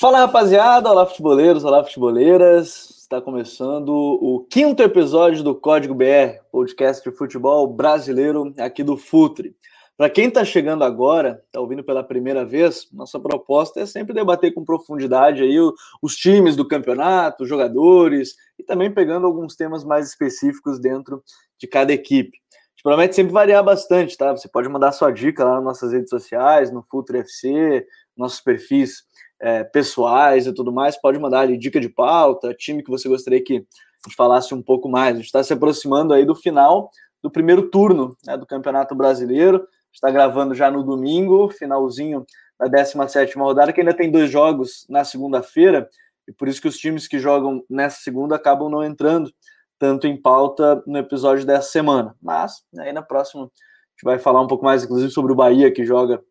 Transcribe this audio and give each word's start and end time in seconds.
Fala 0.00 0.20
rapaziada, 0.20 0.88
olá 0.88 1.04
futeboleiros, 1.04 1.64
olá 1.64 1.82
futeboleiras. 1.82 2.88
Está 3.00 3.20
começando 3.20 3.88
o 3.88 4.46
quinto 4.48 4.80
episódio 4.80 5.42
do 5.42 5.56
Código 5.56 5.92
BR, 5.92 6.38
podcast 6.52 7.02
de 7.02 7.16
futebol 7.16 7.66
brasileiro 7.66 8.54
aqui 8.60 8.84
do 8.84 8.96
Futre. 8.96 9.56
Para 9.96 10.08
quem 10.08 10.28
está 10.28 10.44
chegando 10.44 10.84
agora, 10.84 11.42
está 11.46 11.60
ouvindo 11.60 11.82
pela 11.82 12.04
primeira 12.04 12.44
vez, 12.44 12.86
nossa 12.92 13.18
proposta 13.18 13.80
é 13.80 13.86
sempre 13.86 14.14
debater 14.14 14.54
com 14.54 14.64
profundidade 14.64 15.42
aí 15.42 15.56
os 16.00 16.14
times 16.14 16.54
do 16.54 16.68
campeonato, 16.68 17.42
os 17.42 17.48
jogadores 17.48 18.36
e 18.56 18.62
também 18.62 18.94
pegando 18.94 19.26
alguns 19.26 19.56
temas 19.56 19.82
mais 19.82 20.08
específicos 20.08 20.78
dentro 20.78 21.24
de 21.58 21.66
cada 21.66 21.92
equipe. 21.92 22.38
A 22.52 22.70
gente 22.70 22.82
promete 22.84 23.16
sempre 23.16 23.32
variar 23.32 23.64
bastante, 23.64 24.16
tá? 24.16 24.30
Você 24.30 24.48
pode 24.48 24.68
mandar 24.68 24.92
sua 24.92 25.10
dica 25.10 25.42
lá 25.42 25.56
nas 25.56 25.64
nossas 25.64 25.92
redes 25.92 26.10
sociais, 26.10 26.70
no 26.70 26.86
Futre 26.88 27.18
FC, 27.18 27.84
nossos 28.16 28.40
perfis 28.40 29.07
é, 29.40 29.64
pessoais 29.64 30.46
e 30.46 30.52
tudo 30.52 30.72
mais, 30.72 31.00
pode 31.00 31.18
mandar 31.18 31.40
ali 31.40 31.56
dica 31.56 31.80
de 31.80 31.88
pauta, 31.88 32.54
time 32.54 32.82
que 32.82 32.90
você 32.90 33.08
gostaria 33.08 33.42
que 33.42 33.54
a 33.54 34.08
gente 34.08 34.16
falasse 34.16 34.54
um 34.54 34.62
pouco 34.62 34.88
mais. 34.88 35.14
A 35.14 35.16
gente 35.16 35.26
está 35.26 35.42
se 35.42 35.52
aproximando 35.52 36.12
aí 36.12 36.24
do 36.24 36.34
final 36.34 36.90
do 37.22 37.30
primeiro 37.30 37.68
turno 37.70 38.16
né, 38.26 38.36
do 38.36 38.46
Campeonato 38.46 38.94
Brasileiro. 38.94 39.66
Está 39.92 40.10
gravando 40.10 40.54
já 40.54 40.70
no 40.70 40.82
domingo, 40.82 41.50
finalzinho 41.50 42.24
da 42.58 42.66
17 42.66 43.38
rodada, 43.38 43.72
que 43.72 43.80
ainda 43.80 43.94
tem 43.94 44.10
dois 44.10 44.30
jogos 44.30 44.84
na 44.88 45.04
segunda-feira, 45.04 45.88
e 46.26 46.32
por 46.32 46.48
isso 46.48 46.60
que 46.60 46.68
os 46.68 46.76
times 46.76 47.06
que 47.06 47.18
jogam 47.18 47.64
nessa 47.70 48.00
segunda 48.00 48.36
acabam 48.36 48.68
não 48.68 48.84
entrando 48.84 49.32
tanto 49.78 50.06
em 50.06 50.20
pauta 50.20 50.82
no 50.86 50.98
episódio 50.98 51.46
dessa 51.46 51.70
semana. 51.70 52.14
Mas 52.20 52.64
aí 52.78 52.92
na 52.92 53.02
próxima 53.02 53.44
a 53.44 53.46
gente 53.46 54.04
vai 54.04 54.18
falar 54.18 54.42
um 54.42 54.46
pouco 54.46 54.64
mais, 54.64 54.84
inclusive, 54.84 55.10
sobre 55.10 55.32
o 55.32 55.36
Bahia, 55.36 55.72
que 55.72 55.84
joga 55.84 56.22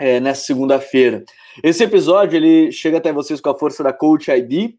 é, 0.00 0.18
nessa 0.18 0.46
segunda-feira. 0.46 1.22
Esse 1.62 1.84
episódio 1.84 2.36
ele 2.36 2.72
chega 2.72 2.96
até 2.96 3.12
vocês 3.12 3.38
com 3.40 3.50
a 3.50 3.58
força 3.58 3.84
da 3.84 3.92
Coach 3.92 4.30
ID, 4.30 4.74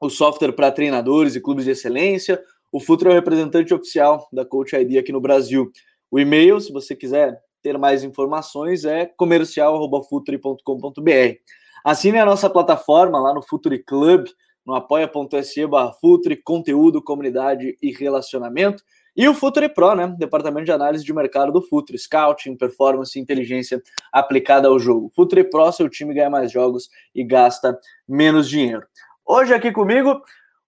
o 0.00 0.10
software 0.10 0.52
para 0.52 0.70
treinadores 0.70 1.34
e 1.34 1.40
clubes 1.40 1.64
de 1.64 1.70
excelência. 1.70 2.38
O 2.70 2.78
Futre 2.78 3.08
é 3.08 3.10
o 3.10 3.14
representante 3.14 3.72
oficial 3.72 4.28
da 4.30 4.44
Coach 4.44 4.76
ID 4.76 4.98
aqui 4.98 5.10
no 5.10 5.20
Brasil. 5.20 5.72
O 6.10 6.20
e-mail, 6.20 6.60
se 6.60 6.70
você 6.70 6.94
quiser 6.94 7.40
ter 7.62 7.78
mais 7.78 8.04
informações, 8.04 8.84
é 8.84 9.06
comercial.futre.com.br. 9.06 11.36
Assine 11.84 12.18
a 12.18 12.26
nossa 12.26 12.50
plataforma 12.50 13.18
lá 13.18 13.32
no 13.32 13.40
Futre 13.42 13.82
Club, 13.82 14.26
no 14.66 14.74
apoia.se 14.74 15.66
barra 15.66 15.94
Futre, 15.94 16.36
conteúdo, 16.36 17.02
comunidade 17.02 17.74
e 17.80 17.90
relacionamento. 17.90 18.84
E 19.14 19.28
o 19.28 19.34
Futre 19.34 19.68
Pro, 19.68 19.94
né? 19.94 20.14
Departamento 20.18 20.64
de 20.64 20.72
análise 20.72 21.04
de 21.04 21.12
mercado 21.12 21.52
do 21.52 21.60
Futre, 21.60 21.98
scouting, 21.98 22.56
performance 22.56 23.18
e 23.18 23.22
inteligência 23.22 23.82
aplicada 24.10 24.68
ao 24.68 24.78
jogo. 24.78 25.12
Futre 25.14 25.44
Pro, 25.44 25.70
seu 25.70 25.88
time 25.88 26.14
ganha 26.14 26.30
mais 26.30 26.50
jogos 26.50 26.88
e 27.14 27.22
gasta 27.22 27.78
menos 28.08 28.48
dinheiro. 28.48 28.86
Hoje 29.26 29.52
aqui 29.52 29.70
comigo, 29.70 30.22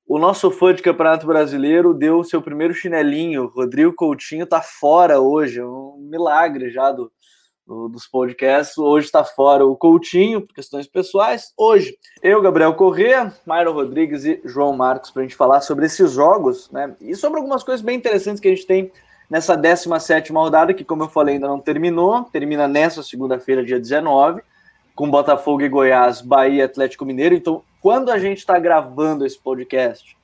o 0.06 0.18
nosso 0.18 0.50
fã 0.50 0.74
de 0.74 0.82
Campeonato 0.82 1.26
Brasileiro 1.26 1.94
deu 1.94 2.22
seu 2.22 2.42
primeiro 2.42 2.74
chinelinho. 2.74 3.46
Rodrigo 3.46 3.94
Coutinho 3.94 4.46
tá 4.46 4.60
fora 4.60 5.18
hoje, 5.20 5.62
um 5.62 5.96
milagre 6.10 6.70
já 6.70 6.92
do, 6.92 7.10
dos 7.66 8.06
podcasts. 8.06 8.76
Hoje 8.76 9.06
está 9.06 9.24
fora 9.24 9.64
o 9.64 9.76
Coutinho, 9.76 10.42
por 10.42 10.54
questões 10.54 10.86
pessoais. 10.86 11.52
Hoje, 11.56 11.96
eu, 12.22 12.40
Gabriel 12.42 12.74
Corrêa, 12.74 13.32
Myron 13.46 13.72
Rodrigues 13.72 14.24
e 14.24 14.40
João 14.44 14.76
Marcos, 14.76 15.10
para 15.10 15.22
a 15.22 15.24
gente 15.24 15.36
falar 15.36 15.60
sobre 15.62 15.86
esses 15.86 16.12
jogos, 16.12 16.70
né? 16.70 16.94
E 17.00 17.14
sobre 17.14 17.38
algumas 17.38 17.62
coisas 17.62 17.82
bem 17.82 17.96
interessantes 17.96 18.40
que 18.40 18.48
a 18.48 18.50
gente 18.50 18.66
tem 18.66 18.92
nessa 19.30 19.56
17 19.56 20.32
rodada, 20.32 20.74
que, 20.74 20.84
como 20.84 21.04
eu 21.04 21.08
falei, 21.08 21.34
ainda 21.34 21.48
não 21.48 21.58
terminou. 21.58 22.24
Termina 22.24 22.68
nessa 22.68 23.02
segunda-feira, 23.02 23.64
dia 23.64 23.80
19, 23.80 24.42
com 24.94 25.10
Botafogo 25.10 25.62
e 25.62 25.68
Goiás, 25.68 26.20
Bahia 26.20 26.66
Atlético 26.66 27.06
Mineiro. 27.06 27.34
Então, 27.34 27.62
quando 27.80 28.10
a 28.10 28.18
gente 28.18 28.38
está 28.38 28.58
gravando 28.58 29.24
esse 29.24 29.38
podcast, 29.38 30.16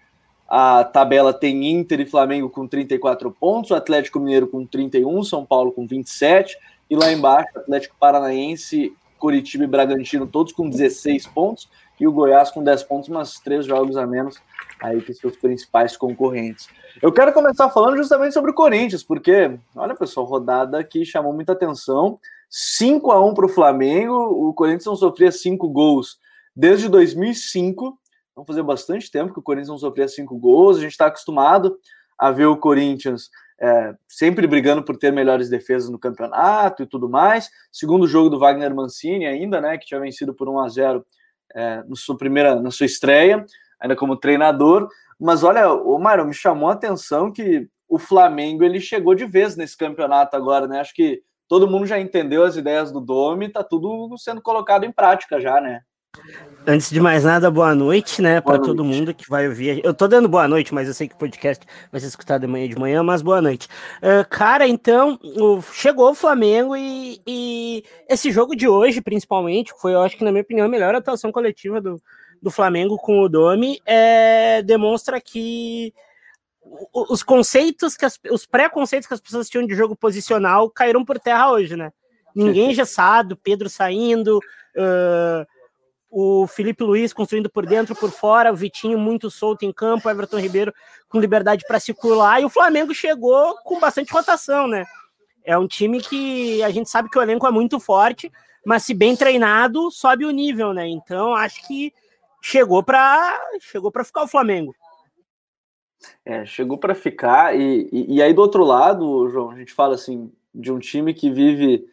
a 0.47 0.85
tabela 0.85 1.33
tem 1.33 1.71
Inter 1.71 2.01
e 2.01 2.07
Flamengo 2.07 2.51
com 2.51 2.67
34 2.67 3.31
pontos, 3.31 3.71
o 3.71 3.75
Atlético 3.75 4.19
Mineiro 4.19 4.47
com 4.47 4.67
31, 4.67 5.23
São 5.23 5.47
Paulo 5.47 5.73
com 5.73 5.87
27 5.87 6.59
e 6.91 6.97
lá 6.97 7.13
embaixo, 7.13 7.49
Atlético 7.57 7.95
Paranaense, 8.01 8.93
Curitiba 9.17 9.63
e 9.63 9.69
Bragantino, 9.69 10.27
todos 10.27 10.53
com 10.53 10.69
16 10.69 11.29
pontos. 11.29 11.69
E 12.01 12.07
o 12.07 12.13
Goiás 12.13 12.51
com 12.51 12.65
10 12.65 12.83
pontos, 12.85 13.09
mas 13.11 13.39
três 13.39 13.67
jogos 13.67 13.97
a 13.97 14.07
menos 14.07 14.39
aí 14.81 15.03
que 15.03 15.13
seus 15.13 15.37
principais 15.37 15.97
concorrentes. 15.97 16.69
Eu 17.01 17.13
quero 17.13 17.33
começar 17.33 17.69
falando 17.69 17.99
justamente 17.99 18.33
sobre 18.33 18.51
o 18.51 18.55
Corinthians, 18.55 19.05
porque, 19.05 19.59
olha 19.77 19.95
pessoal, 19.95 20.25
rodada 20.25 20.83
que 20.83 21.05
chamou 21.05 21.35
muita 21.35 21.53
atenção. 21.53 22.19
5 22.49 23.13
a 23.13 23.25
1 23.25 23.35
para 23.35 23.47
o 23.47 23.51
Flamengo, 23.51 24.15
o 24.15 24.55
Corinthians 24.55 24.87
não 24.87 24.97
sofria 24.97 25.31
5 25.31 25.69
gols 25.69 26.19
desde 26.57 26.89
2005. 26.89 27.99
Vamos 28.35 28.47
fazer 28.47 28.63
bastante 28.63 29.11
tempo 29.11 29.35
que 29.35 29.39
o 29.39 29.43
Corinthians 29.43 29.69
não 29.69 29.79
sofria 29.79 30.09
5 30.09 30.37
gols. 30.39 30.79
A 30.79 30.81
gente 30.81 30.93
está 30.93 31.07
acostumado 31.07 31.79
a 32.19 32.31
ver 32.31 32.47
o 32.47 32.57
Corinthians 32.57 33.29
é, 33.61 33.95
sempre 34.09 34.47
brigando 34.47 34.83
por 34.83 34.97
ter 34.97 35.13
melhores 35.13 35.51
defesas 35.51 35.91
no 35.91 35.99
campeonato 35.99 36.83
e 36.83 36.87
tudo 36.87 37.09
mais. 37.09 37.51
Segundo 37.71 38.07
jogo 38.07 38.31
do 38.31 38.39
Wagner 38.39 38.75
Mancini 38.75 39.27
ainda, 39.27 39.61
né, 39.61 39.77
que 39.77 39.87
tinha 39.87 40.01
vencido 40.01 40.35
por 40.35 40.49
1 40.49 40.61
a 40.61 40.69
0 40.69 41.07
é, 41.55 41.83
na 41.87 41.97
sua 41.97 42.17
primeira, 42.17 42.61
na 42.61 42.71
sua 42.71 42.87
estreia, 42.87 43.45
ainda 43.79 43.95
como 43.95 44.17
treinador. 44.17 44.89
Mas 45.19 45.45
olha, 45.45 45.71
o 45.71 45.99
Mário, 45.99 46.25
me 46.25 46.33
chamou 46.33 46.71
a 46.71 46.73
atenção 46.73 47.31
que 47.31 47.69
o 47.87 47.99
Flamengo 47.99 48.65
ele 48.65 48.81
chegou 48.81 49.15
de 49.15 49.27
vez 49.27 49.57
nesse 49.57 49.77
campeonato 49.77 50.37
agora, 50.37 50.67
né? 50.67 50.81
Acho 50.81 50.95
que 50.95 51.23
todo 51.47 51.69
mundo 51.69 51.85
já 51.85 51.99
entendeu 51.99 52.45
as 52.45 52.57
ideias 52.57 52.93
do 52.93 53.01
Domi, 53.01 53.49
tá 53.49 53.63
tudo 53.63 54.17
sendo 54.17 54.41
colocado 54.41 54.85
em 54.85 54.93
prática 54.93 55.41
já, 55.41 55.61
né? 55.61 55.83
Antes 56.67 56.91
de 56.91 57.01
mais 57.01 57.25
nada, 57.25 57.51
boa 57.51 57.75
noite, 57.75 58.21
né, 58.21 58.41
para 58.41 58.59
todo 58.59 58.85
mundo 58.85 59.15
que 59.15 59.29
vai 59.29 59.49
ouvir. 59.49 59.81
Eu 59.83 59.95
tô 59.95 60.07
dando 60.07 60.29
boa 60.29 60.47
noite, 60.47 60.75
mas 60.75 60.87
eu 60.87 60.95
sei 60.95 61.09
que 61.09 61.15
o 61.15 61.19
podcast 61.19 61.65
vai 61.91 62.01
ser 62.01 62.09
escutado 62.09 62.43
de 62.43 62.47
manhã 62.47 62.69
de 62.69 62.79
manhã, 62.79 63.03
mas 63.03 63.23
boa 63.23 63.41
noite. 63.41 63.67
Uh, 63.97 64.29
cara, 64.29 64.69
então, 64.69 65.19
o, 65.23 65.63
chegou 65.63 66.11
o 66.11 66.15
Flamengo 66.15 66.77
e, 66.77 67.21
e, 67.27 67.83
esse 68.09 68.31
jogo 68.31 68.55
de 68.55 68.69
hoje, 68.69 69.01
principalmente, 69.01 69.73
foi, 69.79 69.95
eu 69.95 70.03
acho 70.03 70.17
que, 70.17 70.25
na 70.25 70.31
minha 70.31 70.43
opinião, 70.43 70.67
a 70.67 70.69
melhor 70.69 70.95
atuação 70.95 71.33
coletiva 71.33 71.81
do, 71.81 72.01
do 72.43 72.51
Flamengo 72.51 72.97
com 72.99 73.21
o 73.21 73.29
Domi, 73.29 73.81
é, 73.87 74.63
demonstra 74.63 75.21
que 75.21 75.95
os 76.93 77.23
conceitos, 77.23 77.97
que 77.97 78.05
as, 78.05 78.19
os 78.31 78.47
preconceitos 78.47 79.09
que 79.09 79.15
as 79.15 79.21
pessoas 79.21 79.49
tinham 79.49 79.67
de 79.67 79.75
jogo 79.75 79.97
posicional 79.97 80.71
caíram 80.71 81.05
por 81.05 81.19
terra 81.19 81.51
hoje, 81.51 81.75
né? 81.75 81.91
Ninguém 82.35 82.71
engessado, 82.71 83.37
Pedro 83.37 83.69
saindo. 83.69 84.39
Uh, 84.77 85.60
o 86.11 86.47
Felipe 86.47 86.83
Luiz 86.83 87.13
construindo 87.13 87.49
por 87.49 87.65
dentro, 87.65 87.95
por 87.95 88.11
fora, 88.11 88.53
o 88.53 88.57
Vitinho 88.57 88.99
muito 88.99 89.31
solto 89.31 89.65
em 89.65 89.73
campo, 89.73 90.09
o 90.09 90.11
Everton 90.11 90.39
Ribeiro 90.39 90.75
com 91.09 91.21
liberdade 91.21 91.65
para 91.67 91.79
circular, 91.79 92.41
e 92.41 92.45
o 92.45 92.51
Flamengo 92.51 92.93
chegou 92.93 93.57
com 93.63 93.79
bastante 93.79 94.13
rotação, 94.13 94.67
né? 94.67 94.85
É 95.45 95.57
um 95.57 95.69
time 95.69 96.01
que 96.01 96.63
a 96.63 96.71
gente 96.71 96.91
sabe 96.91 97.09
que 97.09 97.19
o 97.19 97.23
elenco 97.23 97.47
é 97.47 97.51
muito 97.51 97.79
forte, 97.79 98.31
mas 98.67 98.83
se 98.83 98.93
bem 98.93 99.17
treinado, 99.17 99.91
sobe 99.91 100.27
o 100.27 100.31
nível, 100.31 100.73
né? 100.73 100.89
Então 100.89 101.35
acho 101.35 101.67
que 101.67 101.93
chegou 102.43 102.83
para 102.83 103.41
chegou 103.61 103.91
para 103.93 104.05
ficar 104.05 104.25
o 104.25 104.29
Flamengo. 104.29 104.75
É, 106.25 106.45
chegou 106.47 106.79
para 106.79 106.95
ficar, 106.95 107.55
e, 107.55 107.89
e, 107.93 108.17
e 108.17 108.23
aí 108.23 108.33
do 108.33 108.41
outro 108.41 108.65
lado, 108.65 109.29
João, 109.29 109.51
a 109.51 109.57
gente 109.57 109.73
fala 109.73 109.95
assim 109.95 110.33
de 110.55 110.73
um 110.73 110.79
time 110.79 111.15
que 111.15 111.31
vive 111.31 111.87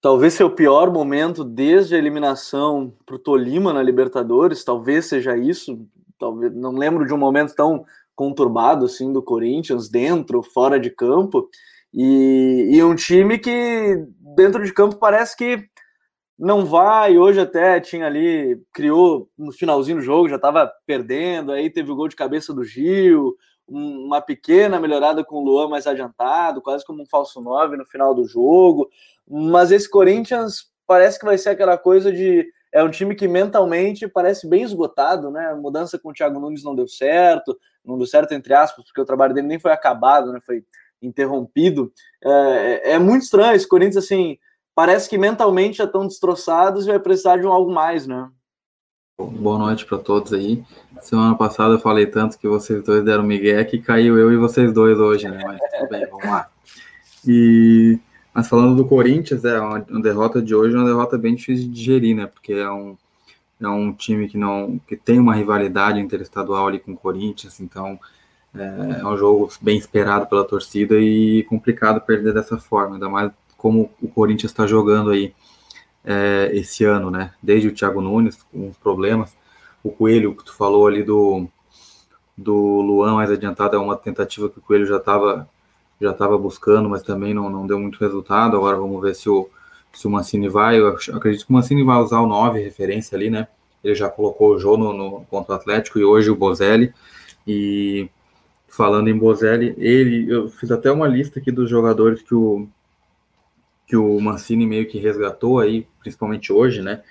talvez 0.00 0.34
seu 0.34 0.50
pior 0.50 0.92
momento 0.92 1.44
desde 1.44 1.94
a 1.94 1.98
eliminação 1.98 2.94
para 3.04 3.16
o 3.16 3.18
Tolima 3.18 3.72
na 3.72 3.82
Libertadores, 3.82 4.64
talvez 4.64 5.06
seja 5.06 5.36
isso. 5.36 5.86
Talvez 6.18 6.54
não 6.54 6.72
lembro 6.72 7.06
de 7.06 7.14
um 7.14 7.18
momento 7.18 7.54
tão 7.54 7.84
conturbado 8.14 8.84
assim 8.84 9.12
do 9.12 9.22
Corinthians 9.22 9.88
dentro, 9.88 10.42
fora 10.42 10.78
de 10.78 10.90
campo. 10.90 11.48
E, 11.92 12.70
e 12.72 12.84
um 12.84 12.94
time 12.94 13.38
que 13.38 14.06
dentro 14.36 14.64
de 14.64 14.72
campo 14.72 14.96
parece 14.96 15.36
que 15.36 15.64
não 16.38 16.64
vai. 16.64 17.18
Hoje 17.18 17.40
até 17.40 17.80
tinha 17.80 18.06
ali, 18.06 18.60
criou 18.72 19.28
no 19.38 19.52
finalzinho 19.52 19.98
do 19.98 20.02
jogo, 20.02 20.28
já 20.28 20.36
estava 20.36 20.70
perdendo. 20.86 21.52
Aí 21.52 21.68
teve 21.68 21.90
o 21.90 21.96
gol 21.96 22.08
de 22.08 22.16
cabeça 22.16 22.54
do 22.54 22.64
Gil, 22.64 23.34
uma 23.70 24.20
pequena 24.20 24.80
melhorada 24.80 25.24
com 25.24 25.36
o 25.36 25.44
Luan 25.44 25.68
mais 25.68 25.86
adiantado, 25.86 26.60
quase 26.60 26.84
como 26.84 27.02
um 27.02 27.06
falso 27.06 27.40
9 27.40 27.76
no 27.76 27.86
final 27.86 28.12
do 28.12 28.24
jogo. 28.24 28.90
Mas 29.28 29.70
esse 29.70 29.88
Corinthians 29.88 30.70
parece 30.86 31.18
que 31.18 31.24
vai 31.24 31.38
ser 31.38 31.50
aquela 31.50 31.78
coisa 31.78 32.12
de. 32.12 32.46
É 32.72 32.82
um 32.82 32.90
time 32.90 33.14
que 33.14 33.28
mentalmente 33.28 34.08
parece 34.08 34.48
bem 34.48 34.62
esgotado, 34.62 35.30
né? 35.30 35.46
A 35.46 35.56
mudança 35.56 35.98
com 35.98 36.10
o 36.10 36.12
Thiago 36.12 36.38
Nunes 36.38 36.64
não 36.64 36.74
deu 36.74 36.86
certo, 36.86 37.56
não 37.84 37.96
deu 37.96 38.06
certo, 38.06 38.32
entre 38.32 38.54
aspas, 38.54 38.84
porque 38.84 39.00
o 39.00 39.04
trabalho 39.04 39.34
dele 39.34 39.46
nem 39.46 39.58
foi 39.58 39.72
acabado, 39.72 40.32
né? 40.32 40.40
Foi 40.44 40.64
interrompido. 41.00 41.92
É, 42.22 42.92
é 42.92 42.98
muito 42.98 43.22
estranho. 43.22 43.54
Esse 43.54 43.68
Corinthians, 43.68 44.04
assim, 44.04 44.38
parece 44.74 45.08
que 45.08 45.18
mentalmente 45.18 45.78
já 45.78 45.84
estão 45.84 46.06
destroçados 46.06 46.86
e 46.86 46.90
vai 46.90 46.98
precisar 46.98 47.38
de 47.38 47.46
um 47.46 47.52
algo 47.52 47.72
mais, 47.72 48.06
né? 48.06 48.30
Boa 49.26 49.58
noite 49.58 49.84
para 49.84 49.98
todos 49.98 50.32
aí. 50.32 50.64
Semana 51.02 51.34
passada 51.34 51.74
eu 51.74 51.78
falei 51.78 52.06
tanto 52.06 52.38
que 52.38 52.48
vocês 52.48 52.82
dois 52.82 53.04
deram 53.04 53.22
migué 53.22 53.62
que 53.64 53.78
caiu 53.78 54.18
eu 54.18 54.32
e 54.32 54.36
vocês 54.36 54.72
dois 54.72 54.98
hoje, 54.98 55.28
né? 55.28 55.42
Mas 55.44 55.58
tudo 55.58 55.90
bem, 55.90 56.06
vamos 56.06 56.24
lá. 56.24 56.48
E 57.26 57.98
mas 58.32 58.48
falando 58.48 58.76
do 58.76 58.86
Corinthians, 58.86 59.44
é 59.44 59.60
uma, 59.60 59.84
uma 59.90 60.00
derrota 60.00 60.40
de 60.40 60.54
hoje, 60.54 60.74
é 60.74 60.78
uma 60.78 60.86
derrota 60.86 61.18
bem 61.18 61.34
difícil 61.34 61.66
de 61.66 61.74
digerir, 61.74 62.16
né? 62.16 62.26
Porque 62.26 62.54
é 62.54 62.70
um 62.70 62.96
é 63.60 63.68
um 63.68 63.92
time 63.92 64.26
que 64.26 64.38
não 64.38 64.80
que 64.88 64.96
tem 64.96 65.18
uma 65.18 65.34
rivalidade 65.34 66.00
interestadual 66.00 66.68
ali 66.68 66.78
com 66.78 66.92
o 66.92 66.96
Corinthians, 66.96 67.60
então 67.60 67.98
é, 68.54 69.00
é 69.00 69.06
um 69.06 69.16
jogo 69.18 69.50
bem 69.60 69.76
esperado 69.76 70.26
pela 70.28 70.44
torcida 70.44 70.98
e 70.98 71.42
complicado 71.44 72.00
perder 72.00 72.32
dessa 72.32 72.56
forma, 72.56 72.94
ainda 72.94 73.08
mais 73.08 73.30
como 73.58 73.90
o 74.00 74.08
Corinthians 74.08 74.50
está 74.50 74.66
jogando 74.66 75.10
aí 75.10 75.34
é, 76.04 76.50
esse 76.52 76.84
ano, 76.84 77.10
né? 77.10 77.32
Desde 77.42 77.68
o 77.68 77.74
Thiago 77.74 78.00
Nunes, 78.00 78.42
com 78.42 78.72
problemas, 78.82 79.36
o 79.82 79.90
Coelho, 79.90 80.34
que 80.34 80.44
tu 80.44 80.54
falou 80.54 80.86
ali 80.86 81.02
do, 81.02 81.46
do 82.36 82.54
Luan 82.54 83.14
mais 83.14 83.30
adiantado, 83.30 83.76
é 83.76 83.78
uma 83.78 83.96
tentativa 83.96 84.48
que 84.48 84.58
o 84.58 84.62
Coelho 84.62 84.86
já 84.86 84.96
estava 84.96 85.48
já 86.00 86.14
tava 86.14 86.38
buscando, 86.38 86.88
mas 86.88 87.02
também 87.02 87.34
não, 87.34 87.50
não 87.50 87.66
deu 87.66 87.78
muito 87.78 87.98
resultado. 88.00 88.56
Agora 88.56 88.76
vamos 88.76 89.00
ver 89.02 89.14
se 89.14 89.28
o, 89.28 89.50
se 89.92 90.06
o 90.06 90.10
Mancini 90.10 90.48
vai. 90.48 90.78
Eu 90.80 90.88
acredito 90.88 91.44
que 91.44 91.50
o 91.50 91.52
Mancini 91.52 91.84
vai 91.84 91.98
usar 91.98 92.20
o 92.20 92.26
9 92.26 92.58
referência 92.62 93.16
ali, 93.16 93.28
né? 93.28 93.46
Ele 93.84 93.94
já 93.94 94.08
colocou 94.08 94.54
o 94.54 94.58
Jô 94.58 94.76
no, 94.76 94.92
no 94.92 95.24
contra 95.26 95.52
o 95.52 95.56
Atlético 95.56 95.98
e 95.98 96.04
hoje 96.04 96.30
o 96.30 96.36
Bozelli. 96.36 96.92
E 97.46 98.08
falando 98.68 99.08
em 99.08 99.18
Bozelli, 99.18 99.74
ele, 99.76 100.30
eu 100.30 100.48
fiz 100.48 100.70
até 100.70 100.90
uma 100.90 101.06
lista 101.06 101.38
aqui 101.38 101.52
dos 101.52 101.68
jogadores 101.68 102.22
que 102.22 102.34
o, 102.34 102.66
que 103.90 103.96
o 103.96 104.20
Mancini 104.20 104.64
meio 104.66 104.86
que 104.86 105.00
resgatou 105.00 105.58
aí, 105.58 105.84
principalmente 106.00 106.52
hoje, 106.52 106.80
né? 106.80 107.02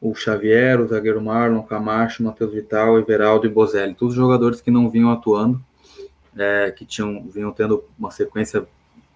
o 0.00 0.14
Xavier, 0.16 0.80
o 0.80 0.88
zagueiro 0.88 1.22
Marlon, 1.22 1.62
Camacho, 1.62 2.24
Matheus 2.24 2.52
Vital, 2.52 2.98
Everaldo 2.98 3.46
e 3.46 3.50
Bozelli, 3.50 3.94
todos 3.94 4.16
jogadores 4.16 4.60
que 4.60 4.68
não 4.68 4.90
vinham 4.90 5.12
atuando, 5.12 5.62
é, 6.36 6.72
que 6.72 6.84
tinham 6.84 7.22
vinham 7.28 7.52
tendo 7.52 7.84
uma 7.96 8.10
sequência 8.10 8.66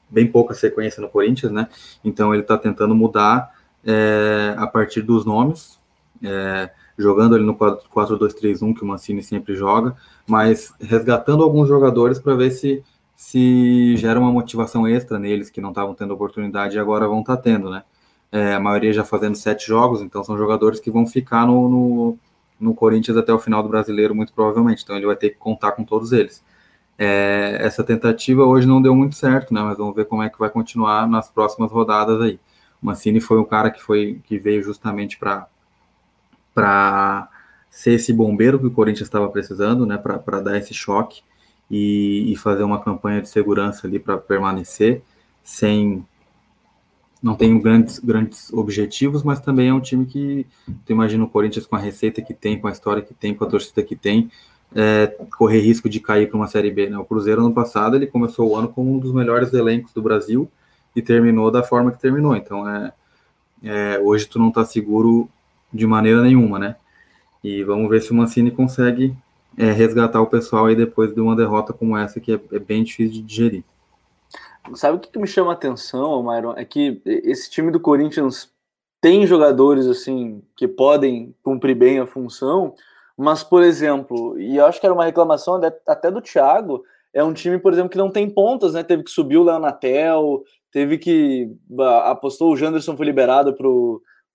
bem 0.09 0.29
pouca 0.29 0.55
sequência 0.55 1.01
no 1.01 1.09
Corinthians, 1.09 1.51
né? 1.51 1.67
Então 2.05 2.33
ele 2.33 2.43
está 2.43 2.57
tentando 2.57 2.95
mudar 2.95 3.53
é, 3.85 4.55
a 4.57 4.67
partir 4.69 5.03
dos 5.03 5.25
nomes, 5.25 5.77
é, 6.23 6.71
jogando 6.97 7.35
ali 7.35 7.45
no 7.45 7.57
4-2-3-1 7.57 8.73
que 8.77 8.85
o 8.85 8.87
Mancini 8.87 9.25
sempre 9.25 9.57
joga, 9.57 9.97
mas 10.25 10.73
resgatando 10.81 11.43
alguns 11.43 11.67
jogadores 11.67 12.21
para 12.21 12.37
ver 12.37 12.53
se 12.53 12.85
se 13.17 13.97
gera 13.97 14.21
uma 14.21 14.31
motivação 14.31 14.87
extra 14.87 15.19
neles 15.19 15.51
que 15.51 15.61
não 15.61 15.71
estavam 15.71 15.95
tendo 15.95 16.15
oportunidade 16.15 16.77
e 16.77 16.79
agora 16.79 17.09
vão 17.09 17.21
estar 17.21 17.37
tá 17.37 17.43
tendo, 17.43 17.71
né? 17.71 17.83
é, 18.31 18.55
a 18.55 18.61
maioria 18.61 18.93
já 18.93 19.05
fazendo 19.05 19.37
sete 19.37 19.67
jogos, 19.67 20.03
então 20.03 20.23
são 20.25 20.37
jogadores 20.37 20.81
que 20.81 20.91
vão 20.91 21.07
ficar 21.07 21.47
no, 21.47 21.69
no, 21.69 22.19
no, 22.61 22.75
Corinthians 22.75 23.17
até 23.17 23.33
o 23.33 23.39
final 23.39 23.63
do 23.63 23.69
brasileiro, 23.69 24.15
muito 24.15 24.33
provavelmente. 24.33 24.83
Então 24.83 24.97
ele 24.97 25.07
vai 25.07 25.17
ter 25.17 25.31
que 25.31 25.37
contar 25.37 25.73
com 25.73 25.85
todos 25.85 26.13
eles. 26.13 26.45
É, 26.99 27.59
essa 27.61 27.85
tentativa 27.85 28.45
hoje 28.45 28.67
não 28.67 28.81
deu 28.81 28.95
muito 28.95 29.17
certo, 29.17 29.53
né? 29.55 29.63
Mas 29.63 29.79
vamos 29.79 29.95
ver 29.95 30.07
como 30.07 30.23
é 30.23 30.31
que 30.31 30.39
vai 30.39 30.51
continuar 30.51 31.09
nas 31.09 31.31
próximas 31.31 31.71
rodadas 31.71 32.21
aí. 32.21 32.41
O 32.83 32.87
Mancini 32.87 33.21
foi 33.21 33.39
um 33.39 33.45
cara 33.45 33.71
que 33.71 33.83
foi 33.83 34.21
que 34.25 34.39
veio 34.39 34.63
justamente 34.63 35.19
para 35.19 35.47
para 36.55 37.29
ser 37.71 37.93
esse 37.93 38.13
bombeiro 38.13 38.59
que 38.59 38.67
o 38.67 38.71
Corinthians 38.71 39.07
estava 39.09 39.29
precisando, 39.29 39.85
né? 39.87 39.99
Para 39.99 40.41
dar 40.41 40.59
esse 40.59 40.73
choque 40.75 41.23
e, 41.71 42.33
e 42.33 42.37
fazer 42.37 42.63
uma 42.63 42.81
campanha 42.81 43.21
de 43.21 43.29
segurança 43.29 43.87
ali 43.87 43.99
para 43.99 44.17
permanecer 44.19 45.03
sem 45.43 46.05
não 47.23 47.35
tem 47.35 47.59
grandes, 47.59 47.99
grandes 47.99 48.53
objetivos, 48.53 49.23
mas 49.23 49.41
também 49.41 49.69
é 49.69 49.75
um 49.75 49.81
time 49.81 50.07
que, 50.07 50.47
tu 50.85 50.93
imagina 50.93 51.25
o 51.25 51.29
Corinthians 51.29 51.67
com 51.67 51.75
a 51.75 51.79
receita 51.79 52.23
que 52.23 52.35
tem, 52.35 52.59
com 52.59 52.69
a 52.69 52.73
história 52.73 53.03
que 53.03 53.15
tem, 53.15 53.35
com 53.35 53.45
a 53.45 53.49
torcida 53.49 53.83
que 53.83 53.97
tem, 53.97 54.31
é, 54.75 55.07
correr 55.37 55.61
risco 55.61 55.89
de 55.89 55.99
cair 55.99 56.29
para 56.29 56.37
uma 56.37 56.47
Série 56.47 56.71
B. 56.71 56.89
Né? 56.89 56.99
O 56.99 57.05
Cruzeiro, 57.05 57.41
ano 57.41 57.53
passado, 57.53 57.97
ele 57.97 58.07
começou 58.07 58.51
o 58.51 58.57
ano 58.57 58.69
como 58.69 58.95
um 58.95 58.99
dos 58.99 59.13
melhores 59.13 59.53
elencos 59.53 59.93
do 59.93 60.03
Brasil 60.03 60.49
e 60.95 61.03
terminou 61.03 61.51
da 61.51 61.63
forma 61.63 61.91
que 61.91 61.99
terminou. 61.99 62.37
Então, 62.37 62.69
é, 62.69 62.93
é 63.65 63.99
hoje 63.99 64.27
tu 64.27 64.39
não 64.39 64.49
está 64.49 64.65
seguro 64.65 65.29
de 65.73 65.87
maneira 65.87 66.23
nenhuma, 66.23 66.59
né? 66.59 66.77
E 67.43 67.63
vamos 67.65 67.89
ver 67.89 68.03
se 68.03 68.13
o 68.13 68.15
Mancini 68.15 68.51
consegue 68.51 69.17
é, 69.57 69.73
resgatar 69.73 70.21
o 70.21 70.27
pessoal 70.27 70.67
aí 70.67 70.77
depois 70.77 71.15
de 71.15 71.21
uma 71.21 71.37
derrota 71.37 71.73
como 71.73 71.97
essa, 71.97 72.21
que 72.21 72.33
é, 72.33 72.41
é 72.53 72.59
bem 72.59 72.85
difícil 72.85 73.15
de 73.15 73.23
digerir. 73.23 73.65
Sabe 74.75 74.97
o 74.97 75.01
que, 75.01 75.19
me 75.19 75.27
chama 75.27 75.51
a 75.51 75.55
atenção, 75.55 76.23
Myron? 76.23 76.55
É 76.57 76.65
que 76.65 77.01
esse 77.05 77.49
time 77.49 77.71
do 77.71 77.79
Corinthians 77.79 78.51
tem 79.01 79.27
jogadores 79.27 79.87
assim 79.87 80.43
que 80.57 80.67
podem 80.67 81.35
cumprir 81.43 81.77
bem 81.77 82.01
a 82.01 82.07
função, 82.07 82.75
mas, 83.17 83.45
por 83.45 83.63
exemplo, 83.63 84.39
e 84.39 84.57
eu 84.57 84.67
acho 84.67 84.81
que 84.81 84.87
era 84.87 84.95
uma 84.95 85.05
reclamação 85.05 85.61
até 85.87 86.11
do 86.11 86.21
Thiago, 86.21 86.83
é 87.15 87.25
um 87.25 87.33
time, 87.33 87.59
por 87.59 87.73
exemplo, 87.73 87.89
que 87.89 87.97
não 87.97 88.11
tem 88.11 88.29
pontas, 88.29 88.75
né? 88.75 88.83
Teve 88.83 89.05
que 89.05 89.11
subir 89.11 89.39
o 89.39 89.45
Leonatel, 89.45 90.43
teve 90.71 90.99
que. 90.99 91.51
apostou 92.05 92.53
o 92.53 92.57
Janderson 92.57 92.95
foi 92.95 93.07
liberado 93.07 93.55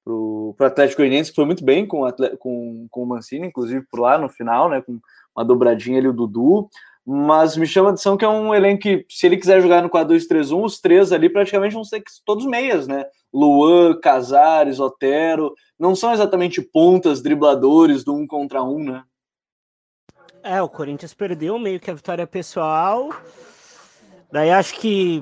para 0.04 0.14
o 0.14 0.56
Atlético 0.60 1.02
Goianiense, 1.02 1.30
que 1.30 1.36
foi 1.36 1.46
muito 1.46 1.64
bem 1.64 1.86
com, 1.86 2.02
com, 2.40 2.88
com 2.90 3.04
o 3.04 3.06
Mancini, 3.06 3.48
inclusive 3.48 3.86
por 3.90 4.00
lá 4.00 4.18
no 4.18 4.30
final, 4.30 4.70
né? 4.70 4.82
Com 4.82 5.00
uma 5.36 5.46
dobradinha 5.46 6.00
ali, 6.00 6.08
o 6.08 6.14
Dudu 6.14 6.70
mas 7.06 7.58
me 7.58 7.66
chama 7.66 7.90
a 7.90 7.92
atenção 7.92 8.16
que 8.16 8.24
é 8.24 8.28
um 8.28 8.54
elenco 8.54 8.84
que, 8.84 9.06
se 9.10 9.26
ele 9.26 9.38
quiser 9.38 9.62
jogar 9.62 9.82
no 9.82 9.90
4-2-3-1, 9.90 10.64
os 10.64 10.80
três 10.80 11.12
ali 11.12 11.30
praticamente 11.30 11.74
vão 11.74 11.84
ser 11.84 12.04
todos 12.26 12.46
meias, 12.46 12.88
né? 12.88 13.06
Luan, 13.34 14.00
Casares, 14.00 14.80
Otero, 14.80 15.54
não 15.80 15.96
são 15.96 16.14
exatamente 16.14 16.62
pontas, 16.62 17.22
dribladores 17.22 18.04
do 18.04 18.14
um 18.14 18.28
contra 18.28 18.62
um, 18.62 18.84
né? 18.84 19.04
É, 20.44 20.62
o 20.62 20.70
Corinthians 20.70 21.14
perdeu 21.14 21.58
meio 21.58 21.80
que 21.80 21.90
a 21.90 21.94
vitória 21.94 22.28
pessoal. 22.28 23.10
Daí 24.32 24.52
acho 24.52 24.76
que 24.76 25.22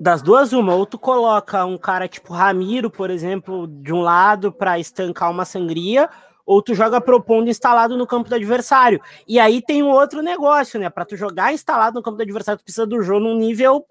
das 0.00 0.22
duas, 0.22 0.54
uma, 0.54 0.74
ou 0.74 0.86
tu 0.86 0.98
coloca 0.98 1.62
um 1.66 1.76
cara 1.76 2.08
tipo 2.08 2.32
Ramiro, 2.32 2.90
por 2.90 3.10
exemplo, 3.10 3.66
de 3.68 3.92
um 3.92 4.00
lado 4.00 4.50
para 4.50 4.78
estancar 4.78 5.30
uma 5.30 5.44
sangria, 5.44 6.08
ou 6.46 6.62
tu 6.62 6.74
joga 6.74 6.98
propondo 7.02 7.50
instalado 7.50 7.98
no 7.98 8.06
campo 8.06 8.30
do 8.30 8.34
adversário. 8.34 8.98
E 9.28 9.38
aí 9.38 9.60
tem 9.60 9.82
um 9.82 9.90
outro 9.90 10.22
negócio, 10.22 10.80
né? 10.80 10.88
Para 10.88 11.04
tu 11.04 11.16
jogar 11.16 11.52
instalado 11.52 11.96
no 11.96 12.02
campo 12.02 12.16
do 12.16 12.22
adversário, 12.22 12.58
tu 12.58 12.64
precisa 12.64 12.86
do 12.86 13.02
jogo 13.02 13.20
num 13.20 13.36
nível 13.36 13.84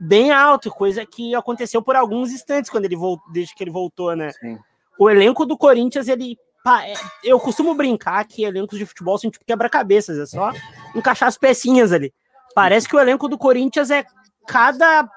bem 0.00 0.32
alto, 0.32 0.68
coisa 0.68 1.06
que 1.06 1.32
aconteceu 1.34 1.80
por 1.80 1.94
alguns 1.94 2.32
instantes 2.32 2.68
quando 2.68 2.84
ele 2.84 2.96
voltou, 2.96 3.32
desde 3.32 3.54
que 3.54 3.62
ele 3.62 3.70
voltou, 3.70 4.16
né? 4.16 4.32
Sim. 4.32 4.58
O 4.98 5.08
elenco 5.08 5.46
do 5.46 5.56
Corinthians, 5.56 6.08
ele 6.08 6.36
é, 6.84 6.94
eu 7.22 7.38
costumo 7.38 7.72
brincar 7.72 8.24
que 8.26 8.42
elencos 8.42 8.76
de 8.76 8.84
futebol 8.84 9.16
são 9.16 9.30
tipo 9.30 9.44
quebra-cabeças, 9.44 10.18
é 10.18 10.26
só 10.26 10.50
encaixar 10.92 11.28
as 11.28 11.38
pecinhas 11.38 11.92
ali. 11.92 12.12
Parece 12.52 12.88
que 12.88 12.96
o 12.96 13.00
elenco 13.00 13.28
do 13.28 13.38
Corinthians 13.38 13.90
é 13.92 14.04
cada 14.46 15.08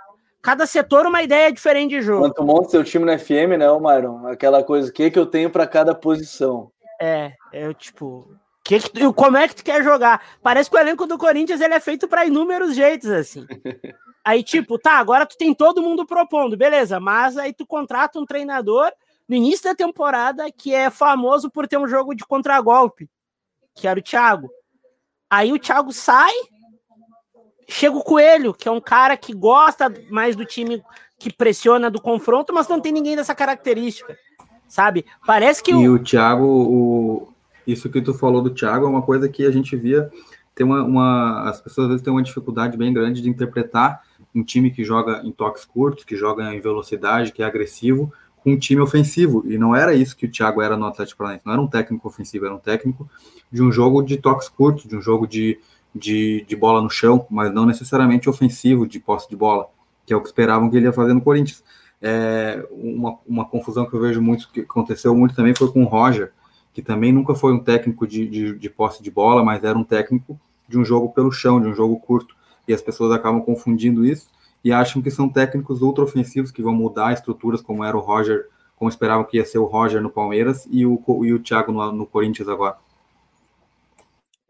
cada 0.42 0.66
setor 0.66 1.06
uma 1.06 1.22
ideia 1.22 1.52
diferente 1.52 1.92
de 1.92 2.02
jogo. 2.02 2.22
Quanto 2.22 2.44
monta 2.44 2.70
seu 2.70 2.84
time 2.84 3.06
no 3.06 3.20
FM, 3.20 3.58
né, 3.58 3.68
Myron? 3.80 4.28
Aquela 4.28 4.64
coisa, 4.64 4.90
o 4.90 4.94
que, 4.94 5.12
que 5.12 5.20
eu 5.20 5.26
tenho 5.26 5.50
para 5.50 5.68
cada 5.68 5.94
posição. 5.94 6.72
É, 7.02 7.34
é 7.54 7.74
tipo, 7.74 8.36
que 8.64 8.80
que, 8.80 9.14
como 9.14 9.38
é 9.38 9.48
que 9.48 9.56
tu 9.56 9.64
quer 9.64 9.84
jogar? 9.84 10.22
Parece 10.44 10.70
que 10.70 10.76
o 10.76 10.80
elenco 10.80 11.08
do 11.08 11.18
Corinthians 11.18 11.62
ele 11.62 11.74
é 11.74 11.80
feito 11.80 12.08
para 12.08 12.26
inúmeros 12.26 12.76
jeitos, 12.76 13.10
assim. 13.10 13.46
Aí, 14.24 14.44
tipo, 14.44 14.78
tá, 14.78 15.00
agora 15.00 15.26
tu 15.26 15.36
tem 15.38 15.56
todo 15.56 15.82
mundo 15.82 16.06
propondo, 16.06 16.56
beleza, 16.56 17.00
mas 17.00 17.36
aí 17.36 17.52
tu 17.52 17.66
contrata 17.66 18.20
um 18.20 18.26
treinador 18.26 18.92
no 19.28 19.36
início 19.36 19.64
da 19.64 19.74
temporada 19.74 20.52
que 20.52 20.72
é 20.72 20.92
famoso 20.92 21.50
por 21.50 21.68
ter 21.68 21.78
um 21.78 21.88
jogo 21.88 22.14
de 22.14 22.24
contragolpe, 22.26 23.10
que 23.74 23.88
era 23.88 24.00
o 24.00 24.04
Thiago. 24.04 24.50
Aí 25.30 25.52
o 25.52 25.58
Thiago 25.58 25.92
sai, 25.92 26.34
Chega 27.70 27.96
o 27.96 28.04
Coelho, 28.04 28.54
que 28.54 28.68
é 28.68 28.72
um 28.72 28.82
cara 28.82 29.16
que 29.16 29.34
gosta 29.34 29.94
mais 30.10 30.36
do 30.36 30.44
time 30.44 30.82
que 31.18 31.32
pressiona 31.32 31.90
do 31.90 32.02
confronto, 32.02 32.54
mas 32.54 32.68
não 32.68 32.80
tem 32.80 32.92
ninguém 32.92 33.16
dessa 33.16 33.36
característica, 33.36 34.18
sabe? 34.68 35.06
Parece 35.26 35.62
que 35.62 35.72
e 35.72 35.88
o, 35.88 35.96
o 35.96 36.00
Thiago, 36.00 36.46
o... 36.46 37.34
isso 37.68 37.90
que 37.90 38.02
tu 38.02 38.14
falou 38.14 38.42
do 38.42 38.50
Thiago 38.50 38.86
é 38.86 38.90
uma 38.90 39.02
coisa 39.02 39.30
que 39.30 39.46
a 39.46 39.52
gente 39.52 39.76
via 39.76 40.10
tem 40.60 40.66
uma, 40.66 40.84
uma, 40.84 41.50
as 41.50 41.62
pessoas 41.62 41.86
às 41.86 41.92
vezes 41.92 42.04
têm 42.04 42.12
uma 42.12 42.22
dificuldade 42.22 42.76
bem 42.76 42.92
grande 42.92 43.22
de 43.22 43.30
interpretar 43.30 44.02
um 44.36 44.44
time 44.44 44.70
que 44.70 44.84
joga 44.84 45.22
em 45.24 45.32
toques 45.32 45.64
curtos, 45.64 46.04
que 46.04 46.18
joga 46.18 46.54
em 46.54 46.60
velocidade, 46.60 47.32
que 47.32 47.42
é 47.42 47.46
agressivo, 47.46 48.12
com 48.44 48.52
um 48.52 48.60
time 48.60 48.82
ofensivo. 48.82 49.42
E 49.48 49.58
não 49.58 49.74
era 49.74 49.94
isso 49.94 50.18
que 50.18 50.26
o 50.26 50.30
Thiago 50.30 50.62
era 50.62 50.76
no 50.76 50.86
Atlético 50.86 51.20
Paranaense. 51.20 51.46
Não 51.46 51.54
era 51.54 51.62
um 51.62 51.68
técnico 51.68 52.06
ofensivo, 52.10 52.46
era 52.46 52.54
um 52.54 52.60
técnico 52.60 53.10
de 53.50 53.64
um 53.64 53.72
jogo 53.72 54.02
de 54.02 54.18
toques 54.18 54.50
curtos, 54.50 54.86
de 54.86 54.98
um 54.98 55.02
jogo 55.02 55.26
de 55.26 55.58
de, 55.94 56.46
de 56.48 56.56
bola 56.56 56.82
no 56.82 56.90
chão, 56.90 57.26
mas 57.30 57.54
não 57.54 57.66
necessariamente 57.66 58.30
ofensivo 58.30 58.88
de 58.88 59.00
posse 59.00 59.30
de 59.30 59.36
bola, 59.36 59.68
que 60.06 60.14
é 60.14 60.16
o 60.16 60.22
que 60.22 60.28
esperavam 60.28 60.70
que 60.70 60.78
ele 60.78 60.86
ia 60.86 60.94
fazer 60.94 61.14
no 61.14 61.22
Corinthians. 61.22 61.64
É, 62.02 62.66
uma, 62.72 63.18
uma 63.28 63.46
confusão 63.46 63.86
que 63.86 63.94
eu 63.94 64.00
vejo 64.00 64.22
muito, 64.22 64.50
que 64.52 64.62
aconteceu 64.62 65.14
muito 65.16 65.36
também 65.36 65.54
foi 65.54 65.72
com 65.72 65.84
o 65.84 65.88
Roger, 65.88 66.32
que 66.74 66.82
também 66.82 67.12
nunca 67.12 67.36
foi 67.36 67.54
um 67.54 67.60
técnico 67.60 68.08
de, 68.08 68.28
de, 68.28 68.56
de 68.58 68.70
posse 68.70 69.04
de 69.04 69.12
bola, 69.12 69.44
mas 69.44 69.64
era 69.64 69.78
um 69.78 69.84
técnico 69.84 70.40
de 70.68 70.78
um 70.78 70.86
jogo 70.86 71.10
pelo 71.10 71.32
chão, 71.32 71.60
de 71.60 71.68
um 71.68 71.74
jogo 71.74 72.00
curto. 72.00 72.36
E 72.68 72.74
as 72.74 72.82
pessoas 72.82 73.12
acabam 73.12 73.42
confundindo 73.42 74.06
isso 74.06 74.30
e 74.64 74.72
acham 74.72 75.02
que 75.02 75.10
são 75.10 75.28
técnicos 75.28 75.82
ultra 75.82 76.04
ofensivos 76.04 76.52
que 76.52 76.62
vão 76.62 76.74
mudar 76.74 77.14
estruturas, 77.14 77.62
como 77.62 77.84
era 77.84 77.98
o 77.98 78.00
Roger, 78.00 78.48
como 78.76 78.90
esperavam 78.90 79.26
que 79.26 79.38
ia 79.38 79.46
ser 79.46 79.58
o 79.58 79.66
Roger 79.66 80.02
no 80.02 80.10
Palmeiras 80.10 80.68
e 80.70 80.86
o, 80.86 81.02
e 81.26 81.34
o 81.34 81.40
Thiago 81.40 81.72
no, 81.72 81.92
no 81.92 82.06
Corinthians 82.06 82.48
agora. 82.48 82.78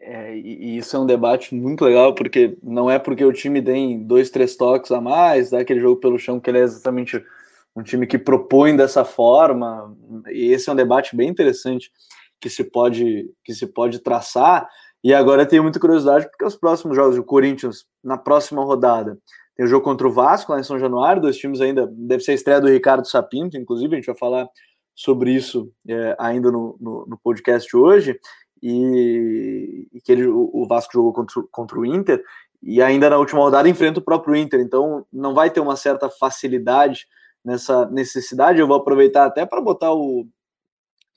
É, 0.02 0.36
e, 0.36 0.78
isso 0.78 0.96
é 0.96 1.00
um 1.00 1.06
debate 1.06 1.54
muito 1.54 1.84
legal, 1.84 2.16
porque 2.16 2.58
não 2.64 2.90
é 2.90 2.98
porque 2.98 3.24
o 3.24 3.34
time 3.34 3.62
tem 3.62 4.02
dois, 4.04 4.30
três 4.30 4.56
toques 4.56 4.92
a 4.92 5.02
mais, 5.02 5.50
dá 5.50 5.60
aquele 5.60 5.80
jogo 5.80 6.00
pelo 6.00 6.18
chão 6.18 6.40
que 6.40 6.50
ele 6.50 6.60
é 6.60 6.64
exatamente 6.64 7.24
um 7.76 7.84
time 7.84 8.08
que 8.08 8.18
propõe 8.18 8.76
dessa 8.76 9.06
forma, 9.06 9.96
e 10.30 10.52
esse 10.52 10.70
é 10.70 10.74
um 10.74 10.76
debate 10.76 11.16
bem 11.16 11.30
interessante 11.30 11.92
que 12.40 12.50
se 12.50 12.64
pode, 12.64 13.30
que 13.44 13.54
se 13.54 13.68
pode 13.68 14.00
traçar. 14.00 14.68
E 15.04 15.14
agora 15.14 15.44
eu 15.44 15.48
tenho 15.48 15.64
muita 15.64 15.80
curiosidade, 15.80 16.28
porque 16.30 16.46
os 16.46 16.56
próximos 16.56 16.96
jogos 16.96 17.16
do 17.16 17.24
Corinthians, 17.24 17.86
na 18.04 18.18
próxima 18.18 18.64
rodada, 18.64 19.18
tem 19.56 19.66
o 19.66 19.70
jogo 19.70 19.84
contra 19.84 20.08
o 20.08 20.12
Vasco, 20.12 20.52
lá 20.52 20.60
em 20.60 20.64
São 20.64 20.80
Januário, 20.80 21.22
dois 21.22 21.38
times 21.38 21.62
ainda, 21.62 21.88
deve 21.92 22.24
ser 22.24 22.32
a 22.32 22.36
estreia 22.36 22.62
do 22.62 22.68
Ricardo 22.68 23.08
Sapinto, 23.08 23.58
inclusive, 23.58 23.94
a 23.94 23.98
gente 23.98 24.06
vai 24.06 24.16
falar 24.16 24.48
sobre 24.96 25.32
isso 25.32 25.72
é, 25.88 26.16
ainda 26.20 26.52
no, 26.52 26.78
no, 26.80 27.06
no, 27.06 27.18
podcast 27.18 27.76
hoje, 27.76 28.20
e, 28.62 29.88
e 29.94 30.02
que 30.02 30.12
ele, 30.12 30.28
o, 30.28 30.66
Vasco 30.68 30.94
jogou 30.94 31.14
contra, 31.14 31.42
contra 31.52 31.80
o 31.80 31.86
Inter, 31.86 32.24
e 32.62 32.82
ainda 32.82 33.10
na 33.10 33.18
última 33.18 33.42
rodada 33.42 33.70
enfrenta 33.70 34.00
o 34.00 34.04
próprio 34.04 34.36
Inter, 34.36 34.60
então 34.60 35.06
não 35.12 35.34
vai 35.34 35.50
ter 35.50 35.60
uma 35.60 35.76
certa 35.76 36.10
facilidade 36.10 37.06
nessa 37.44 37.86
necessidade. 37.90 38.60
Eu 38.60 38.68
vou 38.68 38.78
aproveitar 38.78 39.26
até 39.26 39.46
para 39.46 39.62
botar 39.62 39.94
o 39.94 40.28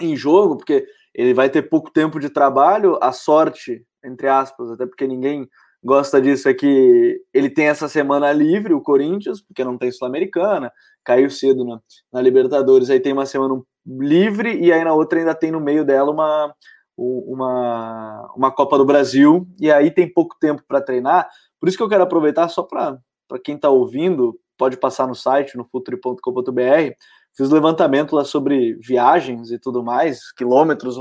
em 0.01 0.17
jogo, 0.17 0.57
porque 0.57 0.87
ele 1.15 1.35
vai 1.35 1.51
ter 1.51 1.63
pouco 1.63 1.91
tempo 1.91 2.19
de 2.19 2.31
trabalho. 2.31 2.99
A 3.01 3.13
sorte, 3.13 3.85
entre 4.05 4.29
aspas, 4.29 4.71
até 4.71 4.87
porque 4.87 5.07
ninguém 5.07 5.49
gosta 5.85 6.21
disso, 6.21 6.49
é 6.49 6.55
que 6.55 7.21
ele 7.35 7.51
tem 7.51 7.67
essa 7.67 7.89
semana 7.89 8.33
livre, 8.33 8.73
o 8.73 8.81
Corinthians, 8.81 9.41
porque 9.43 9.65
não 9.65 9.77
tem 9.77 9.91
Sul-Americana, 9.91 10.73
caiu 11.05 11.29
cedo 11.29 11.65
na, 11.65 11.81
na 12.13 12.21
Libertadores, 12.21 12.89
aí 12.89 13.01
tem 13.01 13.13
uma 13.13 13.27
semana 13.27 13.61
livre 13.85 14.57
e 14.61 14.73
aí 14.73 14.85
na 14.85 14.95
outra 14.95 15.19
ainda 15.19 15.35
tem 15.35 15.51
no 15.51 15.61
meio 15.61 15.85
dela 15.85 16.13
uma, 16.13 16.55
uma, 17.03 18.33
uma 18.37 18.51
Copa 18.51 18.79
do 18.79 18.85
Brasil, 18.85 19.47
e 19.61 19.71
aí 19.71 19.91
tem 19.91 20.13
pouco 20.13 20.37
tempo 20.39 20.63
para 20.67 20.81
treinar. 20.81 21.29
Por 21.59 21.69
isso 21.69 21.77
que 21.77 21.83
eu 21.83 21.89
quero 21.89 22.03
aproveitar 22.03 22.49
só 22.49 22.63
para 22.63 22.99
quem 23.45 23.57
está 23.57 23.69
ouvindo, 23.69 24.39
pode 24.57 24.77
passar 24.77 25.07
no 25.07 25.15
site, 25.15 25.57
no 25.57 25.65
futuri.com.br, 25.65 26.95
fiz 27.37 27.51
levantamento 27.51 28.15
lá 28.15 28.25
sobre 28.25 28.75
viagens 28.75 29.51
e 29.51 29.59
tudo 29.59 29.83
mais, 29.83 30.33
quilômetros 30.33 30.97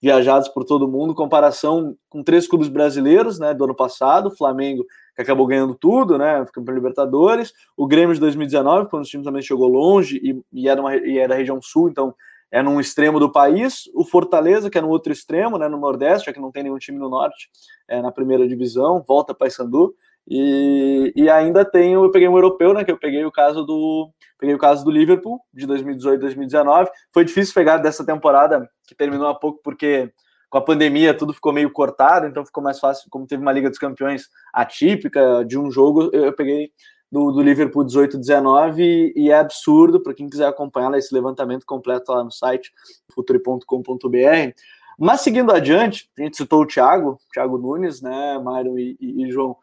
viajados 0.00 0.48
por 0.48 0.64
todo 0.64 0.88
mundo, 0.88 1.14
comparação 1.14 1.96
com 2.08 2.22
três 2.22 2.46
clubes 2.46 2.68
brasileiros, 2.68 3.38
né, 3.38 3.52
do 3.52 3.64
ano 3.64 3.74
passado, 3.74 4.34
Flamengo, 4.36 4.84
que 5.14 5.22
acabou 5.22 5.46
ganhando 5.46 5.74
tudo, 5.74 6.16
né, 6.16 6.44
campeão 6.52 6.74
Libertadores, 6.74 7.52
o 7.76 7.86
Grêmio 7.86 8.14
de 8.14 8.20
2019, 8.20 8.88
quando 8.88 9.04
o 9.04 9.06
time 9.06 9.24
também 9.24 9.42
chegou 9.42 9.66
longe 9.68 10.20
e, 10.22 10.40
e, 10.52 10.68
era 10.68 10.80
uma, 10.80 10.94
e 10.96 11.18
era 11.18 11.28
da 11.28 11.34
região 11.34 11.60
sul, 11.60 11.88
então 11.88 12.14
é 12.50 12.62
num 12.62 12.80
extremo 12.80 13.20
do 13.20 13.30
país, 13.30 13.82
o 13.94 14.04
Fortaleza, 14.04 14.70
que 14.70 14.78
é 14.78 14.80
no 14.80 14.88
outro 14.88 15.12
extremo, 15.12 15.58
né, 15.58 15.68
no 15.68 15.78
Nordeste, 15.78 16.26
já 16.26 16.32
que 16.32 16.40
não 16.40 16.50
tem 16.50 16.62
nenhum 16.62 16.78
time 16.78 16.98
no 16.98 17.08
Norte, 17.08 17.50
é, 17.86 18.00
na 18.00 18.10
primeira 18.10 18.48
divisão, 18.48 19.04
volta 19.06 19.34
para 19.34 19.46
Paysandu, 19.46 19.94
e, 20.30 21.12
e 21.16 21.30
ainda 21.30 21.64
tem, 21.64 21.94
eu 21.94 22.10
peguei 22.10 22.28
um 22.28 22.36
europeu, 22.36 22.74
né, 22.74 22.84
que 22.84 22.92
eu 22.92 22.98
peguei 22.98 23.24
o 23.24 23.32
caso 23.32 23.64
do 23.64 24.10
peguei 24.38 24.54
o 24.54 24.58
caso 24.58 24.84
do 24.84 24.90
Liverpool 24.90 25.40
de 25.52 25.66
2018, 25.66 26.20
2019. 26.20 26.90
Foi 27.12 27.24
difícil 27.24 27.52
pegar 27.54 27.78
dessa 27.78 28.04
temporada 28.04 28.68
que 28.86 28.94
terminou 28.94 29.26
há 29.26 29.34
pouco 29.34 29.60
porque 29.64 30.12
com 30.48 30.58
a 30.58 30.62
pandemia 30.62 31.12
tudo 31.12 31.32
ficou 31.32 31.52
meio 31.52 31.72
cortado, 31.72 32.26
então 32.26 32.44
ficou 32.44 32.62
mais 32.62 32.78
fácil, 32.78 33.08
como 33.10 33.26
teve 33.26 33.42
uma 33.42 33.52
Liga 33.52 33.68
dos 33.68 33.78
Campeões 33.78 34.28
atípica 34.52 35.44
de 35.44 35.58
um 35.58 35.70
jogo, 35.70 36.10
eu, 36.12 36.26
eu 36.26 36.32
peguei 36.32 36.70
do, 37.10 37.30
do, 37.32 37.40
Liverpool 37.40 37.84
18, 37.84 38.18
19 38.18 39.12
e 39.16 39.30
é 39.30 39.38
absurdo 39.38 40.00
para 40.00 40.14
quem 40.14 40.28
quiser 40.28 40.46
acompanhar 40.46 40.92
esse 40.94 41.14
levantamento 41.14 41.64
completo 41.64 42.12
lá 42.12 42.22
no 42.22 42.30
site 42.30 42.72
futuri.com.br. 43.12 44.52
Mas 44.98 45.20
seguindo 45.20 45.52
adiante, 45.52 46.10
a 46.18 46.22
gente 46.22 46.36
citou 46.36 46.62
o 46.62 46.66
Thiago, 46.66 47.18
Thiago 47.32 47.56
Nunes, 47.56 48.02
né, 48.02 48.38
Mário 48.38 48.78
e, 48.78 48.96
e, 49.00 49.24
e 49.24 49.30
João. 49.30 49.56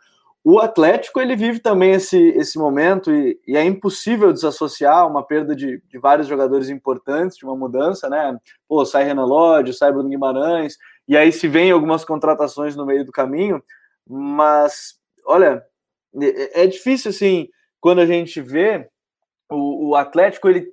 O 0.48 0.60
Atlético 0.60 1.20
ele 1.20 1.36
vive 1.36 1.60
também 1.60 1.94
esse, 1.94 2.20
esse 2.30 2.58
momento 2.60 3.12
e, 3.12 3.40
e 3.48 3.58
é 3.58 3.64
impossível 3.64 4.32
desassociar 4.32 5.08
uma 5.08 5.24
perda 5.24 5.56
de, 5.56 5.82
de, 5.90 5.98
vários 5.98 6.28
jogadores 6.28 6.70
importantes, 6.70 7.36
de 7.36 7.44
uma 7.44 7.56
mudança, 7.56 8.08
né? 8.08 8.38
Pô, 8.68 8.86
sai 8.86 9.06
Renan 9.06 9.25
Lodge, 9.25 9.74
sai 9.74 9.92
Bruno 9.92 10.08
Guimarães, 10.08 10.78
e 11.08 11.18
aí 11.18 11.32
se 11.32 11.48
vem 11.48 11.72
algumas 11.72 12.06
contratações 12.06 12.75
no 12.75 12.86
meio 12.86 13.04
do 13.04 13.12
caminho, 13.12 13.62
mas 14.08 15.00
olha, 15.25 15.64
é, 16.22 16.63
é 16.63 16.67
difícil 16.67 17.12
assim 17.12 17.50
quando 17.79 18.00
a 18.00 18.05
gente 18.05 18.41
vê 18.41 18.88
o, 19.50 19.89
o, 19.89 19.95
Atlético, 19.95 20.50
ele, 20.50 20.67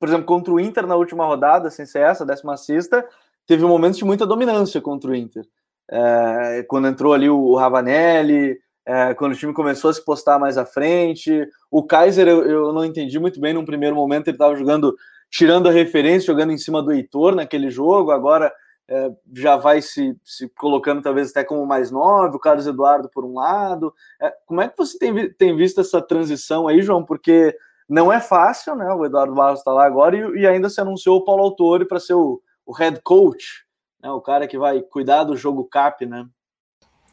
por 0.00 0.08
exemplo, 0.08 0.24
contra 0.24 0.52
o 0.52 0.58
Inter 0.58 0.86
na 0.86 0.96
última 0.96 1.26
rodada, 1.26 1.70
sem 1.70 1.84
ser 1.84 2.00
essa, 2.00 2.24
décima 2.24 2.56
sexta, 2.56 3.06
teve 3.46 3.64
momentos 3.64 3.98
de 3.98 4.04
muita 4.04 4.26
dominância 4.26 4.80
contra 4.80 5.10
o 5.10 5.14
Inter. 5.14 5.44
É, 5.90 6.64
quando 6.66 6.88
entrou 6.88 7.12
ali 7.12 7.28
o, 7.28 7.38
o 7.38 7.56
Ravanelli, 7.56 8.58
é, 8.86 9.14
quando 9.14 9.32
o 9.32 9.36
time 9.36 9.52
começou 9.52 9.90
a 9.90 9.94
se 9.94 10.04
postar 10.04 10.38
mais 10.38 10.56
à 10.56 10.64
frente. 10.64 11.46
O 11.70 11.82
Kaiser, 11.82 12.28
eu, 12.28 12.44
eu 12.44 12.72
não 12.72 12.84
entendi 12.84 13.18
muito 13.18 13.40
bem 13.40 13.52
num 13.52 13.64
primeiro 13.64 13.94
momento, 13.94 14.28
ele 14.28 14.34
estava 14.34 14.56
jogando, 14.56 14.94
tirando 15.30 15.68
a 15.68 15.72
referência, 15.72 16.32
jogando 16.32 16.52
em 16.52 16.58
cima 16.58 16.82
do 16.82 16.92
Heitor 16.92 17.34
naquele 17.34 17.70
jogo, 17.70 18.10
agora 18.10 18.52
é, 18.88 19.10
já 19.32 19.56
vai 19.56 19.80
se, 19.80 20.16
se 20.22 20.48
colocando 20.50 21.02
talvez 21.02 21.30
até 21.30 21.42
como 21.42 21.66
mais 21.66 21.90
nove, 21.90 22.36
o 22.36 22.40
Carlos 22.40 22.66
Eduardo 22.66 23.08
por 23.08 23.24
um 23.24 23.34
lado. 23.34 23.94
É, 24.20 24.32
como 24.46 24.60
é 24.60 24.68
que 24.68 24.76
você 24.76 24.98
tem, 24.98 25.32
tem 25.32 25.56
visto 25.56 25.80
essa 25.80 26.02
transição 26.02 26.68
aí, 26.68 26.82
João? 26.82 27.04
Porque 27.04 27.56
não 27.88 28.12
é 28.12 28.20
fácil, 28.20 28.76
né? 28.76 28.92
O 28.92 29.04
Eduardo 29.04 29.34
Barros 29.34 29.60
está 29.60 29.72
lá 29.72 29.86
agora 29.86 30.16
e, 30.16 30.40
e, 30.40 30.46
ainda 30.46 30.68
se 30.68 30.80
anunciou 30.80 31.18
o 31.18 31.24
Paulo 31.24 31.42
Autori 31.42 31.86
para 31.86 32.00
ser 32.00 32.14
o, 32.14 32.40
o 32.66 32.72
head 32.72 33.00
coach, 33.02 33.64
né? 34.02 34.10
o 34.10 34.20
cara 34.20 34.46
que 34.46 34.58
vai 34.58 34.80
cuidar 34.80 35.24
do 35.24 35.36
jogo 35.36 35.64
cap, 35.64 36.04
né? 36.04 36.26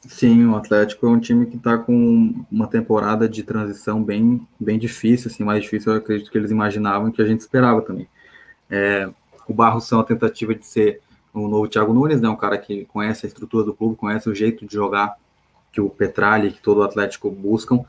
Sim, 0.08 0.48
o 0.48 0.56
Atlético 0.56 1.06
é 1.06 1.10
um 1.10 1.20
time 1.20 1.46
que 1.46 1.58
está 1.58 1.78
com 1.78 2.44
uma 2.51 2.68
temporada 2.68 3.30
de 3.30 3.44
transição 3.44 4.04
bem, 4.04 4.48
bem 4.60 4.80
difícil, 4.80 5.30
assim, 5.30 5.44
mais 5.44 5.62
difícil, 5.62 5.92
eu 5.92 6.00
acredito 6.00 6.32
que 6.32 6.38
eles 6.38 6.50
imaginavam 6.50 7.12
que 7.12 7.22
a 7.22 7.25
gente 7.25 7.42
esperava 7.42 7.84
também. 7.84 8.10
É, 8.68 9.08
o 9.48 9.54
Barros 9.54 9.88
são 9.88 10.00
a 10.00 10.04
tentativa 10.04 10.56
de 10.56 10.66
ser 10.66 11.01
o 11.33 11.47
novo 11.47 11.67
Thiago 11.67 11.93
Nunes, 11.93 12.19
né, 12.19 12.29
um 12.29 12.35
cara 12.35 12.57
que 12.57 12.85
conhece 12.85 13.25
a 13.25 13.27
estrutura 13.27 13.63
do 13.63 13.73
clube, 13.73 13.95
conhece 13.95 14.29
o 14.29 14.35
jeito 14.35 14.65
de 14.65 14.73
jogar 14.73 15.15
que 15.71 15.79
o 15.79 15.89
Petralha, 15.89 16.51
que 16.51 16.61
todo 16.61 16.79
o 16.79 16.83
Atlético 16.83 17.29
buscam, 17.31 17.83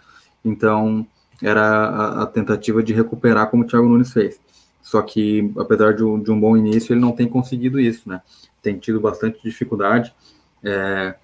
então 0.44 1.06
era 1.42 1.62
a, 1.62 2.22
a, 2.22 2.26
tentativa 2.26 2.82
de 2.82 2.92
recuperar 2.92 3.50
como 3.50 3.64
o 3.64 3.66
Thiago 3.66 3.88
Nunes 3.88 4.12
fez. 4.12 4.40
Só 4.80 5.02
que, 5.02 5.52
apesar 5.58 5.94
de 5.94 6.04
um, 6.04 6.20
de 6.20 6.30
um 6.30 6.38
bom 6.38 6.56
início, 6.56 6.92
ele 6.92 7.00
não 7.00 7.12
tem 7.12 7.28
conseguido 7.28 7.80
isso, 7.80 8.08
né? 8.08 8.20
Tem 8.60 8.78
tido 8.78 9.00
bastante 9.00 9.42
dificuldade. 9.42 10.14
É, 10.62 11.14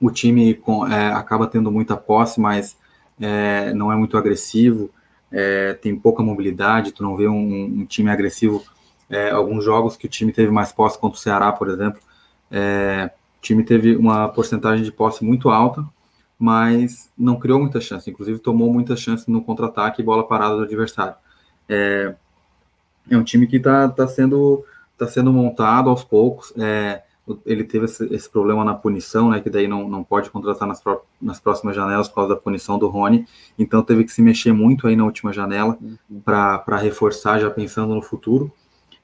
o 0.00 0.10
time 0.10 0.54
com, 0.54 0.86
é, 0.86 1.12
acaba 1.12 1.46
tendo 1.46 1.70
muita 1.70 1.96
posse, 1.96 2.40
mas 2.40 2.76
é, 3.20 3.72
não 3.72 3.90
é 3.90 3.96
muito 3.96 4.16
agressivo, 4.16 4.90
é, 5.30 5.74
tem 5.74 5.96
pouca 5.96 6.22
mobilidade, 6.22 6.92
tu 6.92 7.02
não 7.02 7.16
vê 7.16 7.28
um, 7.28 7.64
um 7.64 7.86
time 7.86 8.10
agressivo. 8.10 8.62
É, 9.10 9.30
alguns 9.30 9.64
jogos 9.64 9.96
que 9.96 10.06
o 10.06 10.08
time 10.08 10.32
teve 10.32 10.50
mais 10.50 10.72
posse 10.72 10.98
contra 10.98 11.16
o 11.16 11.20
Ceará, 11.20 11.50
por 11.52 11.68
exemplo, 11.68 12.00
é, 12.50 13.10
o 13.38 13.40
time 13.40 13.64
teve 13.64 13.96
uma 13.96 14.28
porcentagem 14.28 14.84
de 14.84 14.92
posse 14.92 15.24
muito 15.24 15.48
alta, 15.48 15.84
mas 16.38 17.10
não 17.16 17.38
criou 17.38 17.58
muita 17.58 17.80
chance, 17.80 18.08
inclusive 18.10 18.38
tomou 18.38 18.72
muita 18.72 18.96
chance 18.96 19.30
no 19.30 19.42
contra-ataque 19.42 20.00
e 20.00 20.04
bola 20.04 20.26
parada 20.26 20.56
do 20.56 20.62
adversário. 20.62 21.14
É, 21.68 22.14
é 23.10 23.16
um 23.16 23.24
time 23.24 23.46
que 23.46 23.56
está 23.56 23.88
tá 23.88 24.06
sendo, 24.06 24.64
tá 24.96 25.06
sendo 25.06 25.32
montado 25.32 25.88
aos 25.90 26.04
poucos, 26.04 26.52
é, 26.56 27.02
ele 27.44 27.64
teve 27.64 27.84
esse, 27.84 28.04
esse, 28.14 28.28
problema 28.28 28.64
na 28.64 28.74
punição, 28.74 29.30
né, 29.30 29.40
que 29.40 29.50
daí 29.50 29.68
não, 29.68 29.88
não 29.88 30.02
pode 30.02 30.30
contratar 30.30 30.66
nas, 30.66 30.80
pró 30.80 31.02
nas 31.20 31.38
próximas 31.38 31.76
janelas 31.76 32.08
por 32.08 32.16
causa 32.16 32.34
da 32.34 32.40
punição 32.40 32.78
do 32.78 32.88
Rony, 32.88 33.26
então 33.58 33.82
teve 33.82 34.04
que 34.04 34.12
se 34.12 34.22
mexer 34.22 34.52
muito 34.52 34.86
aí 34.86 34.96
na 34.96 35.04
última 35.04 35.32
janela 35.32 35.76
uhum. 35.80 36.20
para 36.24 36.76
reforçar, 36.76 37.38
já 37.38 37.50
pensando 37.50 37.94
no 37.94 38.02
futuro. 38.02 38.52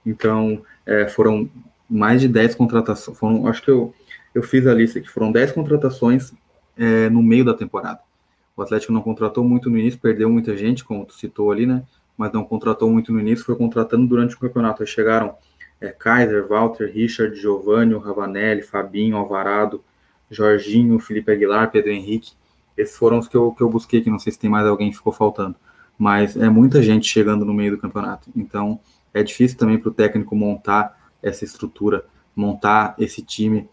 Então, 0.05 0.63
é, 0.87 1.09
foram 1.09 1.49
mais 1.89 2.21
de 2.21 2.29
10 2.29 2.55
contratações, 2.55 3.19
foram, 3.19 3.47
acho 3.47 3.63
que 3.63 3.71
eu, 3.71 3.95
eu 4.35 4.43
fiz 4.43 4.67
a 4.67 4.75
lista 4.75 4.99
aqui, 4.99 5.09
foram 5.09 5.31
10 5.31 5.53
contratações 5.53 6.33
é, 6.77 7.09
no 7.09 7.23
meio 7.23 7.45
da 7.45 7.55
temporada. 7.55 8.01
O 8.57 8.63
Atlético 8.63 8.93
não 8.93 9.03
contratou 9.03 9.45
muito 9.45 9.69
no 9.69 9.79
início, 9.79 9.99
perdeu 9.99 10.29
muita 10.31 10.57
gente, 10.57 10.85
como 10.85 11.05
tu 11.05 11.15
citou 11.15 11.51
ali, 11.51 11.67
né, 11.67 11.83
mas 12.17 12.33
não 12.33 12.45
contratou 12.45 12.91
muito 12.91 13.13
no 13.13 13.21
início, 13.21 13.45
foi 13.45 13.57
contratando 13.57 14.07
durante 14.07 14.35
o 14.35 14.39
campeonato. 14.39 14.83
Aí 14.83 14.87
chegaram 14.87 15.35
é, 15.81 15.89
Kaiser, 15.89 16.47
Walter, 16.47 16.91
Richard, 16.91 17.35
Giovanni, 17.37 17.95
Ravanelli, 17.95 18.63
Fabinho, 18.63 19.17
Alvarado, 19.17 19.83
Jorginho, 20.31 20.99
Felipe 20.99 21.33
Aguilar, 21.33 21.71
Pedro 21.71 21.91
Henrique. 21.91 22.33
Esses 22.77 22.97
foram 22.97 23.19
os 23.19 23.29
que 23.29 23.37
eu, 23.37 23.53
que 23.53 23.63
eu 23.63 23.69
busquei, 23.69 24.01
que 24.01 24.11
não 24.11 24.19
sei 24.19 24.33
se 24.33 24.39
tem 24.39 24.51
mais 24.51 24.67
alguém 24.67 24.91
que 24.91 24.97
ficou 24.97 25.13
faltando. 25.13 25.57
Mas 25.99 26.37
é 26.37 26.49
muita 26.49 26.83
gente 26.83 27.07
chegando 27.07 27.45
no 27.45 27.55
meio 27.55 27.73
do 27.73 27.79
campeonato. 27.79 28.31
Então 28.35 28.81
é 29.15 29.23
difícil 29.23 29.57
também 29.57 29.79
para 29.79 29.89
o 29.89 29.95
técnico 29.95 30.35
montar 30.37 30.99
essa 31.23 31.45
estrutura, 31.45 32.05
montar 32.37 32.95
esse 32.99 33.23
time 33.23 33.69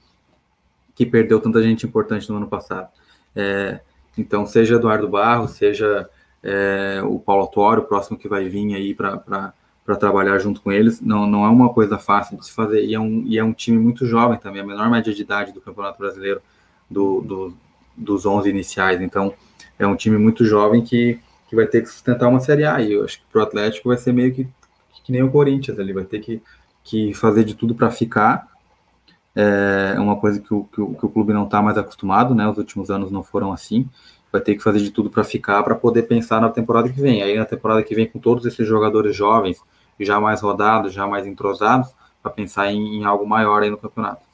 que 0.96 1.06
perdeu 1.06 1.40
tanta 1.40 1.62
gente 1.64 1.86
importante 1.86 2.30
no 2.30 2.38
ano 2.38 2.48
passado. 2.48 2.90
É, 3.36 3.82
então, 4.18 4.46
seja 4.46 4.76
Eduardo 4.76 5.10
Barros, 5.10 5.52
seja 5.52 6.08
é, 6.44 7.02
o 7.04 7.20
Paulo 7.20 7.44
Autório, 7.44 7.84
o 7.84 7.86
próximo 7.86 8.18
que 8.18 8.28
vai 8.28 8.48
vir 8.48 8.76
aí 8.76 8.94
para 8.94 9.54
trabalhar 10.00 10.38
junto 10.40 10.62
com 10.62 10.72
eles. 10.72 11.02
Não, 11.02 11.26
não 11.26 11.46
é 11.46 11.50
uma 11.50 11.74
coisa 11.74 11.98
fácil 11.98 12.38
de 12.38 12.46
se 12.46 12.52
fazer. 12.52 12.86
E 12.86 12.94
é, 12.94 13.00
um, 13.00 13.24
e 13.26 13.38
é 13.38 13.44
um 13.44 13.54
time 13.54 13.78
muito 13.78 14.06
jovem 14.06 14.38
também, 14.38 14.62
a 14.62 14.66
menor 14.66 14.90
média 14.90 15.14
de 15.14 15.22
idade 15.22 15.52
do 15.52 15.62
Campeonato 15.62 15.98
Brasileiro, 15.98 16.42
do, 16.90 17.22
do, 17.22 17.58
dos 17.96 18.26
11 18.26 18.50
iniciais. 18.50 19.02
Então, 19.02 19.34
é 19.80 19.88
um 19.88 19.96
time 19.96 20.18
muito 20.18 20.46
jovem 20.46 20.84
que, 20.84 21.20
que 21.50 21.56
vai 21.56 21.66
ter 21.66 21.82
que 21.82 21.90
sustentar 21.90 22.30
uma 22.30 22.40
Série 22.40 22.66
A. 22.66 22.82
E 22.82 22.94
eu 22.94 23.04
acho 23.04 23.20
que 23.20 23.26
para 23.32 23.40
o 23.40 23.44
Atlético 23.44 23.90
vai 23.90 23.98
ser 23.98 24.14
meio 24.14 24.34
que, 24.34 24.48
que 25.04 25.12
nem 25.12 25.24
o 25.24 25.32
Corinthians, 25.32 25.78
ele 25.80 25.94
vai 25.94 26.04
ter 26.04 26.20
que, 26.20 26.42
que 26.84 27.14
fazer 27.14 27.44
de 27.44 27.56
tudo 27.56 27.76
para 27.76 27.90
ficar. 27.92 28.48
É 29.36 30.00
uma 30.00 30.18
coisa 30.18 30.40
que 30.40 30.54
o, 30.54 30.66
que 30.66 30.82
o, 30.82 30.94
que 30.94 31.06
o 31.06 31.10
clube 31.10 31.34
não 31.34 31.46
está 31.46 31.62
mais 31.62 31.78
acostumado, 31.78 32.36
né? 32.36 32.48
Os 32.48 32.58
últimos 32.58 32.92
anos 32.92 33.12
não 33.12 33.24
foram 33.24 33.52
assim. 33.52 33.90
Vai 34.32 34.42
ter 34.42 34.56
que 34.56 34.64
fazer 34.64 34.80
de 34.80 34.92
tudo 34.92 35.10
para 35.10 35.24
ficar, 35.24 35.64
para 35.64 35.76
poder 35.76 36.04
pensar 36.04 36.42
na 36.42 36.50
temporada 36.50 36.90
que 36.90 37.02
vem. 37.02 37.22
Aí 37.22 37.38
na 37.38 37.46
temporada 37.46 37.84
que 37.84 37.96
vem, 37.96 38.08
com 38.08 38.20
todos 38.20 38.46
esses 38.46 38.68
jogadores 38.68 39.16
jovens, 39.16 39.62
já 40.00 40.20
mais 40.20 40.42
rodados, 40.42 40.94
já 40.94 41.08
mais 41.08 41.26
entrosados, 41.26 41.94
para 42.22 42.32
pensar 42.32 42.72
em, 42.72 42.98
em 42.98 43.06
algo 43.06 43.26
maior 43.26 43.64
aí 43.64 43.70
no 43.70 43.78
campeonato. 43.78 44.32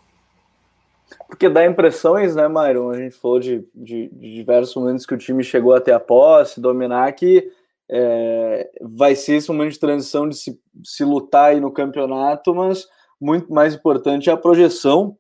Porque 1.28 1.50
dá 1.50 1.66
impressões, 1.66 2.36
né, 2.36 2.48
Myron? 2.48 2.92
A 2.92 2.98
gente 2.98 3.16
falou 3.16 3.40
de, 3.40 3.66
de, 3.74 4.10
de, 4.10 4.34
diversos 4.36 4.76
momentos 4.76 5.06
que 5.06 5.14
o 5.14 5.18
time 5.18 5.44
chegou 5.44 5.74
até 5.74 5.94
a 5.94 6.00
posse, 6.00 6.60
dominar, 6.60 7.12
que 7.14 7.50
é, 7.90 8.70
vai 8.82 9.16
ser 9.16 9.36
esse 9.36 9.50
momento 9.50 9.74
de 9.74 9.80
transição 9.80 10.28
de 10.28 10.36
se, 10.36 10.60
se 10.84 11.04
lutar 11.04 11.52
aí 11.52 11.60
no 11.60 11.72
campeonato, 11.72 12.54
mas 12.54 12.88
muito 13.20 13.52
mais 13.52 13.74
importante 13.74 14.30
é 14.30 14.34
a 14.34 14.38
projeção 14.38 15.18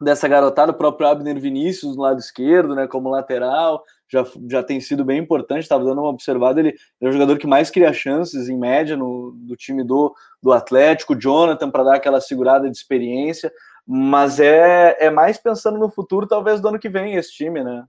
dessa 0.00 0.28
garotada, 0.28 0.72
o 0.72 0.76
próprio 0.76 1.08
Abner 1.08 1.40
Vinícius 1.40 1.96
no 1.96 2.02
lado 2.02 2.20
esquerdo, 2.20 2.74
né, 2.74 2.86
como 2.86 3.08
lateral, 3.08 3.82
já, 4.08 4.24
já 4.48 4.62
tem 4.62 4.78
sido 4.78 5.04
bem 5.04 5.18
importante, 5.18 5.62
estava 5.62 5.84
dando 5.84 6.00
uma 6.00 6.10
observada, 6.10 6.60
ele 6.60 6.74
é 7.00 7.08
o 7.08 7.12
jogador 7.12 7.38
que 7.38 7.46
mais 7.46 7.70
cria 7.70 7.92
chances, 7.92 8.48
em 8.48 8.58
média, 8.58 8.96
no, 8.96 9.32
do 9.36 9.56
time 9.56 9.82
do, 9.82 10.14
do 10.42 10.52
Atlético, 10.52 11.18
Jonathan, 11.18 11.70
para 11.70 11.84
dar 11.84 11.96
aquela 11.96 12.20
segurada 12.20 12.70
de 12.70 12.76
experiência, 12.76 13.50
mas 13.86 14.38
é, 14.38 14.96
é 15.00 15.10
mais 15.10 15.38
pensando 15.38 15.78
no 15.78 15.88
futuro, 15.88 16.26
talvez 16.26 16.60
do 16.60 16.68
ano 16.68 16.78
que 16.78 16.88
vem, 16.88 17.14
esse 17.14 17.32
time, 17.32 17.64
né? 17.64 17.84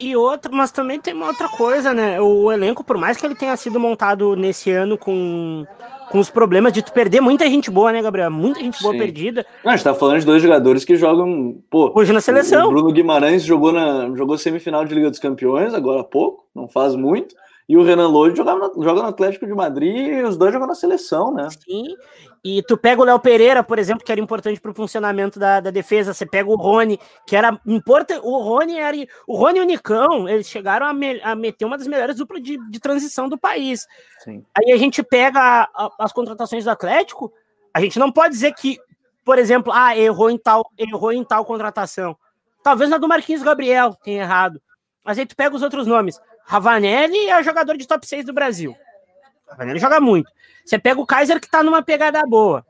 E 0.00 0.14
outra, 0.14 0.50
mas 0.54 0.70
também 0.70 1.00
tem 1.00 1.12
uma 1.12 1.26
outra 1.26 1.48
coisa, 1.48 1.92
né? 1.92 2.20
O 2.20 2.52
elenco, 2.52 2.84
por 2.84 2.96
mais 2.96 3.16
que 3.16 3.26
ele 3.26 3.34
tenha 3.34 3.56
sido 3.56 3.80
montado 3.80 4.36
nesse 4.36 4.70
ano 4.70 4.96
com, 4.96 5.66
com 6.08 6.20
os 6.20 6.30
problemas 6.30 6.72
de 6.72 6.82
tu 6.82 6.92
perder 6.92 7.20
muita 7.20 7.46
gente 7.46 7.68
boa, 7.68 7.90
né, 7.92 8.00
Gabriel? 8.00 8.30
Muita 8.30 8.60
gente 8.60 8.80
boa 8.80 8.92
Sim. 8.92 9.00
perdida. 9.00 9.44
Não, 9.64 9.72
a 9.72 9.76
gente 9.76 9.84
tá 9.84 9.94
falando 9.94 10.20
de 10.20 10.26
dois 10.26 10.40
jogadores 10.40 10.84
que 10.84 10.94
jogam, 10.94 11.60
pô, 11.68 11.90
hoje 11.96 12.12
na 12.12 12.20
seleção. 12.20 12.68
O 12.68 12.70
Bruno 12.70 12.92
Guimarães 12.92 13.42
jogou 13.42 13.72
na 13.72 14.14
jogou 14.14 14.38
semifinal 14.38 14.84
de 14.84 14.94
Liga 14.94 15.10
dos 15.10 15.18
Campeões 15.18 15.74
agora 15.74 16.02
há 16.02 16.04
pouco, 16.04 16.46
não 16.54 16.68
faz 16.68 16.94
muito. 16.94 17.34
E 17.68 17.76
o 17.76 17.82
Renan 17.82 18.08
Lodi 18.08 18.36
jogava 18.36 18.72
joga 18.78 19.02
no 19.02 19.08
Atlético 19.08 19.46
de 19.46 19.52
Madrid 19.52 19.94
e 19.94 20.22
os 20.22 20.36
dois 20.38 20.52
jogam 20.52 20.68
na 20.68 20.74
seleção, 20.74 21.34
né? 21.34 21.48
Sim. 21.50 21.96
E 22.44 22.62
tu 22.62 22.76
pega 22.76 23.00
o 23.00 23.04
Léo 23.04 23.18
Pereira, 23.18 23.62
por 23.62 23.78
exemplo, 23.78 24.04
que 24.04 24.12
era 24.12 24.20
importante 24.20 24.60
para 24.60 24.70
o 24.70 24.74
funcionamento 24.74 25.38
da, 25.38 25.60
da, 25.60 25.70
defesa. 25.70 26.14
Você 26.14 26.24
pega 26.24 26.48
o 26.48 26.56
Rony, 26.56 26.98
que 27.26 27.34
era 27.34 27.60
importante. 27.66 28.20
O 28.22 28.38
Rony 28.38 28.78
era. 28.78 28.96
O 29.26 29.36
Rony 29.36 29.58
e 29.58 29.62
o 29.62 29.64
Nicão, 29.64 30.28
eles 30.28 30.48
chegaram 30.48 30.86
a, 30.86 30.92
me, 30.92 31.20
a 31.22 31.34
meter 31.34 31.64
uma 31.64 31.76
das 31.76 31.86
melhores 31.86 32.16
duplas 32.16 32.42
de, 32.42 32.56
de 32.70 32.80
transição 32.80 33.28
do 33.28 33.36
país. 33.36 33.86
Sim. 34.20 34.44
Aí 34.56 34.72
a 34.72 34.76
gente 34.76 35.02
pega 35.02 35.40
a, 35.40 35.62
a, 35.74 35.90
as 35.98 36.12
contratações 36.12 36.64
do 36.64 36.70
Atlético. 36.70 37.32
A 37.74 37.80
gente 37.80 37.98
não 37.98 38.10
pode 38.10 38.34
dizer 38.34 38.54
que, 38.54 38.78
por 39.24 39.38
exemplo, 39.38 39.72
ah, 39.74 39.96
errou 39.96 40.30
em 40.30 40.38
tal, 40.38 40.70
errou 40.78 41.12
em 41.12 41.24
tal 41.24 41.44
contratação. 41.44 42.16
Talvez 42.62 42.90
na 42.90 42.98
do 42.98 43.08
Marquinhos 43.08 43.42
Gabriel 43.42 43.94
tenha 44.02 44.22
errado. 44.22 44.60
Mas 45.04 45.18
aí 45.18 45.26
tu 45.26 45.34
pega 45.34 45.56
os 45.56 45.62
outros 45.62 45.86
nomes. 45.86 46.20
Ravanelli 46.44 47.28
é 47.28 47.38
o 47.38 47.42
jogador 47.42 47.76
de 47.76 47.86
top 47.86 48.06
6 48.06 48.24
do 48.24 48.32
Brasil. 48.32 48.74
Ravanelli 49.50 49.78
joga 49.78 50.00
muito. 50.00 50.30
Você 50.64 50.78
pega 50.78 51.00
o 51.00 51.06
Kaiser 51.06 51.40
que 51.40 51.50
tá 51.50 51.62
numa 51.62 51.82
pegada 51.82 52.22
boa. 52.26 52.64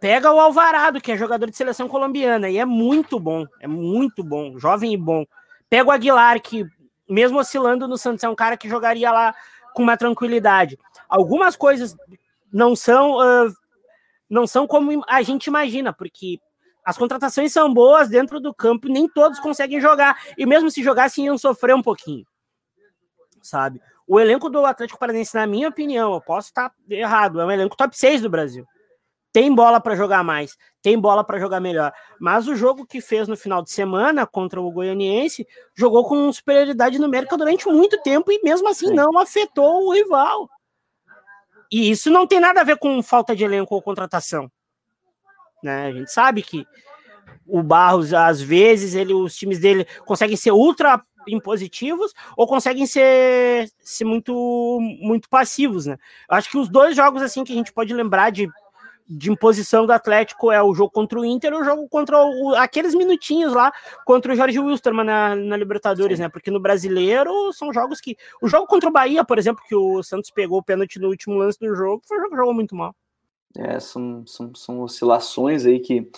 Pega 0.00 0.32
o 0.32 0.40
Alvarado, 0.40 1.00
que 1.00 1.12
é 1.12 1.16
jogador 1.16 1.48
de 1.48 1.56
seleção 1.56 1.88
colombiana, 1.88 2.50
e 2.50 2.58
é 2.58 2.64
muito 2.64 3.20
bom, 3.20 3.46
é 3.60 3.68
muito 3.68 4.24
bom, 4.24 4.58
jovem 4.58 4.92
e 4.92 4.96
bom. 4.96 5.24
Pega 5.70 5.88
o 5.88 5.92
Aguilar, 5.92 6.40
que 6.42 6.66
mesmo 7.08 7.38
oscilando 7.38 7.86
no 7.86 7.96
Santos, 7.96 8.24
é 8.24 8.28
um 8.28 8.34
cara 8.34 8.56
que 8.56 8.68
jogaria 8.68 9.12
lá 9.12 9.34
com 9.74 9.82
uma 9.82 9.96
tranquilidade. 9.96 10.76
Algumas 11.08 11.54
coisas 11.54 11.96
não 12.52 12.74
são 12.74 13.18
uh, 13.18 13.52
não 14.28 14.46
são 14.46 14.66
como 14.66 15.04
a 15.08 15.22
gente 15.22 15.46
imagina, 15.46 15.92
porque 15.92 16.40
as 16.84 16.98
contratações 16.98 17.52
são 17.52 17.72
boas 17.72 18.08
dentro 18.08 18.40
do 18.40 18.52
campo, 18.52 18.88
nem 18.88 19.08
todos 19.08 19.38
conseguem 19.38 19.80
jogar, 19.80 20.20
e 20.36 20.44
mesmo 20.44 20.70
se 20.70 20.82
jogassem 20.82 21.26
iam 21.26 21.38
sofrer 21.38 21.76
um 21.76 21.82
pouquinho 21.82 22.26
sabe? 23.42 23.80
O 24.12 24.20
elenco 24.20 24.50
do 24.50 24.66
Atlético 24.66 24.98
Paranaense, 24.98 25.34
na 25.34 25.46
minha 25.46 25.70
opinião, 25.70 26.12
eu 26.12 26.20
posso 26.20 26.48
estar 26.48 26.70
errado, 26.86 27.40
é 27.40 27.46
um 27.46 27.50
elenco 27.50 27.74
top 27.74 27.96
6 27.96 28.20
do 28.20 28.28
Brasil. 28.28 28.66
Tem 29.32 29.54
bola 29.54 29.80
para 29.80 29.96
jogar 29.96 30.22
mais, 30.22 30.54
tem 30.82 30.98
bola 30.98 31.24
para 31.24 31.40
jogar 31.40 31.60
melhor. 31.60 31.90
Mas 32.20 32.46
o 32.46 32.54
jogo 32.54 32.84
que 32.84 33.00
fez 33.00 33.26
no 33.26 33.38
final 33.38 33.62
de 33.62 33.70
semana 33.70 34.26
contra 34.26 34.60
o 34.60 34.70
Goianiense 34.70 35.48
jogou 35.74 36.04
com 36.06 36.30
superioridade 36.30 36.98
numérica 36.98 37.38
durante 37.38 37.66
muito 37.68 38.02
tempo 38.02 38.30
e 38.30 38.38
mesmo 38.44 38.68
assim 38.68 38.88
Sim. 38.88 38.94
não 38.94 39.16
afetou 39.16 39.86
o 39.86 39.94
rival. 39.94 40.46
E 41.72 41.90
isso 41.90 42.10
não 42.10 42.26
tem 42.26 42.38
nada 42.38 42.60
a 42.60 42.64
ver 42.64 42.76
com 42.76 43.02
falta 43.02 43.34
de 43.34 43.44
elenco 43.44 43.74
ou 43.74 43.80
contratação. 43.80 44.52
Né? 45.64 45.86
A 45.86 45.90
gente 45.90 46.12
sabe 46.12 46.42
que 46.42 46.66
o 47.46 47.62
Barros, 47.62 48.12
às 48.12 48.42
vezes, 48.42 48.94
ele, 48.94 49.14
os 49.14 49.34
times 49.34 49.58
dele 49.58 49.86
conseguem 50.04 50.36
ser 50.36 50.52
ultra 50.52 51.02
impositivos 51.28 52.12
ou 52.36 52.46
conseguem 52.46 52.86
ser, 52.86 53.70
ser 53.78 54.04
muito, 54.04 54.78
muito 55.00 55.28
passivos, 55.28 55.86
né? 55.86 55.96
Acho 56.28 56.50
que 56.50 56.58
os 56.58 56.68
dois 56.68 56.96
jogos 56.96 57.22
assim 57.22 57.44
que 57.44 57.52
a 57.52 57.56
gente 57.56 57.72
pode 57.72 57.92
lembrar 57.92 58.30
de, 58.30 58.48
de 59.08 59.30
imposição 59.30 59.86
do 59.86 59.92
Atlético 59.92 60.50
é 60.50 60.62
o 60.62 60.74
jogo 60.74 60.90
contra 60.90 61.18
o 61.18 61.24
Inter 61.24 61.52
e 61.52 61.56
o 61.56 61.64
jogo 61.64 61.88
contra 61.88 62.18
o, 62.18 62.54
aqueles 62.56 62.94
minutinhos 62.94 63.52
lá 63.52 63.72
contra 64.04 64.32
o 64.32 64.36
Jorge 64.36 64.58
Wilstermann 64.58 65.06
na, 65.06 65.36
na 65.36 65.56
Libertadores, 65.56 66.18
Sim. 66.18 66.24
né? 66.24 66.28
Porque 66.28 66.50
no 66.50 66.60
brasileiro 66.60 67.52
são 67.52 67.72
jogos 67.72 68.00
que. 68.00 68.16
O 68.40 68.48
jogo 68.48 68.66
contra 68.66 68.88
o 68.88 68.92
Bahia, 68.92 69.24
por 69.24 69.38
exemplo, 69.38 69.62
que 69.68 69.74
o 69.74 70.02
Santos 70.02 70.30
pegou 70.30 70.58
o 70.58 70.62
pênalti 70.62 70.98
no 70.98 71.08
último 71.08 71.36
lance 71.36 71.58
do 71.58 71.74
jogo, 71.74 72.02
foi 72.06 72.16
um 72.18 72.20
jogo 72.20 72.30
que 72.30 72.36
jogou 72.36 72.54
muito 72.54 72.74
mal. 72.74 72.94
É, 73.56 73.78
são, 73.78 74.26
são, 74.26 74.54
são 74.54 74.80
oscilações 74.80 75.66
aí 75.66 75.78
que, 75.78 76.08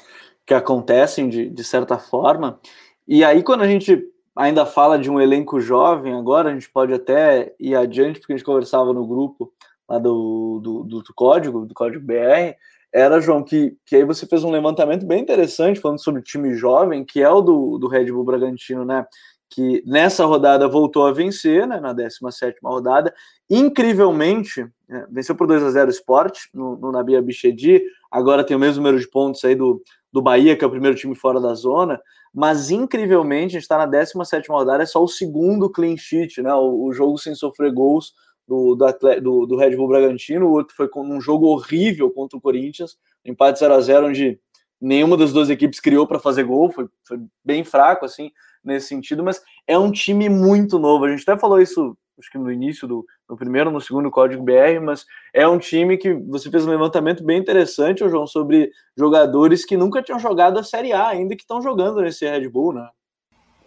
que 0.47 0.55
acontecem 0.55 1.29
de, 1.29 1.51
de 1.51 1.65
certa 1.65 1.99
forma. 1.99 2.61
E 3.07 3.25
aí, 3.25 3.43
quando 3.43 3.63
a 3.63 3.67
gente 3.67 4.03
ainda 4.37 4.67
fala 4.67 4.99
de 4.99 5.11
um 5.11 5.21
elenco 5.21 5.61
jovem 5.61 6.15
agora, 6.15 6.51
a 6.51 6.53
gente 6.53 6.71
pode 6.71 6.93
até 6.93 7.55
ir 7.59 7.75
adiante, 7.75 8.19
porque 8.19 8.33
a 8.33 8.37
gente 8.37 8.47
conversava 8.47 8.93
no 8.93 9.07
grupo 9.07 9.53
lá 9.89 9.99
do, 9.99 10.61
do, 10.63 10.83
do 10.85 11.15
código, 11.15 11.67
do 11.67 11.75
código 11.75 12.05
BR, 12.05 12.57
era, 12.95 13.21
João, 13.21 13.43
que, 13.43 13.77
que 13.85 13.97
aí 13.97 14.05
você 14.05 14.25
fez 14.25 14.45
um 14.45 14.51
levantamento 14.53 15.05
bem 15.05 15.21
interessante 15.21 15.81
falando 15.81 16.01
sobre 16.01 16.23
time 16.23 16.55
jovem, 16.55 17.05
que 17.05 17.21
é 17.21 17.29
o 17.29 17.41
do, 17.41 17.77
do 17.77 17.89
Red 17.89 18.05
Bull 18.13 18.25
Bragantino, 18.25 18.85
né? 18.85 19.05
Que 19.51 19.83
nessa 19.87 20.25
rodada 20.25 20.67
voltou 20.67 21.07
a 21.07 21.13
vencer, 21.13 21.67
né? 21.67 21.79
Na 21.81 21.93
17 21.93 22.59
rodada. 22.63 23.15
Incrivelmente, 23.49 24.67
né, 24.89 25.07
venceu 25.11 25.35
por 25.35 25.47
2 25.47 25.63
a 25.63 25.71
0 25.71 25.89
o 25.89 25.91
Sport 25.91 26.39
no, 26.53 26.77
no 26.77 26.91
Nabia 26.93 27.21
Bichedi, 27.21 27.83
agora 28.11 28.45
tem 28.45 28.57
o 28.57 28.61
mesmo 28.61 28.83
número 28.83 28.99
de 28.99 29.09
pontos 29.09 29.45
aí 29.45 29.55
do, 29.55 29.83
do 30.13 30.23
Bahia, 30.23 30.57
que 30.57 30.65
é 30.65 30.67
o 30.67 30.71
primeiro 30.71 30.97
time 30.97 31.15
fora 31.15 31.41
da 31.41 31.55
zona, 31.55 32.01
mas 32.33 32.71
incrivelmente 32.71 33.57
a 33.57 33.59
gente 33.59 33.63
está 33.63 33.79
na 33.79 33.87
17 33.87 34.49
rodada, 34.49 34.83
é 34.83 34.87
só 34.87 35.03
o 35.03 35.09
segundo 35.09 35.69
clean 35.69 35.97
sheet, 35.97 36.41
né? 36.41 36.55
O, 36.55 36.87
o 36.87 36.93
jogo 36.93 37.19
sem 37.19 37.35
sofrer 37.35 37.73
gols 37.73 38.15
do, 38.47 38.75
do, 38.75 39.21
do, 39.21 39.47
do, 39.47 39.57
Red 39.57 39.77
Bull 39.77 39.89
Bragantino, 39.89 40.47
o 40.47 40.53
outro 40.53 40.75
foi 40.77 40.89
com 40.89 41.03
um 41.03 41.21
jogo 41.21 41.47
horrível 41.47 42.11
contra 42.11 42.39
o 42.39 42.41
Corinthians, 42.41 42.97
empate 43.25 43.59
0 43.59 43.75
a 43.75 43.81
0 43.81 44.07
onde 44.09 44.39
nenhuma 44.81 45.17
das 45.17 45.33
duas 45.33 45.51
equipes 45.51 45.81
criou 45.81 46.07
para 46.07 46.19
fazer 46.19 46.45
gol, 46.45 46.71
foi, 46.71 46.89
foi 47.07 47.19
bem 47.45 47.65
fraco 47.65 48.05
assim 48.05 48.31
nesse 48.65 48.89
sentido, 48.89 49.23
mas 49.23 49.43
é 49.67 49.79
um 49.79 49.91
time 49.91 50.29
muito 50.29 50.79
novo. 50.79 51.05
A 51.05 51.11
gente 51.11 51.23
até 51.23 51.39
falou 51.39 51.61
isso 51.61 51.97
acho 52.19 52.31
que 52.31 52.39
no 52.39 52.51
início 52.51 52.87
do 52.87 53.05
no 53.29 53.37
primeiro, 53.37 53.71
no 53.71 53.81
segundo 53.81 54.11
código 54.11 54.43
BR, 54.43 54.81
mas 54.83 55.07
é 55.33 55.49
um 55.49 55.59
time 55.59 55.97
que 55.97 56.13
você 56.13 56.51
fez 56.51 56.67
um 56.67 56.71
levantamento 56.71 57.25
bem 57.25 57.39
interessante, 57.39 58.09
João, 58.09 58.27
sobre 58.27 58.71
jogadores 58.97 59.65
que 59.65 59.77
nunca 59.77 60.03
tinham 60.03 60.19
jogado 60.19 60.59
a 60.59 60.63
Série 60.63 60.93
A, 60.93 61.09
ainda 61.09 61.35
que 61.35 61.43
estão 61.43 61.63
jogando 61.63 62.03
nesse 62.03 62.29
Red 62.29 62.49
Bull, 62.49 62.75
né? 62.75 62.87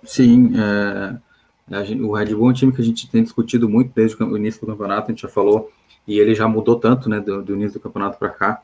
Sim, 0.03 0.53
é, 0.55 1.83
gente, 1.83 2.01
o 2.03 2.13
Red 2.13 2.35
Bull 2.35 2.47
é 2.47 2.49
um 2.51 2.53
time 2.53 2.71
que 2.71 2.81
a 2.81 2.85
gente 2.85 3.09
tem 3.09 3.23
discutido 3.23 3.67
muito 3.67 3.91
desde 3.95 4.21
o 4.23 4.37
início 4.37 4.61
do 4.61 4.67
campeonato, 4.67 5.07
a 5.07 5.11
gente 5.11 5.23
já 5.23 5.27
falou, 5.27 5.71
e 6.07 6.19
ele 6.19 6.35
já 6.35 6.47
mudou 6.47 6.79
tanto, 6.79 7.09
né, 7.09 7.19
do, 7.19 7.41
do 7.41 7.55
início 7.55 7.79
do 7.79 7.83
campeonato 7.83 8.19
para 8.19 8.29
cá. 8.29 8.61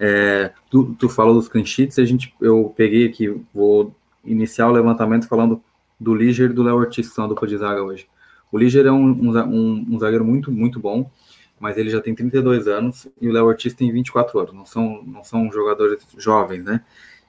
É, 0.00 0.50
tu, 0.70 0.96
tu 0.98 1.08
falou 1.08 1.34
dos 1.34 1.46
clean 1.46 1.64
sheets, 1.64 1.98
a 1.98 2.04
gente, 2.04 2.34
eu 2.40 2.72
peguei 2.74 3.06
aqui, 3.06 3.28
vou 3.54 3.94
iniciar 4.24 4.68
o 4.68 4.72
levantamento 4.72 5.26
falando 5.26 5.62
do 5.98 6.14
Liger 6.14 6.50
e 6.50 6.52
do 6.52 6.62
Léo 6.62 6.76
Ortiz, 6.76 7.08
que 7.08 7.14
são 7.14 7.24
a 7.24 7.28
dupla 7.28 7.46
de 7.46 7.56
zaga 7.56 7.82
hoje. 7.82 8.08
O 8.50 8.58
Liger 8.58 8.86
é 8.86 8.92
um, 8.92 9.10
um, 9.10 9.86
um, 9.90 9.98
zagueiro 9.98 10.24
muito, 10.24 10.50
muito 10.52 10.78
bom, 10.78 11.10
mas 11.58 11.78
ele 11.78 11.90
já 11.90 12.00
tem 12.00 12.14
32 12.14 12.68
anos 12.68 13.08
e 13.20 13.28
o 13.28 13.32
Léo 13.32 13.46
Ortiz 13.46 13.72
tem 13.72 13.90
24 13.90 14.38
anos, 14.40 14.52
não 14.52 14.66
são, 14.66 15.02
não 15.04 15.24
são 15.24 15.50
jogadores 15.50 16.06
jovens, 16.18 16.64
né? 16.64 16.82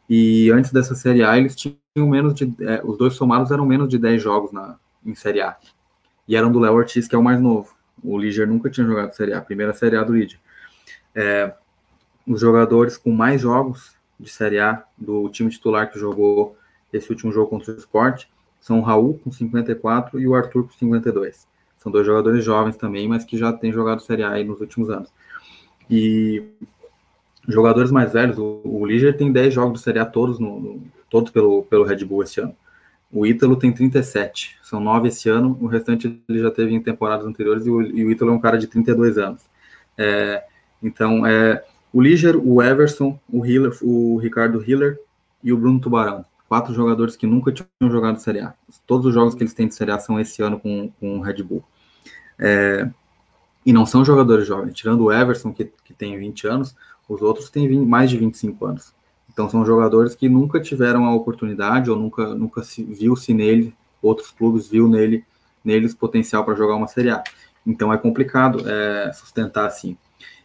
E 0.10 0.51
antes 0.51 0.71
dessa 0.71 0.95
Série 0.95 1.23
A, 1.23 1.38
eles 1.38 1.56
tinham 1.56 1.77
menos 1.95 2.34
de. 2.34 2.53
É, 2.62 2.82
os 2.84 2.97
dois 2.97 3.13
somados 3.13 3.51
eram 3.51 3.65
menos 3.65 3.88
de 3.88 3.97
10 3.97 4.21
jogos 4.21 4.51
na, 4.51 4.77
em 5.06 5.15
Série 5.15 5.41
A. 5.41 5.56
E 6.27 6.36
eram 6.36 6.51
do 6.51 6.60
Léo 6.60 6.73
Ortiz, 6.73 7.08
que 7.08 7.15
é 7.15 7.17
o 7.17 7.23
mais 7.23 7.39
novo. 7.39 7.73
O 8.03 8.17
Liger 8.17 8.47
nunca 8.47 8.69
tinha 8.69 8.86
jogado 8.86 9.13
Série 9.13 9.34
A, 9.34 9.38
a 9.38 9.41
primeira 9.41 9.73
Série 9.73 9.95
A 9.95 10.03
do 10.03 10.13
Liger. 10.13 10.39
É, 11.15 11.53
os 12.27 12.41
jogadores 12.41 12.97
com 12.97 13.12
mais 13.12 13.39
jogos 13.39 13.95
de 14.19 14.29
Série 14.29 14.60
A 14.60 14.84
do 14.97 15.29
time 15.29 15.49
titular 15.49 15.89
que 15.89 15.99
jogou 15.99 16.58
esse 16.93 17.10
último 17.10 17.32
jogo 17.32 17.49
contra 17.49 17.73
o 17.73 17.77
Sport 17.77 18.25
são 18.62 18.79
o 18.79 18.82
Raul 18.82 19.19
com 19.23 19.32
54 19.32 20.19
e 20.19 20.27
o 20.27 20.36
Arthur 20.36 20.63
com 20.63 20.71
52. 20.71 21.47
São 21.77 21.91
dois 21.91 22.06
jogadores 22.06 22.45
jovens 22.45 22.77
também, 22.77 23.10
mas 23.10 23.25
que 23.25 23.38
já 23.38 23.51
têm 23.51 23.73
jogado 23.73 24.01
Série 24.01 24.23
A 24.23 24.32
aí 24.32 24.45
nos 24.45 24.62
últimos 24.62 24.89
anos. 24.89 25.12
E 25.89 26.43
jogadores 27.47 27.91
mais 27.91 28.13
velhos, 28.13 28.38
o, 28.38 28.62
o 28.63 28.86
Liger 28.86 29.17
tem 29.17 29.32
10 29.32 29.53
jogos 29.53 29.79
de 29.79 29.84
Série 29.84 29.99
A 29.99 30.06
todos, 30.06 30.39
no, 30.39 30.60
no, 30.60 30.84
todos 31.10 31.32
pelo, 31.32 31.63
pelo 31.63 31.84
Red 31.84 32.06
Bull 32.06 32.23
esse 32.23 32.39
ano. 32.39 32.56
O 33.12 33.25
Ítalo 33.25 33.56
tem 33.56 33.71
37, 33.71 34.58
são 34.63 34.79
9 34.79 35.10
esse 35.10 35.29
ano, 35.29 35.58
o 35.62 35.67
restante 35.67 36.19
ele 36.27 36.39
já 36.39 36.49
teve 36.49 36.73
em 36.73 36.82
temporadas 36.82 37.27
anteriores, 37.27 37.65
e 37.65 37.69
o, 37.69 37.82
e 37.82 38.06
o 38.06 38.12
Ítalo 38.12 38.32
é 38.32 38.34
um 38.34 38.39
cara 38.39 38.58
de 38.58 38.65
32 38.67 39.17
anos. 39.17 39.41
É, 39.97 40.43
então, 40.82 41.25
é, 41.25 41.63
o 41.91 42.01
Liger, 42.01 42.36
o 42.36 42.63
Everson, 42.63 43.19
o, 43.29 43.45
Hiller, 43.45 43.71
o 43.82 44.17
Ricardo 44.17 44.63
Hiller 44.65 44.99
e 45.43 45.53
o 45.53 45.58
Bruno 45.58 45.79
Tubarão. 45.79 46.25
Quatro 46.54 46.72
jogadores 46.72 47.16
que 47.16 47.26
nunca 47.26 47.52
tinham 47.52 47.89
jogado 47.89 48.20
Série 48.20 48.39
A. 48.39 48.54
Todos 48.86 49.08
os 49.08 49.13
jogos 49.16 49.34
que 49.34 49.42
eles 49.42 49.56
têm 49.56 49.68
de 49.68 49.74
Série 49.74 49.89
A 49.89 49.98
são 49.98 50.20
esse 50.20 50.39
ano 50.44 50.60
com, 50.60 50.92
com 51.00 51.18
o 51.18 51.20
Red 51.20 51.42
Bull. 51.42 51.63
É, 52.38 52.88
e 53.66 53.74
não 53.74 53.88
são 53.88 54.06
jogadores 54.06 54.46
jovens. 54.46 54.76
Tirando 54.76 55.06
o 55.06 55.12
Everson, 55.12 55.52
que, 55.52 55.66
que 55.84 55.96
tem 55.96 56.16
20 56.16 56.46
anos, 56.46 56.76
os 57.10 57.24
outros 57.24 57.50
têm 57.50 57.68
20, 57.68 57.88
mais 57.88 58.12
de 58.12 58.20
25 58.20 58.68
anos. 58.68 58.94
Então 59.32 59.50
são 59.50 59.66
jogadores 59.66 60.13
que 60.13 60.30
nunca 60.30 60.60
tiveram 60.60 61.08
a 61.08 61.16
oportunidade 61.16 61.89
ou 61.89 61.98
nunca, 61.98 62.36
nunca 62.36 62.62
se 62.62 62.84
viu-se 62.84 63.34
nele, 63.34 63.74
outros 64.00 64.30
clubes 64.30 64.68
viu 64.68 64.88
nele 64.88 65.26
neles 65.66 65.96
potencial 65.96 66.46
para 66.46 66.54
jogar 66.54 66.76
uma 66.76 66.86
Série 66.86 67.10
A. 67.10 67.24
Então 67.66 67.92
é 67.92 67.98
complicado 67.98 68.63
é, 68.70 69.12
sustentar 69.12 69.66
assim. 69.66 69.98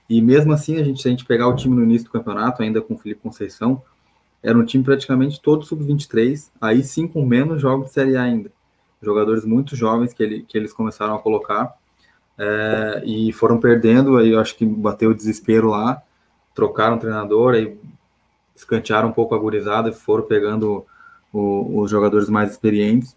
E 0.09 0.23
mesmo 0.23 0.55
assim, 0.55 0.79
a 0.79 0.83
gente, 0.83 1.03
se 1.03 1.07
a 1.07 1.11
gente 1.11 1.27
pegar 1.27 1.49
o 1.49 1.55
time 1.55 1.77
no 1.77 1.83
início 1.83 2.07
do 2.07 2.13
campeonato, 2.13 2.63
ainda 2.63 2.81
com 2.81 2.95
o 2.95 2.99
Felipe 2.99 3.21
Conceição, 3.21 3.83
era 4.43 4.57
um 4.57 4.65
time 4.65 4.85
praticamente 4.85 5.41
todo 5.41 5.65
sub-23, 5.65 6.51
aí 6.61 6.83
sim 6.83 7.09
com 7.09 7.25
menos 7.25 7.61
jogos 7.61 7.87
de 7.87 7.93
Série 7.93 8.17
A 8.17 8.23
ainda. 8.23 8.51
Jogadores 9.03 9.45
muito 9.45 9.77
jovens 9.77 10.13
que, 10.13 10.23
ele, 10.23 10.43
que 10.43 10.57
eles 10.57 10.73
começaram 10.73 11.15
a 11.15 11.19
colocar 11.19 11.75
é, 12.37 13.03
e 13.05 13.33
foram 13.33 13.59
perdendo, 13.59 14.17
aí 14.17 14.31
eu 14.31 14.41
acho 14.41 14.57
que 14.57 14.65
bateu 14.65 15.11
o 15.11 15.15
desespero 15.15 15.69
lá, 15.69 16.03
trocaram 16.55 16.97
o 16.97 17.01
treinador, 17.01 17.55
aí 17.55 17.77
escantearam 18.55 19.09
um 19.09 19.13
pouco 19.13 19.35
a 19.35 19.39
gurizada 19.39 19.89
e 19.89 19.93
foram 19.93 20.25
pegando 20.25 20.85
o, 21.33 21.81
os 21.81 21.91
jogadores 21.91 22.29
mais 22.29 22.51
experientes 22.51 23.17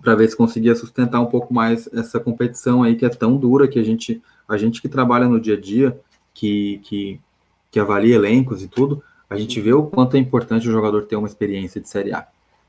para 0.00 0.14
ver 0.14 0.28
se 0.28 0.36
conseguia 0.36 0.74
sustentar 0.74 1.20
um 1.20 1.26
pouco 1.26 1.52
mais 1.52 1.88
essa 1.92 2.20
competição 2.20 2.82
aí 2.82 2.94
que 2.94 3.04
é 3.04 3.08
tão 3.08 3.36
dura 3.36 3.66
que 3.66 3.78
a 3.78 3.82
gente 3.82 4.22
a 4.48 4.56
gente 4.56 4.80
que 4.80 4.88
trabalha 4.88 5.26
no 5.26 5.40
dia 5.40 5.56
a 5.56 5.60
dia 5.60 5.98
que, 6.32 6.80
que, 6.84 7.20
que 7.70 7.80
avalia 7.80 8.14
elencos 8.14 8.62
e 8.62 8.68
tudo 8.68 9.02
a 9.28 9.36
gente 9.36 9.60
vê 9.60 9.72
o 9.72 9.84
quanto 9.84 10.16
é 10.16 10.20
importante 10.20 10.68
o 10.68 10.72
jogador 10.72 11.04
ter 11.04 11.16
uma 11.16 11.28
experiência 11.28 11.80
de 11.80 11.88
Série 11.88 12.12
A 12.12 12.26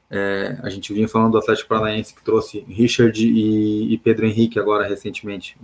é, 0.10 0.58
a 0.64 0.70
gente 0.70 0.92
vinha 0.94 1.08
falando 1.08 1.34
do 1.34 1.38
Atlético 1.38 1.70
Paranaense 1.70 2.14
que 2.14 2.24
trouxe 2.24 2.66
Richard 2.68 3.24
e, 3.24 3.94
e 3.94 3.98
Pedro 3.98 4.26
Henrique 4.26 4.60
agora 4.60 4.88
recentemente 4.88 5.58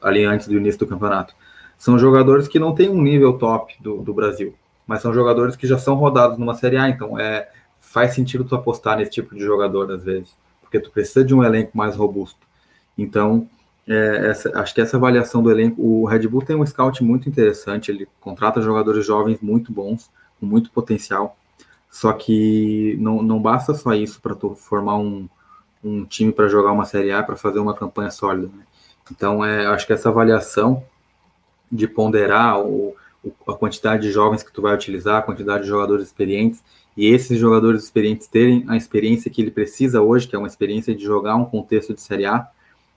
ali 0.00 0.24
antes 0.24 0.46
do 0.46 0.56
início 0.56 0.78
do 0.78 0.86
campeonato 0.86 1.34
são 1.76 1.98
jogadores 1.98 2.46
que 2.46 2.58
não 2.58 2.74
têm 2.74 2.88
um 2.88 3.02
nível 3.02 3.34
top 3.38 3.74
do, 3.80 3.98
do 3.98 4.14
Brasil 4.14 4.54
mas 4.90 5.02
são 5.02 5.14
jogadores 5.14 5.54
que 5.54 5.68
já 5.68 5.78
são 5.78 5.94
rodados 5.94 6.36
numa 6.36 6.54
Série 6.54 6.76
A, 6.76 6.88
então 6.88 7.16
é, 7.16 7.48
faz 7.78 8.12
sentido 8.12 8.42
tu 8.42 8.56
apostar 8.56 8.98
nesse 8.98 9.12
tipo 9.12 9.36
de 9.36 9.40
jogador 9.40 9.88
às 9.92 10.02
vezes, 10.02 10.36
porque 10.60 10.80
tu 10.80 10.90
precisa 10.90 11.24
de 11.24 11.32
um 11.32 11.44
elenco 11.44 11.78
mais 11.78 11.94
robusto. 11.94 12.40
Então, 12.98 13.48
é, 13.86 14.28
essa, 14.28 14.58
acho 14.60 14.74
que 14.74 14.80
essa 14.80 14.96
avaliação 14.96 15.42
do 15.42 15.50
elenco, 15.50 15.82
o 15.82 16.06
Red 16.06 16.26
Bull 16.28 16.42
tem 16.42 16.56
um 16.56 16.66
scout 16.66 17.02
muito 17.02 17.28
interessante, 17.28 17.90
ele 17.90 18.08
contrata 18.20 18.60
jogadores 18.60 19.04
jovens 19.04 19.40
muito 19.40 19.72
bons, 19.72 20.10
com 20.38 20.46
muito 20.46 20.70
potencial, 20.70 21.36
só 21.90 22.12
que 22.12 22.96
não, 23.00 23.22
não 23.22 23.40
basta 23.40 23.74
só 23.74 23.92
isso 23.92 24.20
para 24.20 24.34
tu 24.34 24.54
formar 24.54 24.96
um, 24.96 25.28
um 25.82 26.04
time 26.04 26.32
para 26.32 26.48
jogar 26.48 26.72
uma 26.72 26.84
Série 26.84 27.10
A, 27.10 27.22
para 27.22 27.36
fazer 27.36 27.58
uma 27.58 27.74
campanha 27.74 28.10
sólida. 28.10 28.46
Né? 28.46 28.64
Então, 29.10 29.44
é, 29.44 29.66
acho 29.66 29.86
que 29.86 29.92
essa 29.92 30.08
avaliação 30.08 30.84
de 31.70 31.88
ponderar 31.88 32.60
o, 32.60 32.94
a 33.46 33.54
quantidade 33.54 34.02
de 34.02 34.12
jovens 34.12 34.42
que 34.42 34.52
tu 34.52 34.62
vai 34.62 34.74
utilizar, 34.74 35.18
a 35.18 35.22
quantidade 35.22 35.64
de 35.64 35.68
jogadores 35.68 36.06
experientes, 36.06 36.62
e 36.96 37.06
esses 37.06 37.38
jogadores 37.38 37.84
experientes 37.84 38.26
terem 38.26 38.64
a 38.68 38.76
experiência 38.76 39.30
que 39.30 39.40
ele 39.40 39.50
precisa 39.50 40.00
hoje, 40.00 40.28
que 40.28 40.34
é 40.34 40.38
uma 40.38 40.48
experiência 40.48 40.94
de 40.94 41.04
jogar 41.04 41.36
um 41.36 41.44
contexto 41.44 41.94
de 41.94 42.00
Série 42.00 42.26
A, 42.26 42.48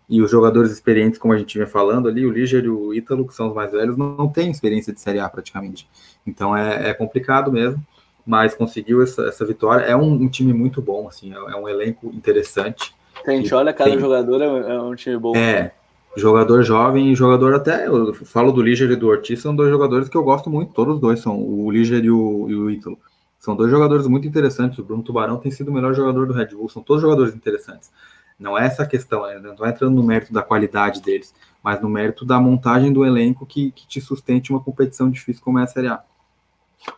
e 0.10 0.22
os 0.22 0.30
jogadores 0.30 0.72
experientes, 0.72 1.18
como 1.18 1.34
a 1.34 1.38
gente 1.38 1.54
vinha 1.54 1.68
falando 1.68 2.08
ali, 2.08 2.26
o 2.26 2.32
Liger 2.32 2.64
e 2.66 2.70
o 2.70 2.94
Ítalo, 2.94 3.28
que 3.28 3.34
são 3.34 3.48
os 3.48 3.56
mais 3.56 3.72
velhos, 3.72 3.98
não, 3.98 4.16
não 4.16 4.28
têm 4.28 4.52
experiência 4.52 4.94
de 4.94 5.00
Série 5.00 5.20
A 5.20 5.30
praticamente. 5.30 5.88
Então 6.26 6.56
é, 6.56 6.90
é 6.90 6.94
complicado 6.94 7.52
mesmo, 7.52 7.82
mas 8.26 8.54
conseguiu 8.54 9.02
essa, 9.02 9.24
essa 9.24 9.46
vitória. 9.46 9.84
É 9.86 9.96
um, 9.96 10.12
um, 10.14 10.28
time 10.28 10.54
muito 10.54 10.82
bom, 10.82 11.08
assim, 11.08 11.34
é, 11.34 11.38
é 11.38 11.56
um 11.56 11.68
elenco 11.68 12.08
interessante. 12.14 12.94
A 13.26 13.32
gente 13.32 13.54
olha, 13.54 13.74
cada 13.74 13.92
tem, 13.92 14.00
jogador 14.00 14.42
é, 14.42 14.76
é 14.76 14.82
um 14.82 14.96
time 14.96 15.18
bom. 15.18 15.36
É, 15.36 15.72
jogador 16.16 16.64
jovem 16.64 17.12
e 17.12 17.16
jogador 17.16 17.54
até. 17.54 17.88
Eu 17.88 18.14
falo 18.14 18.52
do 18.52 18.62
Liger 18.62 18.92
e 18.92 18.96
do 18.96 19.08
Ortiz, 19.08 19.42
são 19.42 19.56
dois 19.56 19.70
jogadores 19.70 20.10
que 20.10 20.18
eu 20.18 20.24
gosto 20.24 20.50
muito, 20.50 20.74
todos 20.74 21.00
dois 21.00 21.20
são 21.20 21.40
o 21.40 21.72
Liger 21.72 22.04
e 22.04 22.12
o, 22.12 22.50
e 22.50 22.56
o 22.56 22.70
Ítalo. 22.70 22.98
São 23.40 23.56
dois 23.56 23.70
jogadores 23.70 24.08
muito 24.08 24.26
interessantes. 24.26 24.80
O 24.80 24.84
Bruno 24.84 25.04
Tubarão 25.04 25.38
tem 25.38 25.52
sido 25.52 25.70
o 25.70 25.74
melhor 25.74 25.94
jogador 25.94 26.26
do 26.26 26.34
Red 26.34 26.48
Bull, 26.48 26.70
são 26.70 26.82
todos 26.82 27.02
jogadores 27.02 27.36
interessantes. 27.36 27.92
Não 28.40 28.58
é 28.58 28.66
essa 28.66 28.84
a 28.84 28.88
questão, 28.88 29.26
né? 29.26 29.40
não 29.40 29.52
estou 29.52 29.68
entrando 29.68 29.96
no 29.96 30.04
mérito 30.04 30.34
da 30.34 30.42
qualidade 30.42 31.02
deles, 31.02 31.34
mas 31.62 31.82
no 31.82 31.90
mérito 31.90 32.26
da 32.26 32.40
montagem 32.40 32.92
do 32.92 33.06
elenco 33.06 33.46
que, 33.46 33.72
que 33.72 33.88
te 33.88 34.02
sustente 34.02 34.52
uma 34.52 34.64
competição 34.64 35.10
difícil 35.10 35.44
como 35.44 35.60
é 35.60 35.64
a 35.64 35.68
Série 35.68 35.88
A. 35.88 36.04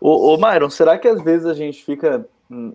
Ô, 0.01 0.33
ô 0.33 0.37
Myron, 0.37 0.69
será 0.69 0.97
que 0.97 1.07
às 1.07 1.21
vezes 1.21 1.45
a 1.45 1.53
gente 1.53 1.83
fica 1.83 2.27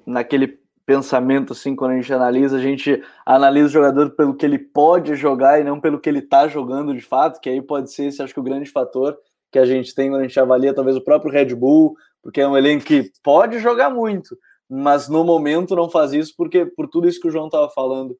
naquele 0.07 0.61
pensamento, 0.87 1.53
assim, 1.53 1.77
quando 1.77 1.93
a 1.93 1.97
gente 1.97 2.13
analisa, 2.13 2.57
a 2.57 2.61
gente 2.61 3.03
analisa 3.25 3.69
o 3.69 3.73
jogador 3.73 4.11
pelo 4.11 4.35
que 4.35 4.45
ele 4.45 4.59
pode 4.59 5.15
jogar 5.15 5.61
e 5.61 5.65
não 5.65 5.81
pelo 5.81 6.01
que 6.01 6.09
ele 6.09 6.19
está 6.19 6.49
jogando 6.49 6.95
de 6.95 7.01
fato, 7.01 7.41
que 7.41 7.49
aí 7.49 7.63
pode 7.63 7.93
ser 7.93 8.07
esse, 8.07 8.23
acho 8.23 8.35
que 8.35 8.41
o 8.41 8.45
grande 8.45 8.69
fator 8.69 9.17
que 9.53 9.59
a 9.59 9.65
gente 9.65 9.95
tem 9.95 10.11
quando 10.11 10.21
a 10.21 10.27
gente 10.27 10.41
avalia 10.41 10.75
talvez 10.75 10.97
o 10.97 11.01
próprio 11.01 11.31
Red 11.31 11.55
Bull, 11.55 11.97
porque 12.23 12.41
é 12.41 12.49
um 12.49 12.57
elenco 12.57 12.85
que 12.85 13.11
pode 13.23 13.59
jogar 13.59 13.91
muito, 13.91 14.37
mas 14.69 15.09
no 15.09 15.25
momento 15.25 15.77
não 15.77 15.89
faz 15.89 16.13
isso 16.13 16.35
porque 16.37 16.67
por 16.67 16.89
tudo 16.89 17.09
isso 17.09 17.21
que 17.21 17.29
o 17.29 17.31
João 17.31 17.47
estava 17.47 17.69
falando. 17.71 18.17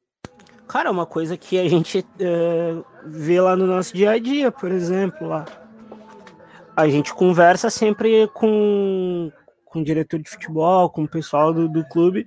Cara, 0.71 0.89
uma 0.89 1.05
coisa 1.05 1.35
que 1.35 1.59
a 1.59 1.67
gente 1.67 1.99
uh, 1.99 2.85
vê 3.05 3.41
lá 3.41 3.57
no 3.57 3.67
nosso 3.67 3.93
dia 3.93 4.11
a 4.11 4.17
dia, 4.17 4.49
por 4.49 4.71
exemplo, 4.71 5.27
lá. 5.27 5.45
A 6.73 6.87
gente 6.87 7.13
conversa 7.13 7.69
sempre 7.69 8.25
com, 8.29 9.29
com 9.65 9.81
o 9.81 9.83
diretor 9.83 10.17
de 10.17 10.29
futebol, 10.29 10.89
com 10.89 11.03
o 11.03 11.09
pessoal 11.09 11.53
do, 11.53 11.67
do 11.67 11.83
clube, 11.83 12.25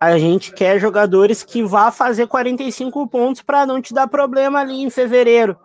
a 0.00 0.18
gente 0.18 0.52
quer 0.52 0.80
jogadores 0.80 1.44
que 1.44 1.62
vá 1.62 1.92
fazer 1.92 2.26
45 2.26 3.06
pontos 3.06 3.42
para 3.42 3.64
não 3.64 3.80
te 3.80 3.94
dar 3.94 4.08
problema 4.08 4.58
ali 4.58 4.82
em 4.82 4.90
fevereiro. 4.90 5.56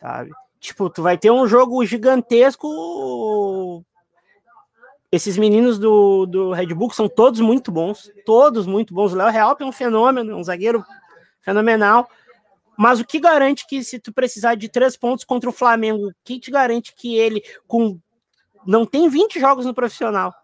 Sabe? 0.00 0.32
Tipo, 0.58 0.90
tu 0.90 1.04
vai 1.04 1.16
ter 1.16 1.30
um 1.30 1.46
jogo 1.46 1.86
gigantesco. 1.86 3.84
Esses 5.14 5.38
meninos 5.38 5.78
do, 5.78 6.26
do 6.26 6.50
Red 6.50 6.74
Bull 6.74 6.90
são 6.90 7.08
todos 7.08 7.38
muito 7.38 7.70
bons, 7.70 8.10
todos 8.26 8.66
muito 8.66 8.92
bons. 8.92 9.12
O 9.12 9.16
Léo 9.16 9.30
Real 9.30 9.56
é 9.56 9.64
um 9.64 9.70
fenômeno, 9.70 10.36
um 10.36 10.42
zagueiro 10.42 10.84
fenomenal. 11.40 12.10
Mas 12.76 12.98
o 12.98 13.04
que 13.04 13.20
garante 13.20 13.64
que 13.64 13.84
se 13.84 14.00
tu 14.00 14.12
precisar 14.12 14.56
de 14.56 14.68
três 14.68 14.96
pontos 14.96 15.24
contra 15.24 15.48
o 15.48 15.52
Flamengo, 15.52 16.08
o 16.08 16.14
que 16.24 16.40
te 16.40 16.50
garante 16.50 16.92
que 16.92 17.16
ele, 17.16 17.44
com 17.68 17.96
não 18.66 18.84
tem 18.84 19.08
20 19.08 19.38
jogos 19.38 19.64
no 19.64 19.72
profissional, 19.72 20.34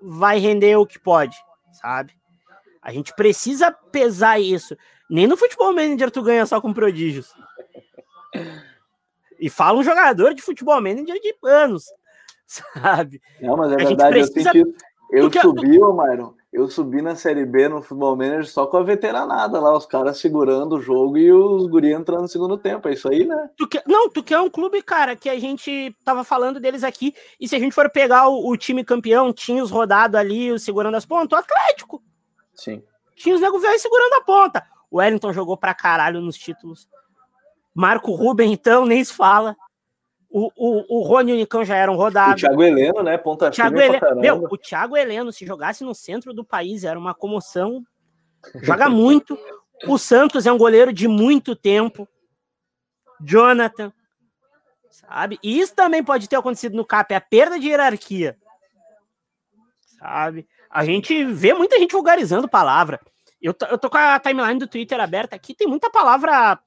vai 0.00 0.38
render 0.38 0.76
o 0.76 0.86
que 0.86 0.98
pode, 0.98 1.36
sabe? 1.70 2.14
A 2.80 2.90
gente 2.94 3.14
precisa 3.14 3.70
pesar 3.70 4.40
isso. 4.40 4.74
Nem 5.10 5.26
no 5.26 5.36
futebol 5.36 5.74
manager 5.74 6.10
tu 6.10 6.22
ganha 6.22 6.46
só 6.46 6.62
com 6.62 6.72
prodígios. 6.72 7.34
E 9.38 9.50
fala 9.50 9.78
um 9.78 9.84
jogador 9.84 10.32
de 10.32 10.40
futebol 10.40 10.80
manager 10.80 11.20
de 11.20 11.34
anos, 11.44 11.84
sabe? 12.50 13.22
Não, 13.40 13.56
mas 13.56 13.72
é 13.72 13.74
a 13.74 13.78
verdade, 13.78 14.14
precisa... 14.14 14.50
eu, 14.56 14.64
senti, 15.24 15.36
eu 15.36 15.42
subi, 15.42 15.80
ô 15.80 15.92
Myron, 15.92 16.34
eu 16.52 16.68
subi 16.68 17.00
na 17.00 17.14
Série 17.14 17.46
B 17.46 17.68
no 17.68 17.80
Futebol 17.80 18.16
Manager 18.16 18.48
só 18.48 18.66
com 18.66 18.76
a 18.76 18.82
veteranada 18.82 19.60
lá, 19.60 19.76
os 19.76 19.86
caras 19.86 20.18
segurando 20.18 20.76
o 20.76 20.80
jogo 20.80 21.16
e 21.16 21.32
os 21.32 21.68
guri 21.68 21.92
entrando 21.92 22.22
no 22.22 22.28
segundo 22.28 22.58
tempo. 22.58 22.88
É 22.88 22.92
isso 22.92 23.08
aí, 23.08 23.24
né? 23.24 23.50
Tu 23.56 23.68
quer, 23.68 23.84
não, 23.86 24.10
tu 24.10 24.20
quer 24.22 24.40
um 24.40 24.50
clube, 24.50 24.82
cara, 24.82 25.14
que 25.14 25.30
a 25.30 25.38
gente 25.38 25.94
tava 26.04 26.24
falando 26.24 26.58
deles 26.58 26.82
aqui. 26.82 27.14
E 27.38 27.46
se 27.46 27.54
a 27.54 27.58
gente 27.58 27.72
for 27.72 27.88
pegar 27.88 28.28
o, 28.28 28.48
o 28.48 28.56
time 28.56 28.82
campeão, 28.82 29.32
tinha 29.32 29.62
os 29.62 29.70
rodados 29.70 30.18
ali, 30.18 30.50
os 30.50 30.64
segurando 30.64 30.96
as 30.96 31.06
pontas, 31.06 31.38
o 31.38 31.40
Atlético. 31.40 32.02
Sim. 32.52 32.82
Tinha 33.14 33.36
os 33.36 33.40
nego 33.40 33.60
velho 33.60 33.78
segurando 33.78 34.14
a 34.14 34.22
ponta. 34.22 34.66
O 34.90 34.98
Wellington 34.98 35.32
jogou 35.32 35.56
pra 35.56 35.72
caralho 35.72 36.20
nos 36.20 36.36
títulos. 36.36 36.88
Marco 37.72 38.12
Ruben, 38.12 38.52
então, 38.52 38.84
nem 38.84 39.04
se 39.04 39.12
fala. 39.12 39.56
O, 40.30 40.50
o, 40.56 40.98
o 40.98 41.02
Rony 41.02 41.32
e 41.32 41.34
o 41.34 41.36
Nicão 41.38 41.64
já 41.64 41.76
eram 41.76 41.96
rodados. 41.96 42.42
O 42.42 42.46
Thiago 42.46 42.62
Heleno, 42.62 43.02
né? 43.02 43.18
Ponta 43.18 43.50
Thiago 43.50 43.80
Heleno, 43.80 44.20
meu, 44.20 44.44
o 44.48 44.56
Thiago 44.56 44.96
Heleno, 44.96 45.32
se 45.32 45.44
jogasse 45.44 45.82
no 45.82 45.94
centro 45.94 46.32
do 46.32 46.44
país, 46.44 46.84
era 46.84 46.98
uma 46.98 47.12
comoção. 47.12 47.84
Joga 48.62 48.88
muito. 48.88 49.36
O 49.86 49.98
Santos 49.98 50.46
é 50.46 50.52
um 50.52 50.58
goleiro 50.58 50.92
de 50.92 51.08
muito 51.08 51.56
tempo. 51.56 52.08
Jonathan. 53.20 53.92
Sabe? 54.90 55.38
E 55.42 55.58
isso 55.58 55.74
também 55.74 56.02
pode 56.02 56.28
ter 56.28 56.36
acontecido 56.36 56.76
no 56.76 56.84
CAP, 56.84 57.12
é 57.12 57.16
a 57.16 57.20
perda 57.20 57.58
de 57.58 57.68
hierarquia. 57.68 58.36
Sabe? 59.98 60.46
A 60.70 60.84
gente 60.84 61.24
vê 61.24 61.52
muita 61.52 61.78
gente 61.78 61.92
vulgarizando 61.92 62.48
palavra. 62.48 63.00
Eu 63.40 63.52
tô, 63.54 63.66
eu 63.66 63.78
tô 63.78 63.90
com 63.90 63.96
a 63.96 64.20
timeline 64.20 64.58
do 64.58 64.66
Twitter 64.66 65.00
aberta 65.00 65.34
aqui, 65.34 65.54
tem 65.54 65.66
muita 65.66 65.90
palavra, 65.90 66.58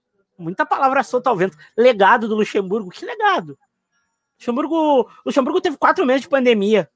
muita 0.44 0.66
palavra 0.66 1.04
solta 1.04 1.30
ao 1.30 1.38
vento. 1.38 1.58
Legado 1.78 2.28
do 2.28 2.36
Luxemburgo, 2.36 2.90
que 2.90 3.06
legado? 3.06 3.58
Luxemburgo, 4.40 5.10
Luxemburgo 5.26 5.62
teve 5.62 5.78
quatro 5.78 6.06
meses 6.06 6.24
de 6.24 6.30
pandemia. 6.30 6.90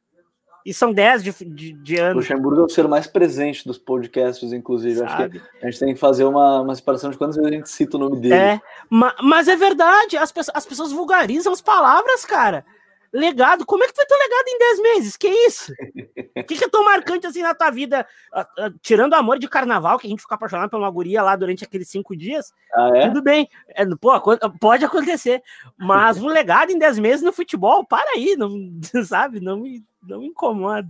E 0.65 0.73
são 0.73 0.91
dez 0.91 1.23
de, 1.23 1.31
de, 1.45 1.71
de 1.71 1.95
anos. 1.95 2.27
Luxemburgo 2.27 2.61
é 2.61 2.65
o 2.65 2.69
ser 2.69 2.89
mais 2.89 3.07
presente 3.07 3.65
dos 3.65 3.77
podcasts, 3.77 4.51
inclusive. 4.51 5.01
Acho 5.01 5.15
que 5.15 5.41
a 5.63 5.69
gente 5.69 5.79
tem 5.79 5.93
que 5.93 5.99
fazer 5.99 6.25
uma, 6.25 6.59
uma 6.59 6.75
separação 6.75 7.09
de 7.09 7.17
quantas 7.17 7.37
vezes 7.37 7.49
a 7.49 7.55
gente 7.55 7.69
cita 7.69 7.95
o 7.95 7.99
nome 8.01 8.19
dele. 8.19 8.33
É, 8.33 8.61
mas, 8.89 9.13
mas 9.23 9.47
é 9.47 9.55
verdade, 9.55 10.17
as, 10.17 10.33
as 10.53 10.65
pessoas 10.65 10.91
vulgarizam 10.91 11.53
as 11.53 11.61
palavras, 11.61 12.25
cara. 12.25 12.65
Legado, 13.13 13.65
como 13.65 13.83
é 13.83 13.87
que 13.87 13.95
foi 13.95 14.05
teu 14.05 14.17
legado 14.17 14.47
em 14.47 14.59
10 14.59 14.81
meses? 14.81 15.17
Que 15.17 15.27
isso? 15.27 15.71
O 15.71 16.43
que, 16.43 16.57
que 16.57 16.63
é 16.63 16.69
tão 16.69 16.83
marcante 16.83 17.25
assim 17.25 17.41
na 17.41 17.53
tua 17.53 17.69
vida? 17.69 18.05
Uh, 18.33 18.67
uh, 18.67 18.79
tirando 18.81 19.13
o 19.13 19.15
amor 19.15 19.39
de 19.39 19.47
carnaval, 19.47 19.97
que 19.97 20.07
a 20.07 20.09
gente 20.09 20.21
fica 20.21 20.35
apaixonado 20.35 20.69
por 20.69 20.79
uma 20.79 20.89
guria 20.89 21.21
lá 21.21 21.35
durante 21.35 21.63
aqueles 21.63 21.89
cinco 21.89 22.15
dias, 22.15 22.51
ah, 22.73 22.91
é? 22.95 23.07
tudo 23.07 23.21
bem. 23.21 23.49
É, 23.69 23.85
pô, 23.95 24.11
pode 24.59 24.85
acontecer. 24.85 25.41
Mas 25.77 26.17
um 26.17 26.27
legado 26.27 26.71
em 26.71 26.77
10 26.77 26.99
meses 26.99 27.21
no 27.23 27.33
futebol, 27.33 27.85
para 27.85 28.11
aí, 28.11 28.35
não, 28.35 28.51
sabe? 29.05 29.39
Não 29.39 29.59
me, 29.59 29.83
não 30.03 30.19
me 30.19 30.27
incomoda. 30.27 30.87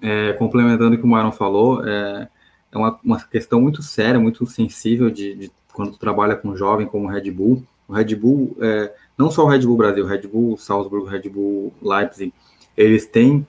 É, 0.00 0.32
complementando 0.32 0.96
o 0.96 0.98
que 0.98 1.04
o 1.04 1.08
Marlon 1.08 1.30
falou, 1.30 1.86
é, 1.86 2.28
é 2.72 2.76
uma, 2.76 2.98
uma 3.04 3.20
questão 3.20 3.60
muito 3.60 3.82
séria, 3.82 4.18
muito 4.18 4.44
sensível 4.46 5.08
de, 5.10 5.34
de 5.36 5.52
quando 5.72 5.92
tu 5.92 5.98
trabalha 5.98 6.34
com 6.34 6.56
jovem 6.56 6.86
como 6.86 7.08
Red 7.08 7.30
Bull. 7.30 7.64
O 7.88 7.92
Red 7.92 8.14
Bull 8.14 8.56
é, 8.60 8.94
não 9.16 9.30
só 9.30 9.44
o 9.44 9.48
Red 9.48 9.60
Bull 9.60 9.76
Brasil, 9.76 10.06
Red 10.06 10.22
Bull 10.22 10.56
Salzburg, 10.56 11.08
Red 11.08 11.28
Bull 11.28 11.72
Leipzig, 11.82 12.32
eles 12.76 13.06
têm 13.06 13.46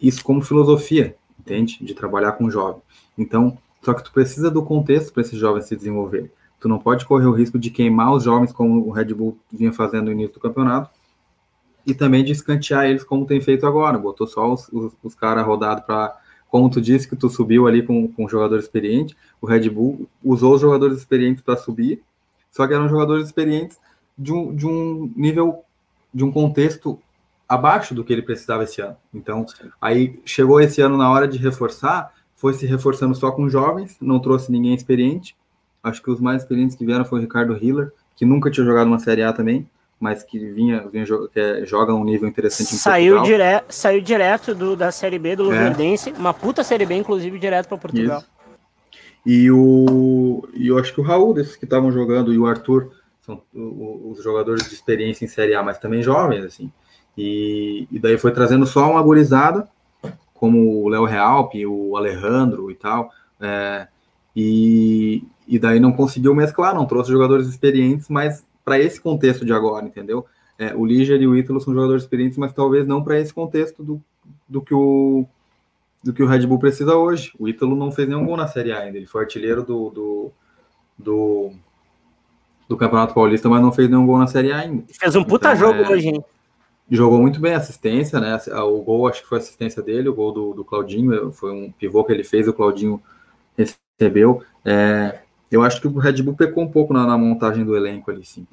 isso 0.00 0.22
como 0.24 0.42
filosofia, 0.42 1.16
entende? 1.38 1.78
De 1.80 1.94
trabalhar 1.94 2.32
com 2.32 2.50
jovem. 2.50 2.82
Então, 3.16 3.56
só 3.82 3.94
que 3.94 4.02
tu 4.02 4.12
precisa 4.12 4.50
do 4.50 4.62
contexto 4.62 5.12
para 5.12 5.22
esses 5.22 5.38
jovens 5.38 5.66
se 5.66 5.76
desenvolver. 5.76 6.32
Tu 6.58 6.68
não 6.68 6.78
pode 6.78 7.04
correr 7.04 7.26
o 7.26 7.32
risco 7.32 7.58
de 7.58 7.70
queimar 7.70 8.12
os 8.12 8.24
jovens 8.24 8.52
como 8.52 8.86
o 8.86 8.90
Red 8.90 9.12
Bull 9.14 9.38
vinha 9.52 9.72
fazendo 9.72 10.06
no 10.06 10.12
início 10.12 10.34
do 10.34 10.40
campeonato 10.40 10.90
e 11.86 11.94
também 11.94 12.24
de 12.24 12.32
escantear 12.32 12.86
eles 12.86 13.04
como 13.04 13.26
tem 13.26 13.40
feito 13.40 13.66
agora. 13.66 13.98
Botou 13.98 14.26
só 14.26 14.52
os, 14.52 14.68
os, 14.72 14.92
os 15.02 15.14
caras 15.14 15.46
rodados 15.46 15.84
para 15.84 16.16
como 16.54 16.70
tu 16.70 16.80
disse 16.80 17.08
que 17.08 17.16
tu 17.16 17.28
subiu 17.28 17.66
ali 17.66 17.82
com, 17.82 18.06
com 18.06 18.26
um 18.26 18.28
jogador 18.28 18.60
experiente, 18.60 19.16
o 19.40 19.46
Red 19.46 19.68
Bull 19.68 20.08
usou 20.22 20.54
os 20.54 20.60
jogadores 20.60 20.98
experientes 20.98 21.42
para 21.42 21.56
subir, 21.56 22.00
só 22.54 22.66
que 22.68 22.72
eram 22.72 22.88
jogadores 22.88 23.26
experientes 23.26 23.78
de 24.16 24.32
um, 24.32 24.54
de 24.54 24.64
um 24.64 25.12
nível, 25.16 25.64
de 26.12 26.24
um 26.24 26.30
contexto 26.30 27.00
abaixo 27.48 27.94
do 27.94 28.04
que 28.04 28.12
ele 28.12 28.22
precisava 28.22 28.62
esse 28.62 28.80
ano. 28.80 28.96
Então, 29.12 29.44
aí 29.80 30.20
chegou 30.24 30.60
esse 30.60 30.80
ano 30.80 30.96
na 30.96 31.10
hora 31.10 31.26
de 31.26 31.36
reforçar, 31.36 32.12
foi 32.36 32.54
se 32.54 32.64
reforçando 32.64 33.14
só 33.14 33.32
com 33.32 33.48
jovens, 33.48 33.96
não 34.00 34.20
trouxe 34.20 34.52
ninguém 34.52 34.72
experiente. 34.72 35.36
Acho 35.82 36.00
que 36.00 36.10
os 36.10 36.20
mais 36.20 36.42
experientes 36.42 36.76
que 36.76 36.86
vieram 36.86 37.04
foi 37.04 37.18
o 37.18 37.22
Ricardo 37.22 37.56
Hiller, 37.60 37.92
que 38.14 38.24
nunca 38.24 38.50
tinha 38.50 38.64
jogado 38.64 38.86
uma 38.86 39.00
Série 39.00 39.24
A 39.24 39.32
também, 39.32 39.68
mas 39.98 40.22
que 40.22 40.38
vinha, 40.38 40.86
vinha 40.86 41.04
que 41.04 41.40
é, 41.40 41.64
joga 41.66 41.92
um 41.92 42.04
nível 42.04 42.28
interessante 42.28 42.74
em 42.74 42.78
saiu 42.78 43.16
Portugal. 43.16 43.38
Dire, 43.38 43.64
saiu 43.68 44.00
direto 44.00 44.54
do, 44.54 44.76
da 44.76 44.92
Série 44.92 45.18
B 45.18 45.34
do 45.34 45.42
Luverdense, 45.42 46.10
é. 46.10 46.12
uma 46.12 46.32
puta 46.32 46.62
Série 46.62 46.86
B, 46.86 46.94
inclusive, 46.94 47.36
direto 47.38 47.68
para 47.68 47.78
Portugal. 47.78 48.18
Isso. 48.18 48.33
E, 49.24 49.50
o, 49.50 50.46
e 50.52 50.68
eu 50.68 50.78
acho 50.78 50.92
que 50.92 51.00
o 51.00 51.04
Raul, 51.04 51.32
desses 51.32 51.56
que 51.56 51.64
estavam 51.64 51.90
jogando, 51.90 52.32
e 52.32 52.38
o 52.38 52.46
Arthur, 52.46 52.92
são 53.22 53.42
os 53.54 54.22
jogadores 54.22 54.68
de 54.68 54.74
experiência 54.74 55.24
em 55.24 55.28
Série 55.28 55.54
A, 55.54 55.62
mas 55.62 55.78
também 55.78 56.02
jovens, 56.02 56.44
assim. 56.44 56.70
E, 57.16 57.88
e 57.90 57.98
daí 57.98 58.18
foi 58.18 58.32
trazendo 58.32 58.66
só 58.66 58.90
uma 58.90 59.02
gurizada, 59.02 59.66
como 60.34 60.82
o 60.82 60.88
Léo 60.88 61.04
Realpe, 61.04 61.64
o 61.66 61.96
Alejandro 61.96 62.70
e 62.70 62.74
tal, 62.74 63.10
é, 63.40 63.88
e, 64.36 65.22
e 65.48 65.58
daí 65.58 65.80
não 65.80 65.92
conseguiu 65.92 66.34
mesclar, 66.34 66.74
não 66.74 66.86
trouxe 66.86 67.10
jogadores 67.10 67.46
experientes, 67.46 68.08
mas 68.08 68.44
para 68.64 68.78
esse 68.78 69.00
contexto 69.00 69.44
de 69.44 69.52
agora, 69.52 69.86
entendeu? 69.86 70.26
É, 70.58 70.74
o 70.74 70.84
Liger 70.84 71.20
e 71.20 71.26
o 71.26 71.36
Ítalo 71.36 71.60
são 71.60 71.72
jogadores 71.72 72.02
experientes, 72.02 72.36
mas 72.36 72.52
talvez 72.52 72.86
não 72.86 73.02
para 73.02 73.18
esse 73.18 73.32
contexto 73.32 73.82
do, 73.82 74.02
do 74.48 74.60
que 74.60 74.74
o 74.74 75.26
do 76.04 76.12
que 76.12 76.22
o 76.22 76.26
Red 76.26 76.46
Bull 76.46 76.58
precisa 76.58 76.94
hoje. 76.94 77.32
O 77.38 77.48
Ítalo 77.48 77.74
não 77.74 77.90
fez 77.90 78.06
nenhum 78.06 78.26
gol 78.26 78.36
na 78.36 78.46
Série 78.46 78.72
A 78.72 78.80
ainda, 78.80 78.98
ele 78.98 79.06
foi 79.06 79.22
artilheiro 79.22 79.64
do, 79.64 79.90
do, 79.90 80.32
do 80.98 81.52
do 82.68 82.76
Campeonato 82.76 83.14
Paulista, 83.14 83.48
mas 83.48 83.62
não 83.62 83.72
fez 83.72 83.88
nenhum 83.88 84.06
gol 84.06 84.18
na 84.18 84.26
Série 84.26 84.52
A 84.52 84.58
ainda. 84.58 84.84
Fez 84.88 85.16
um 85.16 85.24
puta 85.24 85.52
então, 85.52 85.58
jogo 85.58 85.82
é... 85.82 85.88
hoje, 85.90 86.08
hein? 86.08 86.24
Jogou 86.90 87.18
muito 87.20 87.40
bem 87.40 87.54
a 87.54 87.58
assistência, 87.58 88.20
né? 88.20 88.38
O 88.62 88.82
gol 88.82 89.08
acho 89.08 89.22
que 89.22 89.28
foi 89.28 89.38
assistência 89.38 89.82
dele, 89.82 90.08
o 90.08 90.14
gol 90.14 90.32
do, 90.32 90.52
do 90.52 90.64
Claudinho, 90.64 91.32
foi 91.32 91.50
um 91.50 91.72
pivô 91.72 92.04
que 92.04 92.12
ele 92.12 92.24
fez, 92.24 92.46
o 92.46 92.52
Claudinho 92.52 93.02
recebeu. 93.56 94.42
É... 94.64 95.20
eu 95.50 95.62
acho 95.62 95.80
que 95.80 95.88
o 95.88 95.98
Red 95.98 96.22
Bull 96.22 96.34
pecou 96.34 96.62
um 96.62 96.70
pouco 96.70 96.92
na, 96.92 97.06
na, 97.06 97.16
montagem 97.16 97.64
do 97.64 97.76
elenco 97.76 98.10
ali, 98.10 98.24
sim. 98.24 98.46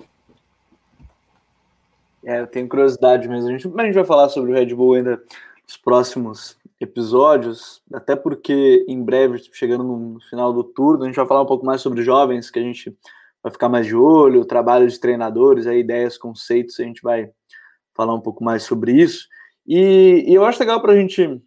É, 2.24 2.40
eu 2.40 2.48
tenho 2.48 2.68
curiosidade 2.70 3.28
mesmo. 3.28 3.50
A 3.50 3.52
gente, 3.52 3.68
a 3.68 3.84
gente 3.84 3.96
vai 3.96 4.06
falar 4.06 4.30
sobre 4.30 4.52
o 4.52 4.54
Red 4.54 4.74
Bull 4.74 4.94
ainda 4.94 5.22
nos 5.66 5.76
próximos 5.76 6.58
episódios, 6.84 7.82
até 7.94 8.16
porque 8.16 8.86
em 8.88 9.04
breve, 9.04 9.42
chegando 9.54 9.84
no 9.84 10.20
final 10.30 10.54
do 10.54 10.64
turno, 10.64 11.04
a 11.04 11.08
gente 11.08 11.16
vai 11.16 11.28
falar 11.28 11.42
um 11.42 11.48
pouco 11.48 11.66
mais 11.66 11.82
sobre 11.82 12.04
jovens 12.04 12.50
que 12.50 12.60
a 12.60 12.64
gente 12.64 12.96
vai 13.44 13.52
ficar 13.52 13.70
mais 13.70 13.86
de 13.86 13.96
olho, 13.96 14.46
trabalho 14.46 14.88
de 14.88 15.00
treinadores, 15.00 15.68
aí, 15.68 15.80
ideias, 15.80 16.18
conceitos, 16.18 16.80
a 16.80 16.84
gente 16.84 17.02
vai 17.02 17.30
falar 17.96 18.14
um 18.14 18.22
pouco 18.22 18.44
mais 18.44 18.64
sobre 18.64 18.94
isso. 18.94 19.28
E, 19.66 20.26
e 20.28 20.34
eu 20.34 20.46
acho 20.46 20.60
legal 20.60 20.82
para 20.82 20.94
a 20.94 20.96
gente 20.96 21.42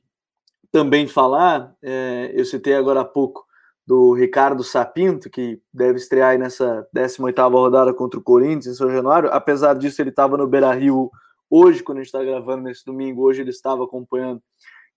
também 0.71 1.07
falar, 1.07 1.73
é, 1.83 2.33
eu 2.35 2.45
citei 2.45 2.75
agora 2.75 3.01
há 3.01 3.05
pouco 3.05 3.45
do 3.87 4.13
Ricardo 4.15 4.65
Sapinto, 4.65 5.31
que 5.31 5.61
deve 5.73 5.99
estrear 5.99 6.31
aí 6.31 6.39
nessa 6.39 6.87
18ª 6.95 7.53
rodada 7.53 7.93
contra 7.93 8.19
o 8.19 8.23
Corinthians 8.23 8.67
em 8.67 8.75
São 8.75 8.91
Januário, 8.91 9.31
apesar 9.33 9.75
disso 9.75 10.01
ele 10.03 10.11
estava 10.11 10.37
no 10.37 10.49
Beira-Rio 10.49 11.11
hoje, 11.51 11.83
quando 11.83 11.99
a 11.99 12.01
gente 12.01 12.09
está 12.09 12.25
gravando 12.25 12.63
nesse 12.63 12.85
domingo, 12.85 13.23
hoje 13.23 13.43
ele 13.43 13.51
estava 13.51 13.85
acompanhando 13.85 14.43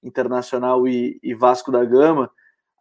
Internacional 0.03 0.87
e, 0.87 1.19
e 1.23 1.33
Vasco 1.33 1.71
da 1.71 1.83
Gama, 1.83 2.29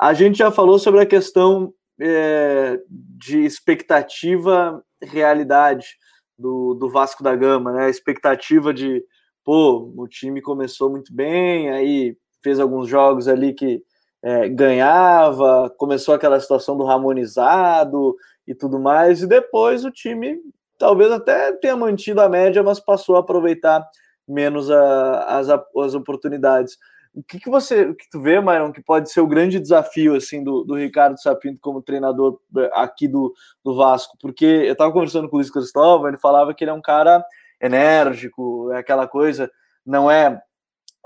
a 0.00 0.12
gente 0.12 0.38
já 0.38 0.50
falou 0.50 0.79
sobre 0.79 1.00
a 1.00 1.07
questão 1.07 1.72
é, 2.00 2.79
de 2.88 3.44
expectativa 3.44 4.83
realidade 5.02 5.96
do, 6.38 6.74
do 6.74 6.90
Vasco 6.90 7.22
da 7.22 7.35
Gama, 7.35 7.72
né? 7.72 7.87
A 7.87 7.90
expectativa 7.90 8.72
de, 8.72 9.02
pô, 9.44 9.92
o 9.96 10.07
time 10.07 10.42
começou 10.42 10.90
muito 10.90 11.14
bem, 11.14 11.70
aí 11.70 12.16
fez 12.42 12.61
alguns 12.61 12.88
jogos 12.88 13.26
ali 13.29 13.55
que 13.55 13.83
é, 14.22 14.48
ganhava, 14.48 15.72
começou 15.79 16.14
aquela 16.14 16.38
situação 16.40 16.76
do 16.76 16.85
ramonizado 16.85 18.14
e 18.46 18.55
tudo 18.55 18.79
mais, 18.79 19.22
e 19.22 19.26
depois 19.26 19.85
o 19.85 19.90
time 19.90 20.38
talvez 20.79 21.11
até 21.11 21.52
tenha 21.52 21.76
mantido 21.76 22.20
a 22.20 22.29
média, 22.29 22.62
mas 22.62 22.79
passou 22.79 23.16
a 23.16 23.20
aproveitar 23.20 23.87
menos 24.29 24.70
a, 24.70 25.38
as, 25.38 25.48
as 25.48 25.94
oportunidades. 25.94 26.76
O 27.16 27.22
que, 27.22 27.40
que 27.40 27.48
você 27.48 27.87
o 27.87 27.94
que 27.94 28.07
tu 28.11 28.20
vê, 28.20 28.38
Myron, 28.42 28.70
que 28.70 28.83
pode 28.83 29.11
ser 29.11 29.22
o 29.22 29.26
grande 29.26 29.59
desafio 29.59 30.14
assim 30.14 30.44
do, 30.44 30.64
do 30.64 30.74
Ricardo 30.74 31.18
Sapinto 31.18 31.59
como 31.62 31.81
treinador 31.81 32.38
eh, 32.59 32.70
aqui 32.74 33.09
do, 33.09 33.33
do 33.64 33.74
Vasco? 33.74 34.18
Porque 34.20 34.44
eu 34.44 34.72
estava 34.72 34.92
conversando 34.92 35.26
com 35.26 35.37
o 35.37 35.38
Luiz 35.38 35.50
Cristóvão, 35.50 36.09
ele 36.09 36.18
falava 36.18 36.52
que 36.52 36.62
ele 36.62 36.70
é 36.70 36.74
um 36.74 36.83
cara 36.83 37.24
enérgico, 37.59 38.70
é 38.70 38.79
aquela 38.81 39.09
coisa, 39.09 39.50
não 39.85 40.11
é. 40.11 40.38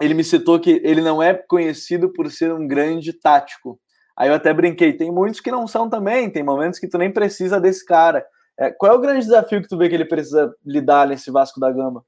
Ele 0.01 0.15
me 0.15 0.25
citou 0.25 0.59
que 0.59 0.81
ele 0.83 1.01
não 1.01 1.23
é 1.23 1.33
conhecido 1.33 2.13
por 2.13 2.29
ser 2.29 2.53
um 2.53 2.67
grande 2.67 3.13
tático. 3.13 3.79
Aí 4.19 4.29
eu 4.29 4.35
até 4.35 4.53
brinquei, 4.53 4.93
tem 4.93 5.13
muitos 5.13 5.41
que 5.41 5.53
não 5.53 5.69
são 5.69 5.89
também, 5.89 6.29
tem 6.29 6.43
momentos 6.43 6.81
que 6.81 6.89
tu 6.89 6.99
nem 6.99 7.13
precisa 7.13 7.61
desse 7.61 7.85
cara. 7.87 8.27
É, 8.59 8.73
qual 8.73 8.93
é 8.93 8.95
o 8.97 9.01
grande 9.01 9.27
desafio 9.27 9.63
que 9.63 9.69
tu 9.69 9.79
vê 9.79 9.89
que 9.89 9.95
ele 9.95 10.05
precisa 10.05 10.53
lidar 10.67 11.07
nesse 11.07 11.31
Vasco 11.31 11.61
da 11.61 11.71
Gama? 11.71 12.05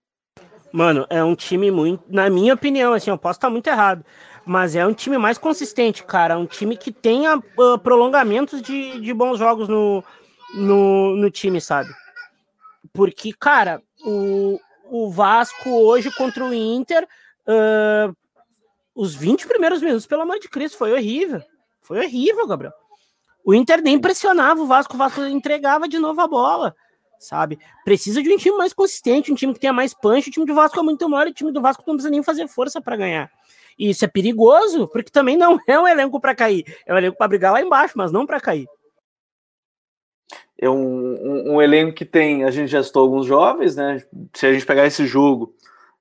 Mano, 0.73 1.07
é 1.11 1.23
um 1.23 1.35
time 1.35 1.71
muito, 1.71 2.03
na 2.09 2.31
minha 2.31 2.55
opinião, 2.55 2.95
assim, 2.95 3.11
eu 3.11 3.19
posso 3.19 3.37
estar 3.37 3.51
muito 3.51 3.67
errado, 3.67 4.05
mas 4.47 4.75
é 4.75 4.87
um 4.87 4.95
time 4.95 5.19
mais 5.19 5.37
consistente, 5.37 6.03
cara. 6.03 6.35
É 6.35 6.37
um 6.37 6.47
time 6.47 6.77
que 6.77 6.91
tenha 6.91 7.37
uh, 7.37 7.79
prolongamentos 7.83 8.63
de, 8.63 8.99
de 8.99 9.13
bons 9.13 9.39
jogos 9.39 9.69
no, 9.69 10.03
no, 10.55 11.15
no 11.17 11.31
time, 11.31 11.61
sabe? 11.61 11.91
Porque, 12.91 13.35
cara, 13.35 13.83
o, 14.03 14.59
o 14.91 15.11
Vasco 15.11 15.69
hoje 15.69 16.11
contra 16.17 16.43
o 16.43 16.55
Inter, 16.55 17.07
uh, 17.47 18.17
os 18.95 19.15
20 19.15 19.47
primeiros 19.47 19.83
minutos, 19.83 20.07
pelo 20.07 20.23
amor 20.23 20.39
de 20.39 20.49
Cristo, 20.49 20.79
foi 20.79 20.93
horrível. 20.93 21.43
Foi 21.83 21.99
horrível, 21.99 22.47
Gabriel. 22.47 22.73
O 23.45 23.53
Inter 23.53 23.83
nem 23.83 24.01
pressionava 24.01 24.63
o 24.63 24.67
Vasco, 24.67 24.95
o 24.95 24.99
Vasco 24.99 25.21
entregava 25.23 25.87
de 25.87 25.99
novo 25.99 26.21
a 26.21 26.29
bola 26.29 26.75
sabe? 27.23 27.59
Precisa 27.85 28.23
de 28.23 28.33
um 28.33 28.37
time 28.37 28.57
mais 28.57 28.73
consistente, 28.73 29.33
um 29.33 29.35
time 29.35 29.55
que 29.55 29.61
tenha 29.61 29.73
mais 29.73 29.95
punch. 29.95 30.29
O 30.29 30.33
time 30.33 30.47
do 30.47 30.55
Vasco 30.55 30.79
é 30.79 30.83
muito 30.83 31.09
maior 31.09 31.27
o 31.27 31.33
time 31.33 31.53
do 31.53 31.61
Vasco 31.61 31.83
não 31.87 31.95
precisa 31.95 32.11
nem 32.11 32.23
fazer 32.23 32.49
força 32.49 32.81
para 32.81 32.97
ganhar. 32.97 33.31
E 33.79 33.91
isso 33.91 34.05
é 34.05 34.09
perigoso, 34.09 34.89
porque 34.89 35.11
também 35.11 35.37
não 35.37 35.59
é 35.67 35.79
um 35.79 35.89
elenco 35.89 36.21
para 36.21 36.35
cair. 36.35 36.65
É 36.87 36.93
um 36.93 36.99
elenco 36.99 37.17
para 37.17 37.29
brigar 37.29 37.53
lá 37.53 37.63
embaixo, 37.63 37.95
mas 37.97 38.13
não 38.13 38.27
para 38.27 38.41
cair. 38.41 38.67
É 40.61 40.71
um, 40.71 40.77
um, 40.77 41.55
um, 41.55 41.63
elenco 41.63 41.93
que 41.93 42.05
tem, 42.05 42.45
a 42.45 42.51
gente 42.51 42.71
já 42.71 42.83
citou 42.83 43.03
alguns 43.03 43.27
jovens, 43.27 43.75
né? 43.75 44.01
Se 44.33 44.47
a 44.47 44.53
gente 44.53 44.65
pegar 44.65 44.87
esse 44.87 45.05
jogo 45.07 45.53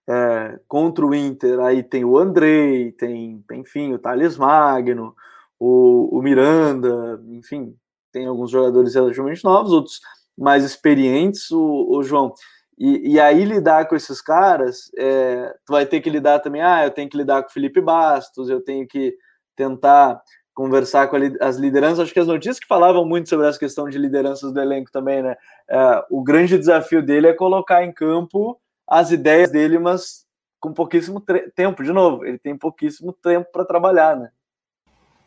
é, 0.08 0.60
contra 0.68 1.04
o 1.04 1.16
Inter, 1.16 1.60
aí 1.62 1.82
tem 1.82 2.06
o 2.06 2.18
Andrei, 2.18 2.92
tem, 2.92 3.44
enfim, 3.54 3.94
o 3.94 3.98
Thales 3.98 4.38
Magno, 4.38 5.16
o, 5.60 6.16
o 6.16 6.22
Miranda, 6.22 7.20
enfim, 7.30 7.76
tem 8.12 8.28
alguns 8.28 8.52
jogadores 8.52 8.94
relativamente 8.94 9.44
novos, 9.44 9.72
outros 9.72 10.00
mais 10.42 10.64
experientes, 10.64 11.52
o, 11.52 11.88
o 11.92 12.04
João. 12.04 12.34
E, 12.78 13.14
e, 13.14 13.20
aí 13.20 13.46
lidar 13.46 13.88
com 13.88 13.96
esses 13.96 14.20
caras, 14.22 14.90
é, 14.98 15.54
tu 15.66 15.72
vai 15.72 15.86
ter 15.86 16.02
que 16.02 16.10
lidar 16.10 16.40
também, 16.40 16.62
ah, 16.64 16.84
eu 16.84 16.90
tenho 16.90 17.08
que 17.08 17.18
lidar 17.18 17.44
com 17.44 17.50
o 17.50 17.54
Felipe 17.54 17.80
Bastos, 17.80 18.50
eu 18.50 18.60
tenho 18.60 18.88
que 18.88 19.16
tentar 19.56 20.20
conversar 20.52 21.08
com 21.08 21.18
as 21.40 21.58
lideranças. 21.58 22.00
Acho 22.00 22.14
que 22.14 22.20
as 22.20 22.28
notícias 22.28 22.60
que 22.60 22.68
falavam 22.68 23.06
muito 23.06 23.30
sobre 23.30 23.48
essa 23.48 23.60
questão 23.60 23.88
de 23.88 24.00
lideranças 24.00 24.52
do 24.52 24.60
elenco 24.60 24.92
também, 24.92 25.22
né? 25.22 25.36
É, 25.70 26.06
o 26.10 26.24
grande 26.24 26.58
desafio 26.58 27.04
dele 27.04 27.28
é 27.28 27.34
colocar 27.34 27.84
em 27.84 27.92
campo 27.92 28.60
as 28.88 29.12
ideias 29.12 29.52
dele, 29.52 29.78
mas 29.78 30.26
com 30.60 30.74
pouquíssimo 30.74 31.24
tempo. 31.56 31.84
De 31.84 31.94
novo, 31.94 32.26
ele 32.26 32.40
tem 32.40 32.58
pouquíssimo 32.58 33.14
tempo 33.14 33.48
para 33.52 33.64
trabalhar, 33.64 34.18
né? 34.18 34.32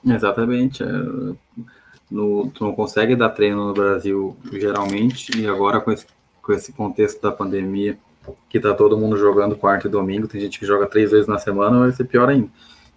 Exatamente. 0.05 0.83
É, 0.83 0.87
no, 2.15 2.49
tu 2.51 2.63
não 2.63 2.73
consegue 2.73 3.17
dar 3.17 3.31
treino 3.31 3.67
no 3.67 3.75
Brasil 3.75 4.37
geralmente, 4.53 5.37
e 5.37 5.49
agora 5.49 5.81
com 5.81 5.91
esse, 5.91 6.07
com 6.41 6.53
esse 6.53 6.73
contexto 6.73 7.21
da 7.21 7.33
pandemia, 7.33 7.99
que 8.49 8.61
tá 8.61 8.73
todo 8.73 8.97
mundo 8.97 9.17
jogando 9.17 9.57
quarto 9.57 9.89
e 9.89 9.91
domingo, 9.91 10.29
tem 10.29 10.41
gente 10.41 10.61
que 10.61 10.65
joga 10.65 10.87
três 10.87 11.11
vezes 11.11 11.27
na 11.27 11.39
semana, 11.39 11.81
vai 11.81 11.91
ser 11.91 12.05
pior 12.05 12.29
ainda. 12.29 12.49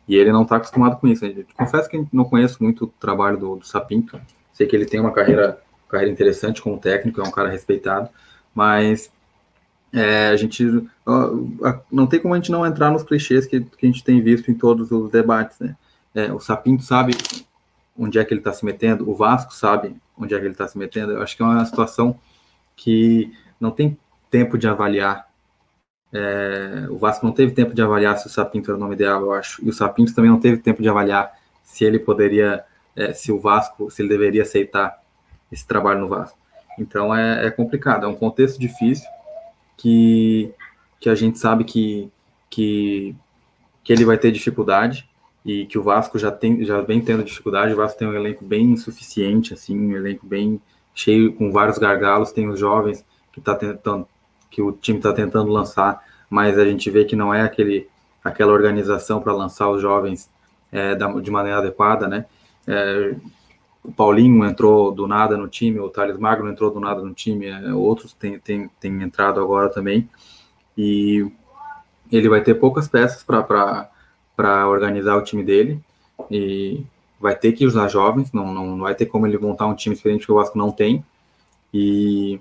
E 0.08 0.16
ele 0.16 0.32
não 0.32 0.44
está 0.44 0.58
acostumado 0.58 0.98
com 0.98 1.08
isso. 1.08 1.26
Confesso 1.58 1.90
que 1.90 2.06
não 2.14 2.26
conheço 2.26 2.64
muito 2.64 2.86
o 2.86 2.88
trabalho 2.88 3.38
do, 3.38 3.56
do 3.58 3.66
Sapinto. 3.66 4.22
Sei 4.54 4.68
que 4.68 4.76
ele 4.76 4.86
tem 4.86 5.00
uma 5.00 5.12
carreira, 5.12 5.60
carreira 5.90 6.14
interessante 6.14 6.62
como 6.62 6.78
técnico, 6.78 7.20
é 7.20 7.24
um 7.24 7.32
cara 7.32 7.50
respeitado, 7.50 8.10
mas 8.54 9.12
é, 9.92 10.28
a 10.28 10.36
gente 10.36 10.88
não 11.92 12.06
tem 12.06 12.20
como 12.20 12.36
a 12.36 12.38
gente 12.38 12.52
não 12.52 12.66
entrar 12.66 12.92
nos 12.92 13.04
clichês 13.04 13.48
que, 13.48 13.62
que 13.62 13.86
a 13.86 13.88
gente 13.88 14.04
tem 14.04 14.22
visto 14.22 14.52
em 14.52 14.54
todos 14.54 14.92
os 14.92 15.10
debates. 15.10 15.60
Né? 15.60 15.76
É, 16.14 16.32
o 16.32 16.40
Sapinto 16.40 16.84
sabe 16.84 17.16
onde 17.98 18.20
é 18.20 18.26
que 18.26 18.34
ele 18.34 18.42
está 18.42 18.54
se 18.54 18.64
metendo, 18.64 19.10
o 19.10 19.16
Vasco 19.16 19.54
sabe 19.54 19.96
onde 20.18 20.34
é 20.34 20.40
que 20.40 20.46
ele 20.46 20.54
está 20.54 20.68
se 20.68 20.78
metendo. 20.78 21.14
Eu 21.14 21.22
acho 21.22 21.36
que 21.36 21.42
é 21.42 21.46
uma 21.46 21.66
situação 21.66 22.20
que 22.76 23.32
não 23.60 23.72
tem 23.72 23.98
tempo 24.30 24.58
de 24.58 24.68
avaliar 24.68 25.28
é, 26.12 26.88
o 26.90 26.98
Vasco 26.98 27.26
não 27.26 27.34
teve 27.34 27.52
tempo 27.52 27.74
de 27.74 27.82
avaliar 27.82 28.18
se 28.18 28.28
o 28.28 28.30
Sapinto 28.30 28.72
era 28.72 28.78
o 28.78 28.80
nome 28.80 28.96
ideal, 28.96 29.22
eu 29.22 29.34
acho. 29.34 29.64
E 29.64 29.70
o 29.70 29.74
Sapinto 29.74 30.14
também 30.16 30.32
não 30.32 30.40
teve 30.40 30.58
tempo 30.58 30.82
de 30.82 30.90
avaliar 30.90 31.34
se 31.64 31.84
ele 31.84 32.00
poderia, 32.00 32.64
é, 32.96 33.14
se 33.14 33.32
o 33.32 33.40
Vasco, 33.40 33.92
se 33.92 34.02
ele 34.02 34.10
deveria 34.10 34.44
aceitar 34.44 35.02
esse 35.52 35.68
trabalho 35.68 36.00
no 36.00 36.08
Vasco. 36.08 36.38
Então 36.80 37.14
é, 37.14 37.48
é, 37.48 37.52
complicado, 37.52 38.06
é 38.06 38.08
um 38.08 38.16
contexto 38.16 38.60
difícil 38.60 39.08
que, 39.76 40.54
que 41.00 41.10
a 41.10 41.16
gente 41.16 41.38
sabe 41.40 41.64
que, 41.64 42.12
que, 42.50 43.16
que 43.84 43.92
ele 43.92 44.06
vai 44.06 44.18
ter 44.18 44.32
dificuldade 44.32 45.10
e 45.48 45.66
que 45.66 45.80
o 45.80 45.82
Vasco 45.82 46.20
já, 46.20 46.30
tem, 46.30 46.66
já 46.66 46.82
vem 46.82 47.02
tendo 47.02 47.24
dificuldade. 47.24 47.72
O 47.74 47.78
Vasco 47.78 47.98
tem 47.98 48.06
um 48.06 48.14
elenco 48.14 48.44
bem 48.44 48.66
insuficiente, 48.66 49.54
assim, 49.54 49.80
um 49.80 49.96
elenco 49.96 50.28
bem 50.28 50.62
cheio, 50.94 51.32
com 51.32 51.54
vários 51.54 51.78
gargalos. 51.78 52.34
Tem 52.34 52.50
os 52.50 52.60
jovens 52.60 53.06
que 53.32 53.40
está 53.40 53.56
tentando 53.56 54.06
que 54.52 54.62
o 54.62 54.72
time 54.72 55.00
está 55.00 55.14
tentando 55.14 55.52
lançar, 55.52 56.04
mas 56.30 56.58
a 56.58 56.66
gente 56.66 56.90
vê 56.90 57.06
que 57.06 57.16
não 57.16 57.34
é 57.34 57.42
aquele, 57.44 57.88
aquela 58.24 58.52
organização 58.52 59.22
para 59.22 59.34
lançar 59.34 59.70
os 59.70 59.82
jovens 59.82 60.30
é, 60.72 60.96
da, 60.96 61.08
de 61.20 61.32
maneira 61.32 61.60
adequada, 61.60 62.08
né? 62.08 62.26
É, 62.66 63.16
o 63.84 63.92
Paulinho 63.92 64.44
entrou 64.46 64.92
do 64.92 65.08
nada 65.08 65.38
no 65.38 65.48
time, 65.48 65.80
o 65.80 65.90
Thales 65.90 66.18
Magno 66.18 66.50
entrou 66.50 66.72
do 66.72 66.80
nada 66.80 67.02
no 67.02 67.14
time, 67.14 67.46
é, 67.46 67.74
outros 67.74 68.14
têm, 68.14 68.38
têm, 68.40 68.70
têm 68.80 69.02
entrado 69.02 69.40
agora 69.40 69.70
também, 69.70 70.10
e 70.78 71.30
ele 72.12 72.28
vai 72.28 72.42
ter 72.42 72.56
poucas 72.56 72.88
peças 72.88 73.24
para 73.24 73.90
organizar 74.68 75.16
o 75.18 75.24
time 75.24 75.44
dele, 75.44 75.80
e 76.30 76.84
vai 77.20 77.36
ter 77.36 77.54
que 77.54 77.66
usar 77.66 77.88
jovens, 77.88 78.32
não, 78.32 78.54
não, 78.54 78.66
não 78.68 78.80
vai 78.80 78.96
ter 78.96 79.06
como 79.08 79.26
ele 79.26 79.38
montar 79.38 79.66
um 79.66 79.76
time 79.76 79.96
experiente 79.96 80.26
que 80.26 80.32
o 80.32 80.36
Vasco 80.36 80.58
não 80.58 80.72
tem, 80.72 81.04
e 81.74 82.40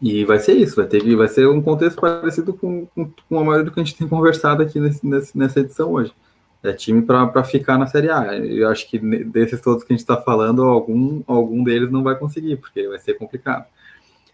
e 0.00 0.24
vai 0.24 0.40
ser 0.40 0.54
isso, 0.54 0.74
vai 0.74 0.86
ter 0.86 1.14
vai 1.14 1.28
ser 1.28 1.46
um 1.46 1.62
contexto 1.62 2.00
parecido 2.00 2.52
com, 2.52 2.86
com, 2.86 3.08
com 3.28 3.38
a 3.38 3.44
maioria 3.44 3.64
do 3.64 3.70
que 3.70 3.78
a 3.78 3.84
gente 3.84 3.96
tem 3.96 4.06
conversado 4.08 4.60
aqui 4.60 4.80
nesse, 4.80 5.06
nesse, 5.06 5.38
nessa 5.38 5.60
edição 5.60 5.92
hoje. 5.92 6.12
É 6.60 6.72
time 6.72 7.02
para 7.02 7.42
ficar 7.44 7.76
na 7.76 7.86
Série 7.86 8.08
A. 8.10 8.36
Eu 8.36 8.68
acho 8.68 8.88
que 8.88 8.98
desses 8.98 9.60
todos 9.60 9.82
que 9.82 9.92
a 9.92 9.96
gente 9.96 10.02
está 10.02 10.16
falando, 10.16 10.62
algum, 10.62 11.22
algum 11.26 11.62
deles 11.64 11.90
não 11.90 12.04
vai 12.04 12.16
conseguir, 12.16 12.56
porque 12.56 12.86
vai 12.86 12.98
ser 12.98 13.14
complicado. 13.14 13.66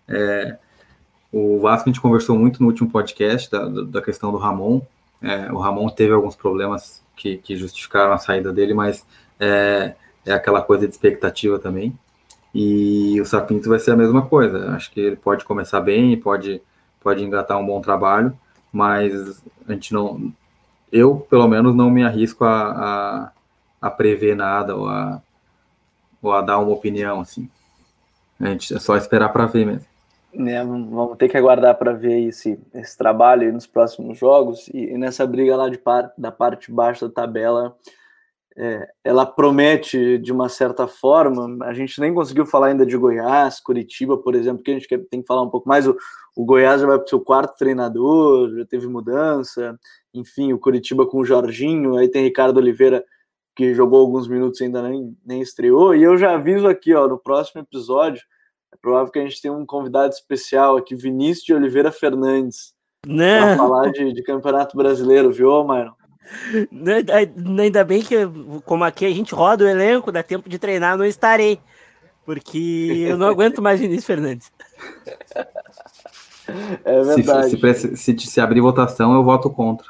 É, 0.06 0.58
o 1.32 1.58
Vasco 1.58 1.88
a 1.88 1.92
gente 1.92 2.02
conversou 2.02 2.38
muito 2.38 2.60
no 2.62 2.68
último 2.68 2.90
podcast 2.90 3.50
da, 3.50 3.66
da 3.68 4.02
questão 4.02 4.30
do 4.30 4.38
Ramon. 4.38 4.82
É, 5.22 5.52
o 5.52 5.58
Ramon 5.58 5.88
teve 5.88 6.12
alguns 6.12 6.36
problemas 6.36 7.02
que, 7.16 7.38
que 7.38 7.56
justificaram 7.56 8.12
a 8.12 8.18
saída 8.18 8.52
dele, 8.52 8.74
mas 8.74 9.04
é, 9.38 9.94
é 10.24 10.32
aquela 10.32 10.62
coisa 10.62 10.86
de 10.86 10.94
expectativa 10.94 11.58
também. 11.58 11.98
E 12.54 13.20
o 13.20 13.26
Sapinto 13.26 13.68
vai 13.68 13.78
ser 13.78 13.92
a 13.92 13.96
mesma 13.96 14.22
coisa. 14.26 14.70
Acho 14.72 14.90
que 14.90 15.00
ele 15.00 15.16
pode 15.16 15.44
começar 15.44 15.80
bem, 15.80 16.18
pode, 16.18 16.62
pode 17.00 17.22
engatar 17.22 17.58
um 17.58 17.66
bom 17.66 17.80
trabalho, 17.80 18.36
mas 18.72 19.42
a 19.66 19.72
gente 19.72 19.92
não. 19.92 20.32
Eu, 20.90 21.16
pelo 21.28 21.46
menos, 21.46 21.74
não 21.74 21.90
me 21.90 22.04
arrisco 22.04 22.44
a, 22.44 22.70
a, 22.70 23.32
a 23.88 23.90
prever 23.90 24.34
nada 24.34 24.74
ou 24.74 24.88
a, 24.88 25.20
ou 26.22 26.32
a 26.32 26.40
dar 26.40 26.58
uma 26.58 26.72
opinião, 26.72 27.20
assim. 27.20 27.48
A 28.40 28.46
gente 28.46 28.74
é 28.74 28.78
só 28.78 28.96
esperar 28.96 29.28
para 29.30 29.46
ver 29.46 29.66
mesmo. 29.66 29.87
É, 30.38 30.64
vamos 30.64 31.16
ter 31.16 31.28
que 31.28 31.36
aguardar 31.36 31.76
para 31.76 31.92
ver 31.92 32.28
esse, 32.28 32.60
esse 32.72 32.96
trabalho 32.96 33.52
nos 33.52 33.66
próximos 33.66 34.18
jogos 34.18 34.68
e, 34.68 34.92
e 34.92 34.98
nessa 34.98 35.26
briga 35.26 35.56
lá 35.56 35.68
de 35.68 35.78
par, 35.78 36.12
da 36.16 36.30
parte 36.30 36.70
baixa 36.70 37.08
da 37.08 37.12
tabela 37.12 37.76
é, 38.60 38.88
ela 39.04 39.24
promete 39.24 40.18
de 40.18 40.32
uma 40.32 40.48
certa 40.48 40.88
forma. 40.88 41.64
A 41.64 41.72
gente 41.72 42.00
nem 42.00 42.12
conseguiu 42.12 42.44
falar 42.44 42.68
ainda 42.68 42.84
de 42.84 42.96
Goiás, 42.96 43.60
Curitiba, 43.60 44.18
por 44.18 44.34
exemplo, 44.34 44.64
que 44.64 44.72
a 44.72 44.74
gente 44.74 44.88
tem 44.88 45.20
que 45.22 45.26
falar 45.28 45.42
um 45.42 45.50
pouco 45.50 45.68
mais. 45.68 45.86
O, 45.86 45.96
o 46.34 46.44
Goiás 46.44 46.80
já 46.80 46.86
vai 46.88 46.98
para 46.98 47.06
o 47.06 47.08
seu 47.08 47.20
quarto 47.20 47.56
treinador, 47.56 48.52
já 48.56 48.66
teve 48.66 48.88
mudança. 48.88 49.78
Enfim, 50.12 50.52
o 50.52 50.58
Curitiba 50.58 51.06
com 51.06 51.18
o 51.18 51.24
Jorginho, 51.24 51.96
aí 51.96 52.08
tem 52.08 52.24
Ricardo 52.24 52.58
Oliveira 52.58 53.04
que 53.54 53.74
jogou 53.74 54.00
alguns 54.00 54.26
minutos 54.26 54.60
e 54.60 54.64
ainda 54.64 54.82
nem, 54.82 55.16
nem 55.24 55.40
estreou. 55.40 55.94
E 55.94 56.02
eu 56.02 56.18
já 56.18 56.34
aviso 56.34 56.66
aqui, 56.66 56.92
ó, 56.94 57.06
no 57.06 57.18
próximo 57.18 57.60
episódio, 57.60 58.22
é 58.72 58.76
provável 58.76 59.12
que 59.12 59.18
a 59.18 59.22
gente 59.22 59.40
tenha 59.40 59.52
um 59.52 59.66
convidado 59.66 60.12
especial 60.12 60.76
aqui, 60.76 60.94
Vinícius 60.94 61.44
de 61.44 61.54
Oliveira 61.54 61.90
Fernandes, 61.90 62.74
para 63.02 63.56
falar 63.56 63.90
de, 63.90 64.12
de 64.12 64.22
Campeonato 64.22 64.76
Brasileiro, 64.76 65.32
viu, 65.32 65.64
Myron? 65.64 65.94
Né, 66.70 67.04
ainda 67.62 67.84
bem 67.84 68.02
que, 68.02 68.16
como 68.64 68.84
aqui 68.84 69.06
a 69.06 69.10
gente 69.10 69.34
roda 69.34 69.64
o 69.64 69.68
elenco, 69.68 70.12
dá 70.12 70.22
tempo 70.22 70.48
de 70.48 70.58
treinar, 70.58 70.98
não 70.98 71.04
estarei. 71.04 71.58
Porque 72.24 73.06
eu 73.08 73.16
não 73.16 73.26
aguento 73.26 73.62
mais 73.62 73.80
Vinícius 73.80 74.04
Fernandes. 74.04 74.52
É 76.84 77.02
verdade. 77.02 77.50
Se, 77.50 77.96
se, 77.96 77.96
se, 77.96 78.26
se, 78.26 78.40
abrir 78.40 78.60
votação, 78.60 79.14
eu 79.14 79.24
voto 79.24 79.50
contra. 79.50 79.86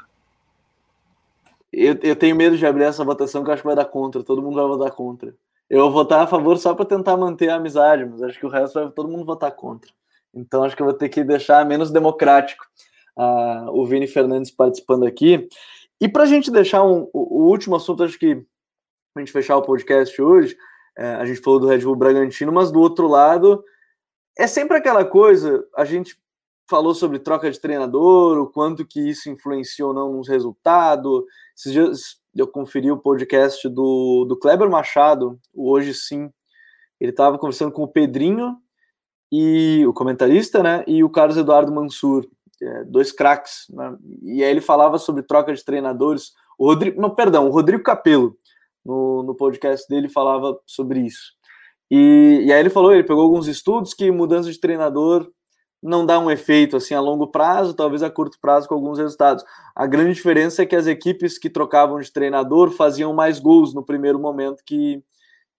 Eu, 1.71 1.97
eu 2.01 2.15
tenho 2.15 2.35
medo 2.35 2.57
de 2.57 2.65
abrir 2.65 2.83
essa 2.83 3.03
votação 3.03 3.43
que 3.43 3.49
eu 3.49 3.53
acho 3.53 3.61
que 3.61 3.67
vai 3.67 3.75
dar 3.75 3.85
contra. 3.85 4.23
Todo 4.23 4.41
mundo 4.41 4.55
vai 4.55 4.65
votar 4.65 4.91
contra. 4.91 5.33
Eu 5.69 5.81
vou 5.81 5.91
votar 5.91 6.23
a 6.23 6.27
favor 6.27 6.57
só 6.57 6.73
para 6.73 6.85
tentar 6.85 7.15
manter 7.15 7.49
a 7.49 7.55
amizade, 7.55 8.05
mas 8.05 8.23
acho 8.23 8.39
que 8.39 8.45
o 8.45 8.49
resto 8.49 8.79
vai 8.79 8.89
todo 8.91 9.09
mundo 9.09 9.23
votar 9.23 9.51
contra. 9.51 9.91
Então 10.33 10.63
acho 10.63 10.75
que 10.75 10.81
eu 10.81 10.87
vou 10.87 10.95
ter 10.95 11.09
que 11.09 11.23
deixar 11.23 11.65
menos 11.65 11.91
democrático 11.91 12.65
uh, 13.17 13.69
o 13.71 13.85
Vini 13.85 14.07
Fernandes 14.07 14.49
participando 14.49 15.05
aqui. 15.05 15.47
E 16.01 16.07
para 16.07 16.23
a 16.23 16.25
gente 16.25 16.49
deixar 16.49 16.83
um, 16.83 17.09
o, 17.13 17.43
o, 17.43 17.49
último 17.49 17.75
assunto, 17.75 18.03
acho 18.03 18.17
que 18.17 18.43
a 19.15 19.19
gente 19.19 19.31
fechar 19.31 19.57
o 19.57 19.61
podcast 19.61 20.19
hoje, 20.21 20.57
é, 20.97 21.15
a 21.15 21.25
gente 21.25 21.41
falou 21.41 21.59
do 21.59 21.67
Red 21.67 21.79
Bull 21.79 21.95
Bragantino, 21.95 22.51
mas 22.51 22.71
do 22.71 22.79
outro 22.79 23.07
lado, 23.07 23.63
é 24.37 24.47
sempre 24.47 24.77
aquela 24.77 25.03
coisa, 25.03 25.65
a 25.75 25.83
gente 25.83 26.17
falou 26.69 26.93
sobre 26.93 27.19
troca 27.19 27.49
de 27.49 27.59
treinador, 27.59 28.37
o 28.37 28.47
quanto 28.47 28.85
que 28.85 29.09
isso 29.09 29.29
influenciou 29.29 29.89
ou 29.89 29.95
não 29.95 30.13
nos 30.13 30.29
resultados. 30.29 31.23
Esses 31.57 31.73
dias 31.73 32.18
eu 32.35 32.47
conferi 32.47 32.91
o 32.91 32.97
podcast 32.97 33.67
do, 33.67 34.25
do 34.25 34.37
Kleber 34.37 34.69
Machado, 34.69 35.39
o 35.53 35.69
Hoje 35.71 35.93
Sim. 35.93 36.31
Ele 36.99 37.11
estava 37.11 37.37
conversando 37.37 37.71
com 37.71 37.83
o 37.83 37.87
Pedrinho, 37.87 38.57
e 39.31 39.85
o 39.85 39.93
comentarista, 39.93 40.63
né, 40.63 40.83
e 40.87 41.03
o 41.03 41.09
Carlos 41.09 41.37
Eduardo 41.37 41.71
Mansur 41.71 42.27
é, 42.61 42.83
dois 42.83 43.11
craques, 43.11 43.65
né? 43.69 43.95
e 44.21 44.43
aí 44.43 44.49
ele 44.49 44.59
falava 44.59 44.97
sobre 44.97 45.23
troca 45.23 45.53
de 45.53 45.63
treinadores. 45.63 46.33
O 46.57 46.65
Rodrigo, 46.65 46.99
não, 46.99 47.13
perdão, 47.13 47.47
o 47.47 47.51
Rodrigo 47.51 47.83
Capello, 47.83 48.35
no, 48.83 49.23
no 49.23 49.35
podcast 49.35 49.87
dele, 49.87 50.09
falava 50.09 50.59
sobre 50.65 50.99
isso. 50.99 51.33
E, 51.89 52.43
e 52.45 52.51
aí 52.51 52.59
ele 52.59 52.69
falou, 52.69 52.91
ele 52.91 53.03
pegou 53.03 53.23
alguns 53.23 53.47
estudos 53.47 53.93
que 53.93 54.11
mudança 54.11 54.51
de 54.51 54.59
treinador 54.59 55.31
não 55.81 56.05
dá 56.05 56.19
um 56.19 56.29
efeito 56.29 56.77
assim 56.77 56.93
a 56.93 56.99
longo 56.99 57.27
prazo, 57.27 57.73
talvez 57.73 58.03
a 58.03 58.09
curto 58.09 58.37
prazo 58.39 58.67
com 58.67 58.75
alguns 58.75 58.97
resultados. 58.97 59.43
A 59.75 59.87
grande 59.87 60.13
diferença 60.13 60.63
é 60.63 60.65
que 60.65 60.75
as 60.75 60.87
equipes 60.87 61.37
que 61.37 61.49
trocavam 61.49 61.99
de 61.99 62.11
treinador 62.11 62.71
faziam 62.71 63.13
mais 63.13 63.39
gols 63.39 63.73
no 63.73 63.83
primeiro 63.83 64.19
momento 64.19 64.63
que, 64.65 65.01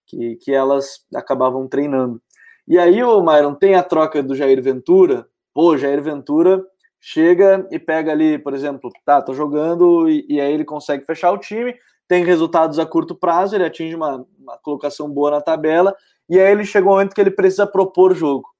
que, 0.05 0.35
que 0.35 0.51
elas 0.51 1.05
acabavam 1.15 1.67
treinando. 1.67 2.21
E 2.67 2.77
aí, 2.77 3.03
o 3.03 3.21
Myron, 3.21 3.55
tem 3.55 3.75
a 3.75 3.83
troca 3.83 4.21
do 4.21 4.35
Jair 4.35 4.61
Ventura. 4.61 5.27
Pô, 5.53 5.75
Jair 5.75 6.01
Ventura 6.01 6.63
chega 6.99 7.67
e 7.71 7.79
pega 7.79 8.11
ali, 8.11 8.37
por 8.37 8.53
exemplo, 8.53 8.91
tá, 9.03 9.21
tô 9.21 9.33
jogando 9.33 10.07
e, 10.07 10.23
e 10.29 10.39
aí 10.39 10.53
ele 10.53 10.63
consegue 10.63 11.03
fechar 11.03 11.31
o 11.31 11.39
time, 11.39 11.75
tem 12.07 12.23
resultados 12.23 12.77
a 12.77 12.85
curto 12.85 13.15
prazo, 13.15 13.55
ele 13.55 13.65
atinge 13.65 13.95
uma, 13.95 14.23
uma 14.37 14.57
colocação 14.59 15.09
boa 15.09 15.31
na 15.31 15.41
tabela, 15.41 15.95
e 16.29 16.39
aí 16.39 16.51
ele 16.51 16.63
chega 16.63 16.87
um 16.87 16.91
momento 16.91 17.15
que 17.15 17.19
ele 17.19 17.31
precisa 17.31 17.65
propor 17.65 18.13
jogo. 18.13 18.50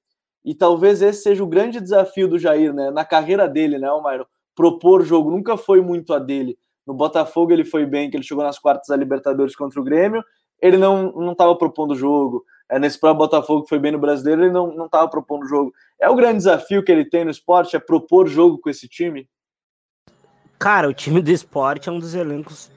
E 0.44 0.56
talvez 0.56 1.02
esse 1.02 1.22
seja 1.22 1.44
o 1.44 1.48
grande 1.48 1.80
desafio 1.80 2.28
do 2.28 2.40
Jair, 2.40 2.74
né? 2.74 2.90
Na 2.92 3.06
carreira 3.06 3.48
dele, 3.48 3.78
né, 3.78 3.88
Almairo? 3.88 4.28
Propor 4.56 5.04
jogo 5.04 5.30
nunca 5.32 5.56
foi 5.56 5.82
muito 5.82 6.14
a 6.14 6.20
dele. 6.20 6.58
No 6.86 6.94
Botafogo 6.94 7.52
ele 7.52 7.64
foi 7.64 7.86
bem, 7.86 8.10
que 8.10 8.18
ele 8.18 8.24
chegou 8.24 8.44
nas 8.44 8.58
quartas 8.58 8.88
da 8.88 8.96
Libertadores 8.96 9.56
contra 9.56 9.80
o 9.80 9.84
Grêmio, 9.84 10.24
ele 10.60 10.78
não 10.78 11.32
estava 11.32 11.56
propondo 11.56 11.96
jogo. 11.96 12.44
É, 12.70 12.80
nesse 12.80 13.00
próprio 13.00 13.20
Botafogo 13.20 13.64
que 13.64 13.70
foi 13.70 13.80
bem 13.80 13.92
no 13.92 14.00
Brasileiro, 14.00 14.44
ele 14.44 14.54
não 14.54 14.86
estava 14.86 15.08
propondo 15.10 15.46
jogo. 15.46 15.74
É 16.00 16.10
o 16.10 16.16
grande 16.16 16.38
desafio 16.38 16.84
que 16.84 16.92
ele 16.92 17.06
tem 17.06 17.26
no 17.26 17.32
esporte, 17.32 17.76
é 17.76 17.80
propor 17.80 18.28
jogo 18.28 18.58
com 18.58 18.70
esse 18.70 18.88
time? 18.88 19.30
Cara, 20.58 20.88
o 20.88 20.94
time 20.94 21.22
do 21.22 21.30
esporte 21.30 21.90
é 21.90 21.92
um 21.92 22.00
dos 22.00 22.16
elencos 22.16 22.72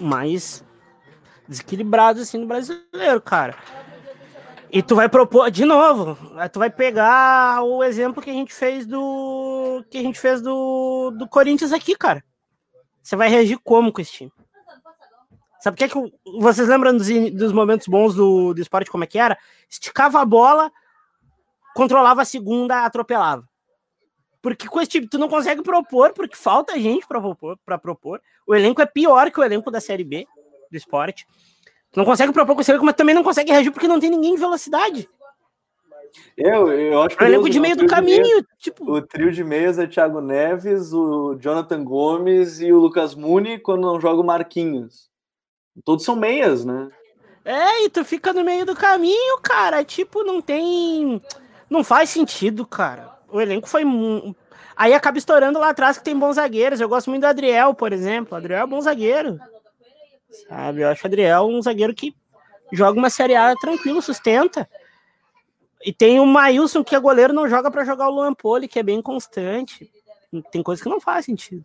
mais 0.00 0.64
desequilibrados 1.46 2.22
assim 2.22 2.38
no 2.38 2.46
brasileiro, 2.46 3.20
cara. 3.20 3.56
E 4.72 4.82
tu 4.82 4.94
vai 4.94 5.08
propor 5.08 5.50
de 5.50 5.64
novo, 5.64 6.16
tu 6.52 6.60
vai 6.60 6.70
pegar 6.70 7.62
o 7.64 7.82
exemplo 7.82 8.22
que 8.22 8.30
a 8.30 8.32
gente 8.32 8.54
fez 8.54 8.86
do 8.86 9.84
que 9.90 9.98
a 9.98 10.02
gente 10.02 10.20
fez 10.20 10.40
do, 10.40 11.10
do 11.10 11.28
Corinthians 11.28 11.72
aqui, 11.72 11.96
cara. 11.96 12.24
Você 13.02 13.16
vai 13.16 13.28
reagir 13.28 13.58
como 13.64 13.92
com 13.92 14.00
esse 14.00 14.12
time? 14.12 14.32
Sabe 15.60 15.74
o 15.74 15.78
que 15.78 15.84
é 15.84 15.88
que 15.88 16.12
vocês 16.38 16.68
lembram 16.68 16.96
dos, 16.96 17.08
dos 17.32 17.52
momentos 17.52 17.88
bons 17.88 18.14
do, 18.14 18.54
do 18.54 18.60
esporte 18.60 18.90
como 18.90 19.02
é 19.02 19.06
que 19.06 19.18
era? 19.18 19.36
Esticava 19.68 20.20
a 20.20 20.24
bola, 20.24 20.70
controlava 21.74 22.22
a 22.22 22.24
segunda, 22.24 22.84
atropelava. 22.84 23.48
Porque 24.40 24.68
com 24.68 24.80
esse 24.80 24.90
time 24.90 25.08
tu 25.08 25.18
não 25.18 25.28
consegue 25.28 25.62
propor, 25.62 26.12
porque 26.14 26.36
falta 26.36 26.78
gente 26.78 27.06
para 27.06 27.20
propor, 27.20 27.58
propor. 27.82 28.22
O 28.46 28.54
elenco 28.54 28.80
é 28.80 28.86
pior 28.86 29.30
que 29.30 29.40
o 29.40 29.44
elenco 29.44 29.70
da 29.70 29.80
Série 29.80 30.04
B 30.04 30.26
do 30.70 30.76
esporte. 30.76 31.26
Tu 31.92 31.98
não 31.98 32.04
consegue 32.04 32.32
propor 32.32 32.54
com 32.54 32.60
esse 32.60 32.70
elenco, 32.70 32.84
mas 32.84 32.94
também 32.94 33.14
não 33.14 33.24
consegue 33.24 33.50
reagir 33.50 33.70
porque 33.72 33.88
não 33.88 33.98
tem 33.98 34.10
ninguém 34.10 34.34
de 34.34 34.40
velocidade. 34.40 35.08
Eu, 36.36 36.72
eu 36.72 37.02
acho 37.02 37.16
que. 37.16 37.22
O 37.22 37.26
elenco 37.26 37.50
de 37.50 37.60
meio 37.60 37.76
do 37.76 37.86
caminho. 37.86 38.22
Meia, 38.22 38.46
tipo... 38.58 38.90
O 38.90 39.02
trio 39.02 39.30
de 39.30 39.44
meias 39.44 39.78
é 39.78 39.86
Thiago 39.86 40.20
Neves, 40.20 40.92
o 40.92 41.36
Jonathan 41.36 41.84
Gomes 41.84 42.60
e 42.60 42.72
o 42.72 42.78
Lucas 42.78 43.14
Muni 43.14 43.58
quando 43.58 43.82
não 43.82 44.00
joga 44.00 44.20
o 44.20 44.24
Marquinhos. 44.24 45.08
Todos 45.84 46.04
são 46.04 46.16
meias, 46.16 46.64
né? 46.64 46.88
É, 47.44 47.84
e 47.84 47.88
tu 47.88 48.04
fica 48.04 48.32
no 48.32 48.44
meio 48.44 48.66
do 48.66 48.74
caminho, 48.74 49.38
cara. 49.42 49.84
Tipo, 49.84 50.22
não 50.22 50.40
tem. 50.40 51.22
Não 51.68 51.82
faz 51.82 52.10
sentido, 52.10 52.66
cara. 52.66 53.16
O 53.28 53.40
elenco 53.40 53.68
foi. 53.68 53.82
Aí 54.76 54.92
acaba 54.92 55.18
estourando 55.18 55.58
lá 55.58 55.70
atrás 55.70 55.98
que 55.98 56.04
tem 56.04 56.18
bons 56.18 56.34
zagueiros. 56.34 56.80
Eu 56.80 56.88
gosto 56.88 57.10
muito 57.10 57.22
do 57.22 57.26
Adriel, 57.26 57.74
por 57.74 57.92
exemplo. 57.92 58.34
O 58.34 58.36
Adriel 58.36 58.62
é 58.62 58.66
bom 58.66 58.80
zagueiro. 58.80 59.38
Sabe? 60.48 60.82
Eu 60.82 60.88
acho 60.88 61.04
o 61.04 61.06
Adriel 61.06 61.46
um 61.46 61.62
zagueiro 61.62 61.94
que 61.94 62.14
joga 62.72 62.98
uma 62.98 63.10
Série 63.10 63.34
A 63.34 63.54
tranquilo, 63.56 64.00
sustenta. 64.00 64.68
E 65.84 65.92
tem 65.92 66.20
o 66.20 66.26
Maílson, 66.26 66.84
que 66.84 66.94
é 66.94 67.00
goleiro, 67.00 67.32
não 67.32 67.48
joga 67.48 67.70
para 67.70 67.84
jogar 67.84 68.08
o 68.08 68.14
Luan 68.14 68.34
Poli, 68.34 68.68
que 68.68 68.78
é 68.78 68.82
bem 68.82 69.00
constante. 69.00 69.90
Tem 70.52 70.62
coisas 70.62 70.82
que 70.82 70.88
não 70.88 71.00
faz 71.00 71.24
sentido. 71.24 71.64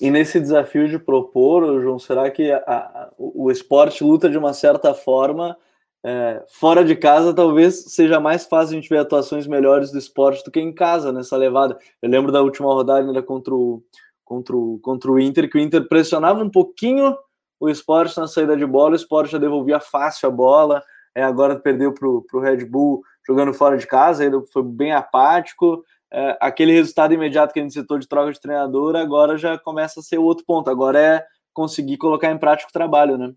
E 0.00 0.10
nesse 0.10 0.40
desafio 0.40 0.88
de 0.88 0.98
propor, 0.98 1.80
João, 1.80 1.98
será 1.98 2.30
que 2.30 2.50
a, 2.50 2.58
a, 2.66 3.10
o 3.18 3.50
esporte 3.50 4.02
luta 4.02 4.28
de 4.28 4.38
uma 4.38 4.52
certa 4.54 4.94
forma 4.94 5.56
é, 6.02 6.42
fora 6.48 6.82
de 6.82 6.96
casa? 6.96 7.34
Talvez 7.34 7.84
seja 7.92 8.18
mais 8.18 8.46
fácil 8.46 8.72
a 8.72 8.80
gente 8.80 8.88
ver 8.88 8.98
atuações 8.98 9.46
melhores 9.46 9.92
do 9.92 9.98
esporte 9.98 10.42
do 10.42 10.50
que 10.50 10.58
em 10.58 10.72
casa 10.72 11.12
nessa 11.12 11.36
levada. 11.36 11.78
Eu 12.00 12.08
lembro 12.08 12.32
da 12.32 12.42
última 12.42 12.72
rodada 12.72 13.06
ainda 13.06 13.22
contra 13.22 13.54
o, 13.54 13.82
contra 14.30 14.56
o, 14.56 14.78
contra 14.78 15.10
o 15.10 15.18
Inter, 15.18 15.50
que 15.50 15.58
o 15.58 15.60
Inter 15.60 15.88
pressionava 15.88 16.40
um 16.40 16.48
pouquinho 16.48 17.16
o 17.58 17.68
esporte 17.68 18.16
na 18.16 18.28
saída 18.28 18.56
de 18.56 18.64
bola, 18.64 18.92
o 18.92 18.94
esporte 18.94 19.32
já 19.32 19.38
devolvia 19.38 19.80
fácil 19.80 20.28
a 20.28 20.32
bola, 20.32 20.80
é, 21.12 21.24
agora 21.24 21.58
perdeu 21.58 21.92
para 21.92 22.08
o 22.08 22.40
Red 22.40 22.64
Bull 22.64 23.02
jogando 23.26 23.52
fora 23.52 23.76
de 23.76 23.88
casa, 23.88 24.22
ainda 24.22 24.40
foi 24.52 24.62
bem 24.62 24.92
apático. 24.92 25.84
É, 26.12 26.38
aquele 26.40 26.72
resultado 26.72 27.12
imediato 27.12 27.52
que 27.52 27.58
a 27.58 27.62
gente 27.62 27.74
citou 27.74 27.98
de 27.98 28.06
troca 28.06 28.32
de 28.32 28.40
treinador, 28.40 28.94
agora 28.94 29.36
já 29.36 29.58
começa 29.58 29.98
a 29.98 30.02
ser 30.02 30.18
outro 30.18 30.44
ponto. 30.46 30.70
Agora 30.70 30.98
é 30.98 31.24
conseguir 31.52 31.96
colocar 31.96 32.30
em 32.30 32.38
prática 32.38 32.70
o 32.70 32.72
trabalho, 32.72 33.18
né? 33.18 33.34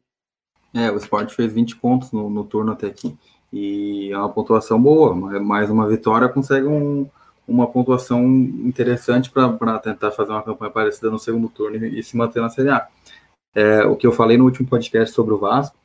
É, 0.75 0.91
o 0.91 0.97
esporte 0.97 1.33
fez 1.33 1.51
20 1.51 1.75
pontos 1.77 2.11
no, 2.11 2.29
no 2.29 2.43
turno 2.43 2.71
até 2.71 2.85
aqui. 2.85 3.17
E 3.51 4.11
é 4.11 4.17
uma 4.17 4.29
pontuação 4.29 4.79
boa, 4.79 5.13
mais 5.39 5.71
uma 5.71 5.87
vitória 5.87 6.29
consegue 6.29 6.67
um, 6.67 7.09
uma 7.47 7.67
pontuação 7.67 8.23
interessante 8.23 9.29
para 9.29 9.79
tentar 9.79 10.11
fazer 10.11 10.31
uma 10.31 10.43
campanha 10.43 10.71
parecida 10.71 11.09
no 11.09 11.19
segundo 11.19 11.49
turno 11.49 11.85
e, 11.85 11.99
e 11.99 12.03
se 12.03 12.15
manter 12.15 12.41
na 12.41 12.49
Série 12.49 12.69
A. 12.69 12.87
É, 13.55 13.83
o 13.85 13.95
que 13.95 14.07
eu 14.07 14.11
falei 14.11 14.37
no 14.37 14.45
último 14.45 14.67
podcast 14.67 15.13
sobre 15.13 15.33
o 15.33 15.37
Vasco, 15.37 15.75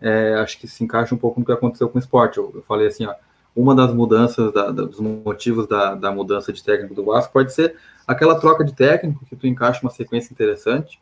é, 0.00 0.34
acho 0.34 0.58
que 0.58 0.66
se 0.66 0.82
encaixa 0.82 1.14
um 1.14 1.18
pouco 1.18 1.40
no 1.40 1.46
que 1.46 1.52
aconteceu 1.52 1.88
com 1.88 1.98
o 1.98 2.00
esporte. 2.00 2.38
Eu, 2.38 2.52
eu 2.54 2.62
falei 2.62 2.86
assim, 2.86 3.04
ó, 3.04 3.14
uma 3.54 3.74
das 3.74 3.92
mudanças, 3.92 4.52
da, 4.52 4.70
dos 4.70 5.00
motivos 5.00 5.66
da, 5.66 5.94
da, 5.94 6.12
mudança 6.12 6.52
de 6.52 6.62
técnico 6.62 6.94
do 6.94 7.04
Vasco 7.04 7.32
pode 7.32 7.52
ser 7.52 7.76
aquela 8.06 8.38
troca 8.38 8.64
de 8.64 8.72
técnico, 8.72 9.26
que 9.26 9.36
tu 9.36 9.46
encaixa 9.46 9.80
uma 9.82 9.90
sequência 9.90 10.32
interessante 10.32 11.00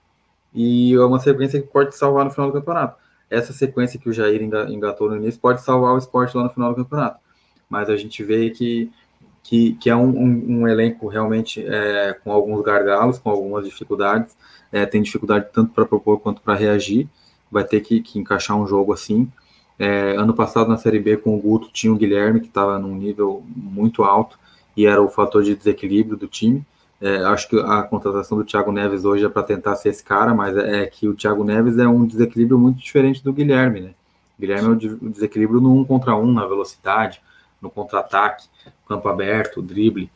e 0.54 0.94
é 0.94 1.04
uma 1.04 1.18
sequência 1.18 1.60
que 1.60 1.68
pode 1.68 1.94
salvar 1.94 2.24
no 2.24 2.30
final 2.30 2.46
do 2.46 2.54
campeonato. 2.54 2.96
Essa 3.28 3.52
sequência 3.52 4.00
que 4.00 4.08
o 4.08 4.12
Jair 4.12 4.40
engatou 4.42 5.10
no 5.10 5.16
início 5.16 5.38
pode 5.38 5.60
salvar 5.60 5.94
o 5.94 5.98
esporte 5.98 6.36
lá 6.36 6.44
no 6.44 6.50
final 6.50 6.70
do 6.70 6.76
campeonato. 6.76 7.20
Mas 7.68 7.90
a 7.90 7.96
gente 7.96 8.22
vê 8.24 8.48
que 8.50 8.90
que, 9.46 9.74
que 9.74 9.88
é 9.88 9.94
um, 9.94 10.08
um, 10.08 10.44
um 10.48 10.68
elenco 10.68 11.06
realmente 11.06 11.64
é, 11.64 12.18
com 12.24 12.32
alguns 12.32 12.60
gargalos, 12.62 13.16
com 13.16 13.30
algumas 13.30 13.64
dificuldades, 13.64 14.36
é, 14.72 14.84
tem 14.84 15.00
dificuldade 15.00 15.46
tanto 15.52 15.72
para 15.72 15.86
propor 15.86 16.18
quanto 16.18 16.42
para 16.42 16.56
reagir, 16.56 17.08
vai 17.50 17.62
ter 17.62 17.80
que, 17.80 18.00
que, 18.00 18.18
encaixar 18.18 18.56
um 18.56 18.66
jogo 18.66 18.92
assim. 18.92 19.30
É, 19.78 20.16
ano 20.16 20.34
passado 20.34 20.68
na 20.68 20.76
Série 20.76 20.98
B 20.98 21.16
com 21.16 21.36
o 21.36 21.40
Guto 21.40 21.70
tinha 21.72 21.92
o 21.92 21.96
Guilherme, 21.96 22.40
que 22.40 22.48
estava 22.48 22.76
num 22.76 22.96
nível 22.96 23.44
muito 23.54 24.02
alto 24.02 24.36
e 24.76 24.84
era 24.84 25.00
o 25.00 25.08
fator 25.08 25.44
de 25.44 25.54
desequilíbrio 25.54 26.16
do 26.16 26.26
time. 26.26 26.66
É, 27.00 27.18
acho 27.18 27.48
que 27.48 27.60
a 27.60 27.82
contratação 27.84 28.36
do 28.36 28.44
Thiago 28.44 28.72
Neves 28.72 29.04
hoje 29.04 29.24
é 29.24 29.28
para 29.28 29.44
tentar 29.44 29.76
ser 29.76 29.90
esse 29.90 30.02
cara, 30.02 30.34
mas 30.34 30.56
é, 30.56 30.82
é, 30.82 30.86
que 30.86 31.06
o 31.06 31.14
Thiago 31.14 31.44
Neves 31.44 31.78
é 31.78 31.86
um 31.86 32.04
desequilíbrio 32.04 32.58
muito 32.58 32.78
diferente 32.80 33.22
do 33.22 33.32
Guilherme, 33.32 33.80
né? 33.80 33.90
O 34.36 34.40
Guilherme 34.40 34.68
é 34.68 34.72
o 34.72 35.10
desequilíbrio 35.10 35.60
no 35.60 35.72
um 35.72 35.84
contra 35.84 36.16
um, 36.16 36.32
na 36.32 36.44
velocidade, 36.46 37.20
no 37.66 37.70
contra-ataque, 37.70 38.48
campo 38.88 39.08
aberto, 39.08 39.60
drible. 39.60 40.10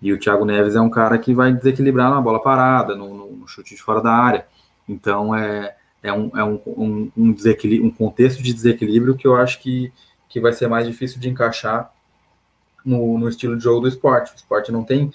E 0.00 0.12
o 0.12 0.18
Thiago 0.18 0.44
Neves 0.44 0.74
é 0.74 0.80
um 0.80 0.90
cara 0.90 1.18
que 1.18 1.32
vai 1.32 1.52
desequilibrar 1.52 2.10
na 2.10 2.20
bola 2.20 2.42
parada, 2.42 2.94
no, 2.94 3.36
no 3.36 3.48
chute 3.48 3.74
de 3.74 3.80
fora 3.80 4.00
da 4.00 4.12
área. 4.12 4.46
Então 4.88 5.34
é, 5.34 5.76
é, 6.02 6.12
um, 6.12 6.30
é 6.36 6.44
um, 6.44 6.60
um, 6.66 7.12
um, 7.16 7.32
desequilíbrio, 7.32 7.88
um 7.88 7.90
contexto 7.90 8.42
de 8.42 8.52
desequilíbrio 8.52 9.14
que 9.14 9.26
eu 9.26 9.36
acho 9.36 9.60
que, 9.60 9.92
que 10.28 10.40
vai 10.40 10.52
ser 10.52 10.68
mais 10.68 10.86
difícil 10.86 11.20
de 11.20 11.30
encaixar 11.30 11.90
no, 12.84 13.18
no 13.18 13.28
estilo 13.28 13.56
de 13.56 13.64
jogo 13.64 13.80
do 13.80 13.88
esporte. 13.88 14.32
O 14.32 14.36
esporte 14.36 14.70
não 14.70 14.84
tem, 14.84 15.10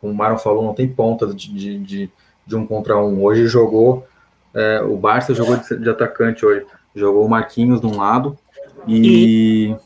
como 0.00 0.12
o 0.12 0.16
Maron 0.16 0.38
falou, 0.38 0.64
não 0.64 0.74
tem 0.74 0.88
pontas 0.88 1.34
de, 1.36 1.52
de, 1.52 1.78
de, 1.78 2.10
de 2.46 2.56
um 2.56 2.66
contra 2.66 2.96
um. 2.96 3.22
Hoje 3.22 3.46
jogou, 3.46 4.06
é, 4.54 4.80
o 4.80 4.96
Barça 4.96 5.34
jogou 5.34 5.56
de, 5.56 5.76
de, 5.76 5.90
atacante 5.90 6.44
hoje. 6.44 6.64
Jogou 6.94 7.24
o 7.24 7.28
Marquinhos 7.28 7.80
de 7.80 7.86
um 7.86 7.96
lado 7.96 8.36
e, 8.86 9.68
e 9.68 9.76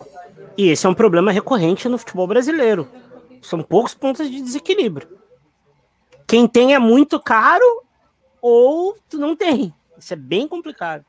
e 0.57 0.69
esse 0.69 0.87
é 0.87 0.89
um 0.89 0.95
problema 0.95 1.33
recorrente 1.33 1.89
no 1.89 1.99
futebol 1.99 2.27
brasileiro. 2.27 2.89
São 3.43 3.63
poucos 3.63 3.95
pontos 3.95 4.31
de 4.31 4.41
desequilíbrio. 4.41 5.09
Quem 6.27 6.47
tem 6.47 6.75
é 6.75 6.79
muito 6.79 7.21
caro 7.21 7.83
ou 8.41 8.97
tu 9.09 9.19
não 9.19 9.37
tem. 9.37 9.73
Isso 9.99 10.13
é 10.13 10.17
bem 10.17 10.49
complicado. 10.49 11.05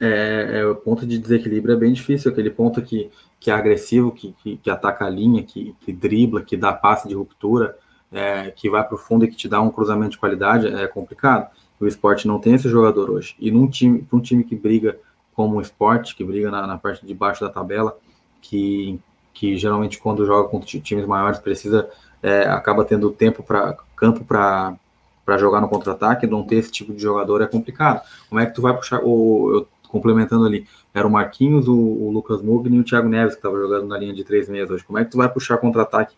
É, 0.00 0.58
é, 0.60 0.66
o 0.66 0.74
ponto 0.74 1.06
de 1.06 1.16
desequilíbrio 1.16 1.74
é 1.74 1.78
bem 1.78 1.92
difícil, 1.92 2.30
aquele 2.30 2.50
ponto 2.50 2.82
que, 2.82 3.08
que 3.38 3.50
é 3.52 3.54
agressivo, 3.54 4.10
que, 4.10 4.32
que, 4.42 4.56
que 4.56 4.68
ataca 4.68 5.06
a 5.06 5.10
linha, 5.10 5.44
que, 5.44 5.76
que 5.80 5.92
dribla, 5.92 6.42
que 6.42 6.56
dá 6.56 6.72
passe 6.72 7.06
de 7.06 7.14
ruptura, 7.14 7.78
é, 8.10 8.50
que 8.50 8.68
vai 8.68 8.82
para 8.84 8.96
o 8.96 8.98
fundo 8.98 9.24
e 9.24 9.28
que 9.28 9.36
te 9.36 9.48
dá 9.48 9.60
um 9.60 9.70
cruzamento 9.70 10.12
de 10.12 10.18
qualidade, 10.18 10.66
é 10.66 10.88
complicado. 10.88 11.48
O 11.78 11.86
esporte 11.86 12.26
não 12.26 12.40
tem 12.40 12.54
esse 12.54 12.68
jogador 12.68 13.10
hoje. 13.10 13.36
E 13.38 13.50
num 13.50 13.68
time, 13.68 14.06
um 14.12 14.20
time 14.20 14.42
que 14.42 14.56
briga 14.56 14.98
como 15.34 15.56
o 15.56 15.60
esporte, 15.60 16.14
que 16.14 16.24
briga 16.24 16.50
na, 16.50 16.66
na 16.66 16.78
parte 16.78 17.06
de 17.06 17.14
baixo 17.14 17.40
da 17.40 17.50
tabela, 17.50 17.96
que, 18.42 19.00
que 19.32 19.56
geralmente 19.56 19.98
quando 19.98 20.26
joga 20.26 20.48
contra 20.48 20.68
times 20.80 21.06
maiores 21.06 21.38
precisa 21.38 21.88
é, 22.22 22.42
acaba 22.42 22.84
tendo 22.84 23.10
tempo 23.10 23.42
para 23.42 23.76
campo 23.96 24.24
para 24.24 24.76
para 25.24 25.38
jogar 25.38 25.60
no 25.60 25.68
contra-ataque, 25.68 26.26
não 26.26 26.42
ter 26.42 26.56
esse 26.56 26.72
tipo 26.72 26.92
de 26.92 27.00
jogador 27.00 27.40
é 27.42 27.46
complicado. 27.46 28.02
Como 28.28 28.40
é 28.40 28.46
que 28.46 28.54
tu 28.54 28.60
vai 28.60 28.74
puxar 28.74 29.00
o 29.04 29.52
eu, 29.54 29.68
complementando 29.88 30.44
ali, 30.44 30.66
era 30.92 31.06
o 31.06 31.10
Marquinhos, 31.10 31.68
o, 31.68 31.76
o 31.76 32.10
Lucas 32.10 32.42
Mugni 32.42 32.76
e 32.76 32.80
o 32.80 32.84
Thiago 32.84 33.08
Neves 33.08 33.34
que 33.34 33.38
estava 33.38 33.56
jogando 33.56 33.86
na 33.86 33.98
linha 33.98 34.12
de 34.12 34.24
três 34.24 34.48
meses 34.48 34.70
hoje. 34.70 34.84
Como 34.84 34.98
é 34.98 35.04
que 35.04 35.10
tu 35.10 35.18
vai 35.18 35.28
puxar 35.28 35.58
contra-ataque 35.58 36.14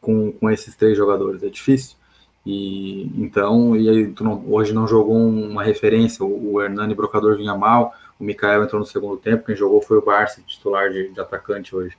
com, 0.00 0.32
com 0.32 0.50
esses 0.50 0.74
três 0.74 0.96
jogadores? 0.96 1.42
É 1.42 1.48
difícil. 1.48 1.96
E 2.44 3.04
então, 3.22 3.76
e 3.76 3.88
aí 3.88 4.08
tu 4.08 4.24
não, 4.24 4.42
hoje 4.48 4.72
não 4.72 4.86
jogou 4.88 5.16
uma 5.16 5.62
referência, 5.62 6.24
o, 6.24 6.54
o 6.54 6.62
Hernani 6.62 6.94
Brocador 6.94 7.36
vinha 7.36 7.54
mal, 7.54 7.94
o 8.20 8.24
Mikael 8.24 8.62
entrou 8.62 8.78
no 8.78 8.86
segundo 8.86 9.16
tempo, 9.16 9.46
quem 9.46 9.56
jogou 9.56 9.80
foi 9.80 9.96
o 9.96 10.04
Barça, 10.04 10.42
titular 10.46 10.90
de, 10.90 11.08
de 11.08 11.20
atacante 11.20 11.74
hoje. 11.74 11.96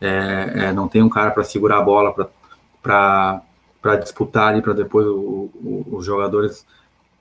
É, 0.00 0.66
é, 0.66 0.72
não 0.72 0.86
tem 0.86 1.02
um 1.02 1.08
cara 1.08 1.32
para 1.32 1.42
segurar 1.42 1.78
a 1.78 1.82
bola, 1.82 2.14
para 2.80 3.96
disputar 4.00 4.52
ali, 4.52 4.62
para 4.62 4.74
depois 4.74 5.06
o, 5.06 5.50
o, 5.54 5.86
os 5.90 6.04
jogadores 6.04 6.64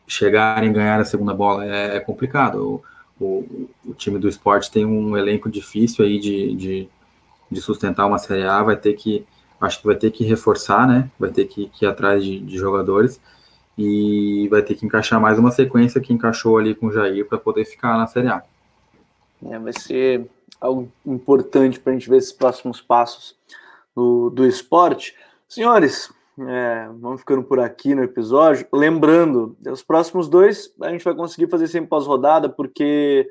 chegarem 0.08 0.70
e 0.70 0.74
ganhar 0.74 1.00
a 1.00 1.06
segunda 1.06 1.34
bola 1.34 1.66
é, 1.66 1.98
é 1.98 2.00
complicado. 2.00 2.84
O, 3.20 3.24
o, 3.24 3.70
o, 3.86 3.94
time 3.94 4.20
do 4.20 4.28
esporte 4.28 4.70
tem 4.70 4.86
um 4.86 5.18
elenco 5.18 5.50
difícil 5.50 6.06
aí 6.06 6.20
de, 6.20 6.56
de, 6.56 6.90
de, 7.50 7.62
sustentar 7.62 8.06
uma 8.06 8.18
Série 8.18 8.44
A, 8.44 8.62
vai 8.62 8.76
ter 8.76 8.94
que, 8.94 9.26
acho 9.60 9.80
que 9.80 9.88
vai 9.88 9.96
ter 9.96 10.12
que 10.12 10.24
reforçar, 10.24 10.88
né? 10.88 11.10
Vai 11.18 11.32
ter 11.32 11.46
que, 11.46 11.70
que 11.70 11.86
ir 11.86 11.88
atrás 11.88 12.24
de, 12.24 12.40
de 12.42 12.58
jogadores 12.58 13.20
e 13.78 14.48
vai 14.50 14.62
ter 14.62 14.76
que 14.76 14.86
encaixar 14.86 15.20
mais 15.20 15.38
uma 15.38 15.52
sequência 15.52 16.02
que 16.02 16.14
encaixou 16.14 16.58
ali 16.58 16.74
com 16.74 16.88
o 16.88 16.92
Jair 16.92 17.26
para 17.28 17.38
poder 17.38 17.66
ficar 17.66 17.98
na 17.98 18.08
Série 18.08 18.30
A. 18.30 18.44
É, 19.46 19.60
vai 19.60 19.74
ser 19.74 20.30
algo 20.60 20.92
importante 21.06 21.80
para 21.80 21.92
a 21.92 21.94
gente 21.94 22.10
ver 22.10 22.18
esses 22.18 22.34
próximos 22.34 22.82
passos 22.82 23.36
do, 23.96 24.30
do 24.30 24.46
esporte. 24.46 25.16
Senhores, 25.48 26.12
é, 26.40 26.90
vamos 27.00 27.22
ficando 27.22 27.44
por 27.44 27.60
aqui 27.60 27.94
no 27.94 28.04
episódio. 28.04 28.68
Lembrando, 28.74 29.56
os 29.66 29.84
próximos 29.84 30.28
dois 30.28 30.74
a 30.82 30.90
gente 30.90 31.04
vai 31.04 31.14
conseguir 31.14 31.50
fazer 31.50 31.68
sempre 31.68 31.90
pós-rodada, 31.90 32.50
porque 32.50 33.28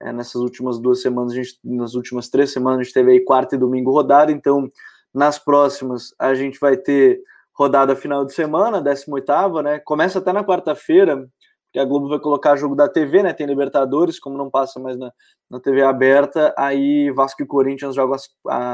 é, 0.00 0.12
nessas 0.12 0.40
últimas 0.40 0.78
duas 0.78 1.02
semanas, 1.02 1.34
gente, 1.34 1.58
nas 1.62 1.94
últimas 1.94 2.28
três 2.28 2.52
semanas, 2.52 2.80
a 2.80 2.82
gente 2.82 2.94
teve 2.94 3.12
aí 3.12 3.20
quarta 3.20 3.56
e 3.56 3.58
domingo 3.58 3.92
rodada, 3.92 4.32
então 4.32 4.68
nas 5.12 5.38
próximas 5.38 6.14
a 6.18 6.34
gente 6.34 6.58
vai 6.60 6.76
ter 6.76 7.20
rodada 7.58 7.96
final 7.96 8.24
de 8.24 8.32
semana, 8.32 8.80
18, 8.80 9.62
né? 9.62 9.80
Começa 9.80 10.18
até 10.18 10.32
na 10.32 10.44
quarta-feira, 10.44 11.28
porque 11.66 11.78
a 11.78 11.84
Globo 11.84 12.08
vai 12.08 12.20
colocar 12.20 12.56
jogo 12.56 12.76
da 12.76 12.88
TV, 12.88 13.22
né? 13.22 13.32
Tem 13.32 13.46
Libertadores, 13.46 14.20
como 14.20 14.38
não 14.38 14.50
passa 14.50 14.78
mais 14.78 14.96
na, 14.96 15.12
na 15.50 15.60
TV 15.60 15.82
aberta, 15.82 16.54
aí 16.56 17.10
Vasco 17.10 17.42
e 17.42 17.46
Corinthians 17.46 17.94
jogam 17.94 18.16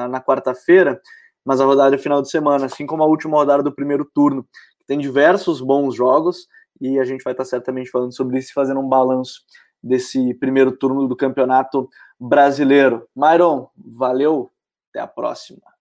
na 0.08 0.20
quarta-feira 0.20 1.00
mas 1.44 1.60
a 1.60 1.64
rodada 1.64 1.94
é 1.94 1.98
final 1.98 2.22
de 2.22 2.30
semana, 2.30 2.66
assim 2.66 2.86
como 2.86 3.02
a 3.02 3.06
última 3.06 3.36
rodada 3.36 3.62
do 3.62 3.74
primeiro 3.74 4.04
turno. 4.04 4.46
Tem 4.86 4.98
diversos 4.98 5.60
bons 5.60 5.94
jogos 5.94 6.48
e 6.80 6.98
a 6.98 7.04
gente 7.04 7.22
vai 7.22 7.32
estar 7.32 7.44
certamente 7.44 7.90
falando 7.90 8.14
sobre 8.14 8.38
isso, 8.38 8.52
fazendo 8.54 8.80
um 8.80 8.88
balanço 8.88 9.42
desse 9.82 10.32
primeiro 10.34 10.72
turno 10.72 11.06
do 11.06 11.14
Campeonato 11.14 11.88
Brasileiro. 12.18 13.06
Myron, 13.14 13.68
valeu, 13.76 14.50
até 14.90 15.00
a 15.00 15.06
próxima. 15.06 15.73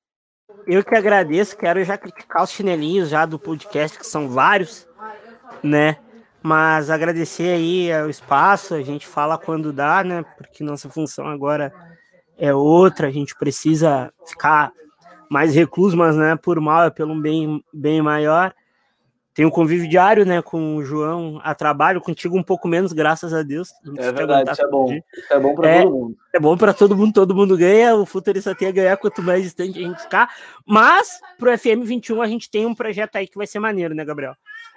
Eu 0.66 0.84
que 0.84 0.96
agradeço, 0.96 1.58
quero 1.58 1.84
já 1.84 1.98
criticar 1.98 2.44
os 2.44 2.52
chinelinhos 2.52 3.10
já 3.10 3.26
do 3.26 3.38
podcast, 3.38 3.98
que 3.98 4.06
são 4.06 4.30
vários, 4.30 4.88
né? 5.62 5.98
Mas 6.42 6.90
agradecer 6.90 7.54
aí 7.54 7.90
o 8.04 8.10
espaço, 8.10 8.74
a 8.74 8.82
gente 8.82 9.08
fala 9.08 9.38
quando 9.38 9.74
dá, 9.74 10.04
né? 10.04 10.24
Porque 10.38 10.64
nossa 10.64 10.90
função 10.90 11.28
agora 11.28 11.74
é 12.38 12.54
outra, 12.54 13.08
a 13.08 13.12
gente 13.12 13.36
precisa 13.36 14.12
ficar 14.26 14.72
mais 15.30 15.56
recluso, 15.56 15.98
mas 15.98 16.16
não 16.16 16.26
é 16.26 16.36
por 16.36 16.60
mal, 16.60 16.84
é 16.84 16.90
pelo 16.90 17.20
bem, 17.20 17.64
bem 17.74 18.02
maior. 18.02 18.54
Tenho 19.34 19.48
um 19.48 19.52
convívio 19.52 19.90
diário, 19.90 20.26
né, 20.26 20.44
com 20.44 20.76
o 20.76 20.84
João 20.84 21.40
a 21.44 21.56
trabalho, 21.56 22.00
contigo 22.00 22.38
um 22.38 22.44
pouco 22.44 22.68
menos, 22.68 22.94
graças 22.94 23.34
a 23.34 23.42
Deus. 23.42 23.70
É 23.98 24.12
verdade, 24.12 24.52
isso 24.52 24.62
é 24.62 24.70
bom. 24.70 24.94
Isso 24.94 25.34
é 25.34 25.40
bom 25.40 25.56
para 25.56 25.70
é, 25.70 25.82
todo 25.82 25.92
mundo. 25.92 26.18
É 26.34 26.40
bom 26.40 26.58
para 26.58 26.74
todo 26.74 26.96
mundo, 26.96 27.14
todo 27.14 27.36
mundo 27.36 27.58
ganha. 27.58 27.96
O 27.96 28.06
futurista 28.06 28.54
tem 28.54 28.68
a 28.68 28.72
ganhar 28.72 28.96
quanto 28.98 29.24
mais 29.24 29.42
distante 29.42 29.80
a 29.80 29.82
gente 29.82 30.02
ficar. 30.02 30.30
Mas 30.68 31.20
pro 31.40 31.58
FM 31.58 31.84
21 31.84 32.22
a 32.22 32.28
gente 32.28 32.50
tem 32.50 32.68
um 32.68 32.76
projeto 32.76 33.16
aí 33.16 33.28
que 33.28 33.38
vai 33.38 33.48
ser 33.48 33.58
maneiro, 33.58 33.96
né, 33.96 34.06
Gabriel? 34.06 34.36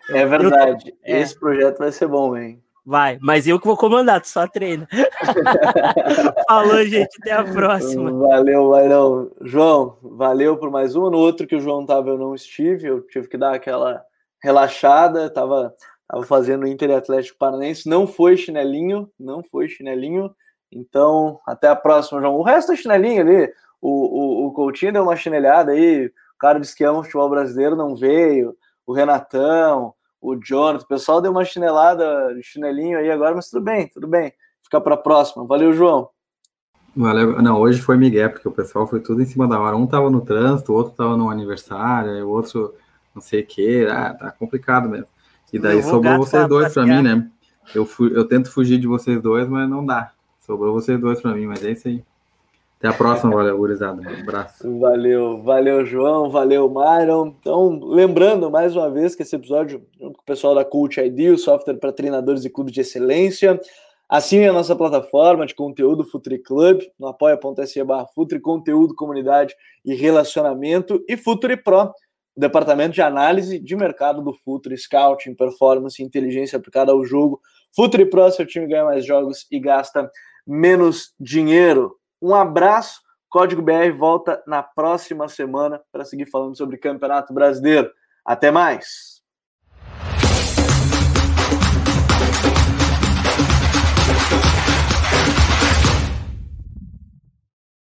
É 0.08 0.24
verdade. 0.24 0.94
Eu, 1.04 1.16
é. 1.16 1.20
Esse 1.20 1.38
projeto 1.38 1.78
vai 1.78 1.92
ser 1.92 2.08
bom, 2.08 2.34
hein? 2.34 2.62
Vai, 2.88 3.18
mas 3.20 3.48
eu 3.48 3.58
que 3.58 3.66
vou 3.66 3.76
comandar, 3.76 4.20
tu 4.20 4.28
só 4.28 4.46
treina. 4.46 4.88
Falou, 6.48 6.84
gente, 6.84 7.18
até 7.20 7.32
a 7.32 7.42
próxima. 7.42 8.12
Valeu, 8.12 8.68
Lairão. 8.68 9.30
João, 9.42 9.98
valeu 10.00 10.56
por 10.56 10.70
mais 10.70 10.94
um. 10.94 11.10
No 11.10 11.18
outro 11.18 11.48
que 11.48 11.56
o 11.56 11.60
João 11.60 11.84
tava, 11.84 12.10
eu 12.10 12.16
não 12.16 12.32
estive, 12.32 12.86
eu 12.86 13.02
tive 13.02 13.28
que 13.28 13.36
dar 13.36 13.54
aquela 13.54 14.04
relaxada, 14.42 15.30
tava, 15.30 15.74
tava 16.08 16.22
fazendo 16.24 16.66
Inter 16.66 16.90
e 16.90 16.94
Atlético 16.94 17.38
Paranaense, 17.38 17.88
não 17.88 18.06
foi 18.06 18.36
chinelinho, 18.36 19.10
não 19.18 19.42
foi 19.42 19.68
chinelinho. 19.68 20.34
Então, 20.70 21.40
até 21.46 21.68
a 21.68 21.76
próxima, 21.76 22.20
João. 22.20 22.36
O 22.36 22.42
resto 22.42 22.72
é 22.72 22.76
chinelinho 22.76 23.22
ali. 23.22 23.52
O, 23.80 23.90
o, 23.90 24.46
o 24.46 24.52
Coutinho 24.52 24.92
deu 24.92 25.02
uma 25.02 25.16
chinelhada 25.16 25.72
aí, 25.72 26.06
o 26.06 26.38
cara 26.38 26.58
disse 26.58 26.74
que 26.74 26.84
ama 26.84 27.00
o 27.00 27.02
futebol 27.02 27.30
brasileiro, 27.30 27.76
não 27.76 27.94
veio. 27.94 28.56
O 28.86 28.92
Renatão, 28.92 29.94
o 30.20 30.36
Jonathan, 30.36 30.84
o 30.84 30.88
pessoal 30.88 31.20
deu 31.20 31.30
uma 31.30 31.44
chinelada, 31.44 32.36
chinelinho 32.42 32.98
aí 32.98 33.10
agora, 33.10 33.34
mas 33.34 33.48
tudo 33.48 33.62
bem, 33.62 33.88
tudo 33.88 34.08
bem. 34.08 34.32
Fica 34.62 34.80
para 34.80 34.94
a 34.94 34.98
próxima. 34.98 35.46
Valeu, 35.46 35.72
João. 35.72 36.10
Valeu. 36.96 37.40
Não, 37.42 37.60
hoje 37.60 37.80
foi 37.80 37.96
Miguel, 37.96 38.30
porque 38.30 38.48
o 38.48 38.52
pessoal 38.52 38.86
foi 38.86 39.00
tudo 39.00 39.22
em 39.22 39.26
cima 39.26 39.46
da 39.46 39.60
hora. 39.60 39.76
Um 39.76 39.86
tava 39.86 40.10
no 40.10 40.22
trânsito, 40.22 40.72
o 40.72 40.76
outro 40.76 40.94
tava 40.94 41.16
no 41.16 41.30
aniversário, 41.30 42.26
o 42.26 42.30
outro 42.30 42.74
não 43.16 43.22
sei 43.22 43.40
o 43.40 43.46
que. 43.46 43.86
Ah, 43.86 44.14
tá 44.14 44.30
complicado 44.30 44.88
mesmo. 44.88 45.06
E 45.52 45.58
daí 45.58 45.82
sobrou 45.82 46.18
vocês 46.18 46.46
dois 46.46 46.72
para 46.72 46.84
mim, 46.84 47.02
né? 47.02 47.28
Eu, 47.74 47.84
fui, 47.84 48.16
eu 48.16 48.24
tento 48.24 48.50
fugir 48.50 48.78
de 48.78 48.86
vocês 48.86 49.20
dois, 49.20 49.48
mas 49.48 49.68
não 49.68 49.84
dá. 49.84 50.12
Sobrou 50.40 50.72
vocês 50.72 51.00
dois 51.00 51.20
para 51.20 51.34
mim, 51.34 51.46
mas 51.46 51.64
é 51.64 51.72
isso 51.72 51.88
aí. 51.88 52.04
Até 52.78 52.88
a 52.88 52.92
próxima, 52.92 53.34
valeu, 53.34 53.56
gurizada. 53.56 54.02
Um 54.02 54.20
abraço. 54.20 54.78
Valeu, 54.78 55.42
valeu, 55.42 55.86
João, 55.86 56.30
valeu, 56.30 56.68
Myron. 56.68 57.34
Então, 57.40 57.80
lembrando 57.82 58.50
mais 58.50 58.76
uma 58.76 58.90
vez 58.90 59.14
que 59.14 59.22
esse 59.22 59.34
episódio, 59.34 59.82
junto 59.98 60.16
com 60.16 60.22
o 60.22 60.26
pessoal 60.26 60.54
da 60.54 60.64
Cult 60.64 61.00
ID, 61.00 61.32
o 61.32 61.38
software 61.38 61.78
para 61.78 61.90
treinadores 61.90 62.44
e 62.44 62.50
clubes 62.50 62.74
de 62.74 62.82
excelência, 62.82 63.58
assine 64.06 64.46
a 64.46 64.52
nossa 64.52 64.76
plataforma 64.76 65.46
de 65.46 65.54
conteúdo 65.54 66.04
Futuri 66.04 66.38
Club, 66.38 66.82
no 66.98 67.08
apoia.se 67.08 67.82
barra 67.82 68.06
Futuri, 68.14 68.40
conteúdo, 68.40 68.94
comunidade 68.94 69.54
e 69.82 69.94
relacionamento, 69.94 71.02
e 71.08 71.16
Futuri 71.16 71.56
Pro, 71.56 71.90
o 72.36 72.40
departamento 72.40 72.94
de 72.94 73.00
análise 73.00 73.58
de 73.58 73.74
mercado 73.74 74.22
do 74.22 74.34
Futuri, 74.34 74.76
scouting, 74.76 75.34
performance 75.34 76.02
inteligência 76.02 76.58
aplicada 76.58 76.92
ao 76.92 77.04
jogo. 77.04 77.40
Futuri 77.74 78.04
Pro, 78.04 78.30
seu 78.30 78.46
time 78.46 78.66
ganha 78.66 78.84
mais 78.84 79.06
jogos 79.06 79.46
e 79.50 79.58
gasta 79.58 80.10
menos 80.46 81.14
dinheiro. 81.18 81.96
Um 82.20 82.34
abraço. 82.34 83.00
Código 83.28 83.60
BR 83.60 83.90
volta 83.96 84.42
na 84.46 84.62
próxima 84.62 85.28
semana 85.28 85.80
para 85.90 86.04
seguir 86.04 86.26
falando 86.26 86.56
sobre 86.56 86.78
Campeonato 86.78 87.34
Brasileiro. 87.34 87.90
Até 88.24 88.50
mais! 88.50 89.15